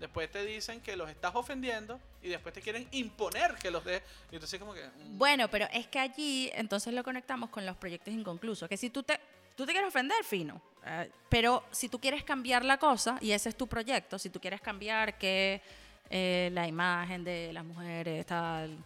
después 0.01 0.31
te 0.31 0.45
dicen 0.45 0.81
que 0.81 0.97
los 0.97 1.09
estás 1.11 1.33
ofendiendo 1.35 2.01
y 2.23 2.29
después 2.31 2.53
te 2.53 2.61
quieren 2.61 2.89
imponer 2.91 3.55
que 3.55 3.71
los 3.71 3.85
de. 3.85 4.03
Y 4.33 4.35
entonces, 4.35 4.59
como 4.59 4.75
que. 4.75 4.85
mm, 4.85 5.19
Bueno, 5.19 5.49
pero 5.49 5.67
es 5.73 5.87
que 5.87 5.99
allí 6.01 6.51
entonces 6.55 6.93
lo 6.93 7.05
conectamos 7.05 7.51
con 7.51 7.65
los 7.65 7.77
proyectos 7.77 8.13
inconclusos. 8.13 8.69
Que 8.69 8.77
si 8.77 8.91
tú 8.91 9.03
te, 9.05 9.21
tú 9.55 9.65
te 9.67 9.73
quieres 9.73 9.89
ofender, 9.89 10.25
fino. 10.25 10.61
eh, 10.85 11.11
pero 11.29 11.63
si 11.71 11.89
tú 11.89 12.01
quieres 12.01 12.25
cambiar 12.25 12.65
la 12.65 12.79
cosa, 12.79 13.19
y 13.21 13.31
ese 13.33 13.51
es 13.51 13.57
tu 13.57 13.67
proyecto, 13.69 14.19
si 14.19 14.31
tú 14.31 14.41
quieres 14.41 14.61
cambiar 14.61 15.17
que 15.19 15.61
eh, 16.09 16.51
la 16.53 16.67
imagen 16.67 17.23
de 17.23 17.53
las 17.53 17.65
mujeres 17.65 18.27
tal 18.27 18.77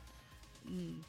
mm, 0.65 1.01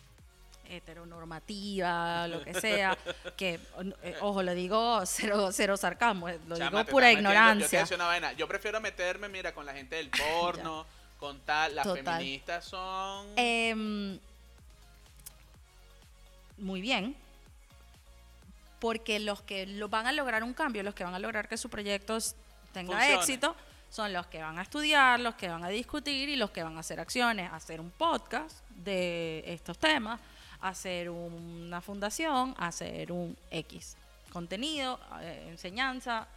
heteronormativa, 0.69 2.27
lo 2.27 2.41
que 2.43 2.53
sea, 2.53 2.97
que, 3.37 3.59
eh, 4.03 4.17
ojo, 4.21 4.43
lo 4.43 4.53
digo 4.53 5.05
cero, 5.05 5.49
cero 5.51 5.77
sarcasmo, 5.77 6.29
eh, 6.29 6.39
lo 6.47 6.57
chama, 6.57 6.79
digo 6.81 6.91
pura 6.91 7.07
metiendo- 7.07 7.29
Yo 7.29 7.35
ignorancia. 7.35 7.79
decía 7.81 7.95
una 7.97 8.05
vaina. 8.07 8.33
Yo 8.33 8.47
prefiero 8.47 8.79
meterme, 8.81 9.29
mira, 9.29 9.53
con 9.53 9.65
la 9.65 9.73
gente 9.73 9.95
del 9.97 10.09
porno, 10.09 10.85
con 11.19 11.39
tal. 11.41 11.75
Las 11.75 11.85
Total. 11.85 12.03
feministas 12.19 12.65
son. 12.65 13.27
Em, 13.35 14.19
muy 16.57 16.81
bien. 16.81 17.15
Porque 18.79 19.19
los 19.19 19.41
que 19.41 19.65
lo 19.65 19.89
van 19.89 20.05
a 20.07 20.11
lograr 20.11 20.43
un 20.43 20.53
cambio, 20.53 20.83
los 20.83 20.93
que 20.93 21.03
van 21.03 21.13
a 21.15 21.19
lograr 21.19 21.47
que 21.47 21.57
su 21.57 21.69
proyecto 21.69 22.17
tenga 22.73 22.93
Funcione. 22.97 23.13
éxito, 23.15 23.55
son 23.89 24.11
los 24.13 24.27
que 24.27 24.41
van 24.41 24.59
a 24.59 24.61
estudiar, 24.61 25.19
los 25.19 25.35
que 25.35 25.47
van 25.47 25.63
a 25.63 25.69
discutir 25.69 26.27
y 26.29 26.35
los 26.35 26.51
que 26.51 26.61
van 26.63 26.75
a 26.77 26.81
hacer 26.81 26.99
acciones, 26.99 27.51
hacer 27.51 27.79
un 27.79 27.89
podcast 27.91 28.59
de 28.69 29.43
estos 29.47 29.77
temas, 29.77 30.19
hacer 30.61 31.09
una 31.09 31.81
fundación, 31.81 32.55
hacer 32.57 33.11
un 33.11 33.37
X 33.51 33.97
contenido, 34.31 34.99
eh, 35.21 35.47
enseñanza, 35.49 36.27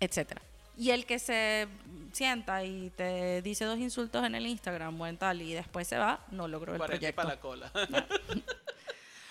etcétera. 0.00 0.42
Y 0.76 0.90
el 0.90 1.06
que 1.06 1.18
se 1.18 1.68
sienta 2.12 2.64
y 2.64 2.90
te 2.90 3.40
dice 3.40 3.64
dos 3.64 3.78
insultos 3.78 4.24
en 4.24 4.34
el 4.34 4.46
Instagram 4.46 5.00
o 5.00 5.06
en 5.06 5.16
tal 5.16 5.40
y 5.40 5.54
después 5.54 5.88
se 5.88 5.96
va, 5.96 6.20
no 6.30 6.48
logró 6.48 6.72
el 6.72 6.78
40 6.78 6.98
proyecto. 6.98 7.16
para 7.16 7.34
la 7.34 7.40
cola. 7.40 7.72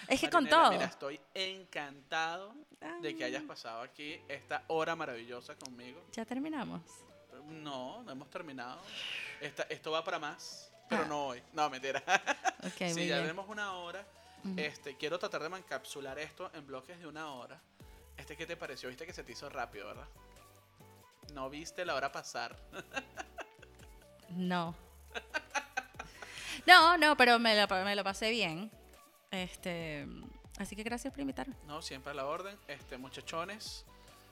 Es 0.07 0.21
que 0.21 0.29
con 0.29 0.47
todo. 0.47 0.71
Mira, 0.71 0.85
estoy 0.85 1.19
encantado 1.33 2.53
de 3.01 3.15
que 3.15 3.23
hayas 3.23 3.43
pasado 3.43 3.81
aquí 3.81 4.19
esta 4.27 4.63
hora 4.67 4.95
maravillosa 4.95 5.55
conmigo. 5.55 5.99
Ya 6.11 6.25
terminamos. 6.25 6.81
No, 7.49 8.03
no 8.03 8.11
hemos 8.11 8.29
terminado. 8.29 8.79
Esta, 9.41 9.63
esto 9.63 9.91
va 9.91 10.03
para 10.03 10.19
más, 10.19 10.71
pero 10.89 11.03
Ah. 11.03 11.07
no 11.07 11.27
hoy. 11.27 11.41
No, 11.53 11.69
mentira. 11.69 12.01
Ok, 12.63 12.69
sí, 12.77 12.85
ya 13.07 13.15
bien. 13.15 13.21
tenemos 13.21 13.47
una 13.49 13.73
hora. 13.73 14.05
Este, 14.57 14.95
quiero 14.95 15.17
tratar 15.17 15.41
de 15.49 15.57
encapsular 15.57 16.19
esto 16.19 16.51
en 16.53 16.67
bloques 16.67 16.99
de 16.99 17.07
una 17.07 17.31
hora. 17.31 17.59
Este, 18.15 18.37
¿qué 18.37 18.45
te 18.45 18.55
pareció? 18.55 18.89
Viste 18.89 19.05
que 19.05 19.13
se 19.13 19.23
te 19.23 19.31
hizo 19.31 19.49
rápido, 19.49 19.87
¿verdad? 19.87 20.07
No 21.33 21.49
viste 21.49 21.83
la 21.83 21.95
hora 21.95 22.11
pasar. 22.11 22.55
No. 24.29 24.75
No, 26.67 26.97
no, 26.97 27.15
pero 27.17 27.39
me 27.39 27.59
lo, 27.59 27.67
me 27.83 27.95
lo 27.95 28.03
pasé 28.03 28.29
bien. 28.29 28.71
Este, 29.31 30.07
así 30.59 30.75
que 30.75 30.83
gracias 30.83 31.11
por 31.11 31.21
invitarme. 31.21 31.55
No, 31.65 31.81
siempre 31.81 32.11
a 32.11 32.15
la 32.15 32.25
orden. 32.25 32.57
Este, 32.67 32.97
muchachones. 32.97 33.85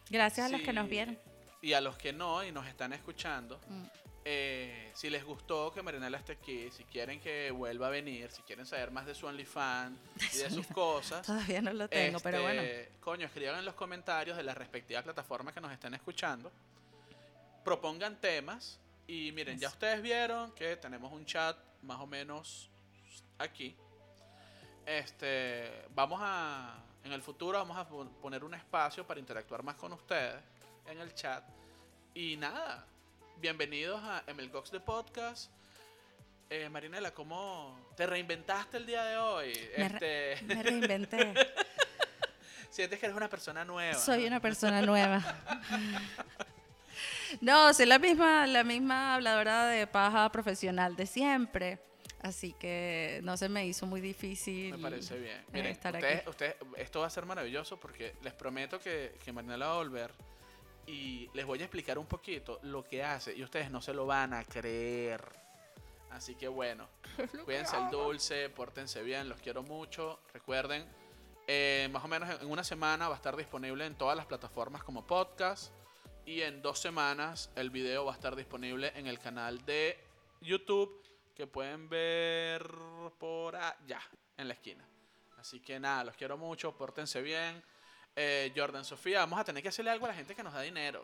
Gracias 0.09 0.45
a 0.47 0.49
los 0.49 0.59
Sí, 0.59 0.65
que 0.65 0.73
nos 0.73 0.87
vieron. 0.87 1.17
Y 1.61 1.73
a 1.73 1.81
los 1.81 1.97
que 1.97 2.11
no 2.13 2.43
y 2.43 2.51
nos 2.51 2.67
están 2.67 2.93
escuchando. 2.93 3.59
Mm. 3.67 3.83
Eh, 4.25 4.91
si 4.95 5.09
les 5.09 5.23
gustó 5.23 5.71
que 5.73 5.81
Marinela 5.81 6.17
esté 6.17 6.33
aquí, 6.33 6.69
si 6.71 6.83
quieren 6.85 7.19
que 7.19 7.51
vuelva 7.51 7.87
a 7.87 7.89
venir, 7.89 8.31
si 8.31 8.41
quieren 8.43 8.65
saber 8.65 8.91
más 8.91 9.05
de 9.05 9.13
su 9.15 9.25
OnlyFans 9.27 9.97
y 10.33 10.37
de 10.37 10.49
sus 10.49 10.67
cosas. 10.67 11.25
Todavía 11.25 11.61
no 11.61 11.73
lo 11.73 11.87
tengo, 11.89 12.19
pero 12.19 12.41
bueno. 12.41 12.61
este, 12.61 12.91
Coño, 13.01 13.25
escriban 13.25 13.59
en 13.59 13.65
los 13.65 13.75
comentarios 13.75 14.37
de 14.37 14.43
las 14.43 14.57
respectivas 14.57 15.03
plataformas 15.03 15.53
que 15.53 15.61
nos 15.61 15.71
estén 15.71 15.93
escuchando. 15.93 16.51
Propongan 17.63 18.19
temas. 18.19 18.79
Y 19.07 19.31
miren, 19.33 19.59
ya 19.59 19.67
ustedes 19.67 20.01
vieron 20.01 20.51
que 20.53 20.77
tenemos 20.77 21.11
un 21.11 21.25
chat 21.25 21.57
más 21.81 21.99
o 21.99 22.07
menos 22.07 22.69
aquí. 23.37 23.75
Este, 24.85 25.85
vamos 25.93 26.19
a, 26.23 26.77
en 27.03 27.11
el 27.11 27.21
futuro 27.21 27.57
vamos 27.57 27.77
a 27.77 27.87
pon- 27.87 28.09
poner 28.21 28.43
un 28.43 28.53
espacio 28.53 29.05
para 29.05 29.19
interactuar 29.19 29.63
más 29.63 29.75
con 29.75 29.91
ustedes 29.93 30.41
en 30.87 30.99
el 30.99 31.13
chat. 31.13 31.43
Y 32.13 32.37
nada, 32.37 32.85
bienvenidos 33.41 34.01
a 34.03 34.23
MLGox 34.33 34.71
de 34.71 34.79
Podcast. 34.79 35.51
Eh, 36.49 36.69
Marinela, 36.69 37.11
¿cómo 37.13 37.77
te 37.95 38.05
reinventaste 38.05 38.77
el 38.77 38.85
día 38.85 39.03
de 39.05 39.17
hoy? 39.17 39.53
Me 39.77 39.89
re- 39.89 40.33
Este, 40.33 40.45
Me 40.45 40.63
reinventé. 40.63 41.33
sientes 42.69 42.99
que 42.99 43.05
eres 43.07 43.17
una 43.17 43.29
persona 43.29 43.65
nueva. 43.65 43.95
Soy 43.95 44.25
una 44.25 44.39
persona 44.39 44.81
nueva. 44.81 45.21
No, 47.41 47.73
soy 47.73 47.85
la 47.87 47.99
misma, 47.99 48.45
la 48.47 48.63
misma 48.63 49.15
habladora 49.15 49.65
de 49.67 49.87
paja 49.87 50.31
profesional 50.31 50.95
de 50.95 51.05
siempre. 51.07 51.79
Así 52.21 52.53
que 52.53 53.19
no 53.23 53.35
se 53.35 53.49
me 53.49 53.65
hizo 53.65 53.85
muy 53.85 53.99
difícil. 53.99 54.71
Me 54.77 54.77
parece 54.77 55.17
bien. 55.19 55.37
eh, 55.39 55.45
Miren, 55.51 55.71
estar 55.71 55.93
ustedes, 55.95 56.19
aquí. 56.21 56.29
ustedes- 56.29 56.55
esto 56.77 57.01
va 57.01 57.07
a 57.07 57.09
ser 57.09 57.25
maravilloso 57.25 57.77
porque 57.79 58.15
les 58.21 58.33
prometo 58.33 58.79
que, 58.79 59.17
que 59.25 59.33
Marinela 59.33 59.67
va 59.67 59.73
a 59.73 59.77
volver 59.77 60.11
y 60.85 61.29
les 61.33 61.45
voy 61.45 61.59
a 61.61 61.65
explicar 61.65 61.97
un 61.97 62.05
poquito 62.05 62.59
lo 62.63 62.83
que 62.83 63.03
hace 63.03 63.35
y 63.35 63.43
ustedes 63.43 63.71
no 63.71 63.81
se 63.81 63.93
lo 63.93 64.05
van 64.05 64.33
a 64.33 64.43
creer. 64.43 65.23
Así 66.11 66.35
que 66.35 66.47
bueno, 66.47 66.87
cuídense 67.45 67.77
el 67.77 67.89
dulce, 67.89 68.49
pórtense 68.49 69.01
bien, 69.01 69.29
los 69.29 69.39
quiero 69.39 69.63
mucho. 69.63 70.19
Recuerden, 70.33 70.85
eh, 71.47 71.89
más 71.91 72.03
o 72.03 72.07
menos 72.07 72.29
en 72.41 72.49
una 72.49 72.63
semana 72.63 73.07
va 73.07 73.15
a 73.15 73.17
estar 73.17 73.35
disponible 73.35 73.85
en 73.85 73.95
todas 73.95 74.15
las 74.15 74.25
plataformas 74.25 74.83
como 74.83 75.05
podcast 75.05 75.73
y 76.25 76.41
en 76.41 76.61
dos 76.61 76.79
semanas 76.79 77.51
el 77.55 77.69
video 77.69 78.05
va 78.05 78.11
a 78.11 78.15
estar 78.15 78.35
disponible 78.35 78.91
en 78.95 79.07
el 79.07 79.19
canal 79.19 79.65
de 79.65 79.97
YouTube 80.41 81.03
que 81.35 81.47
pueden 81.47 81.89
ver 81.89 82.69
por 83.17 83.55
allá, 83.55 84.01
en 84.37 84.47
la 84.47 84.53
esquina. 84.53 84.87
Así 85.37 85.59
que 85.59 85.79
nada, 85.79 86.03
los 86.05 86.15
quiero 86.15 86.37
mucho, 86.37 86.77
pórtense 86.77 87.21
bien. 87.21 87.63
Eh, 88.15 88.53
Jordan 88.55 88.85
Sofía, 88.85 89.19
vamos 89.19 89.39
a 89.39 89.43
tener 89.43 89.63
que 89.63 89.69
hacerle 89.69 89.91
algo 89.91 90.05
a 90.05 90.09
la 90.09 90.15
gente 90.15 90.35
que 90.35 90.43
nos 90.43 90.53
da 90.53 90.61
dinero. 90.61 91.03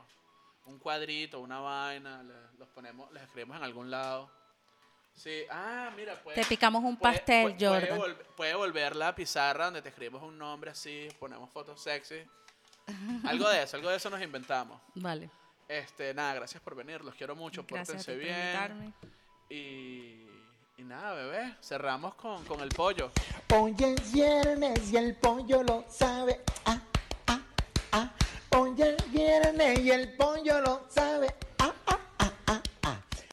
Un 0.65 0.77
cuadrito, 0.77 1.39
una 1.39 1.59
vaina, 1.59 2.21
le- 2.21 2.57
los 2.59 2.67
ponemos, 2.69 3.11
les 3.11 3.23
escribimos 3.23 3.57
en 3.57 3.63
algún 3.63 3.89
lado. 3.89 4.29
Sí, 5.15 5.43
ah, 5.49 5.91
mira, 5.95 6.15
puede, 6.21 6.39
Te 6.41 6.45
picamos 6.47 6.83
un 6.83 6.95
puede- 6.97 7.15
pastel, 7.15 7.43
puede- 7.55 7.57
puede 7.67 7.87
Jordan. 7.97 8.17
puede 8.37 8.55
volver 8.55 8.95
la 8.95 9.13
pizarra 9.15 9.65
donde 9.65 9.81
te 9.81 9.89
escribimos 9.89 10.21
un 10.23 10.37
nombre 10.37 10.71
así, 10.71 11.07
ponemos 11.19 11.49
fotos 11.49 11.81
sexy. 11.81 12.21
Algo 13.25 13.49
de 13.49 13.63
eso, 13.63 13.77
algo 13.77 13.89
de 13.89 13.97
eso 13.97 14.09
nos 14.09 14.21
inventamos. 14.21 14.79
Vale. 14.95 15.29
Este, 15.67 16.13
nada, 16.13 16.33
gracias 16.35 16.61
por 16.63 16.75
venir, 16.75 17.03
los 17.03 17.13
quiero 17.15 17.35
mucho, 17.35 17.63
Gracias 17.67 17.89
a 17.89 17.93
pórtense 17.93 18.15
bien. 18.15 18.35
invitarme. 18.39 18.93
Y, 19.49 20.27
y 20.77 20.83
nada, 20.83 21.13
bebé, 21.13 21.55
cerramos 21.61 22.15
con, 22.15 22.43
con 22.45 22.61
el 22.61 22.69
pollo. 22.69 23.11
Hoy 23.53 23.75
es 23.79 24.11
viernes 24.11 24.91
y 24.91 24.97
el 24.97 25.15
pollo 25.17 25.61
lo 25.63 25.85
sabe. 25.89 26.41
Ah, 26.65 26.79
quieren 29.19 29.59
y 29.85 29.91
el 29.91 30.13
pollo 30.13 30.61
lo 30.61 30.81
sabe. 30.87 31.27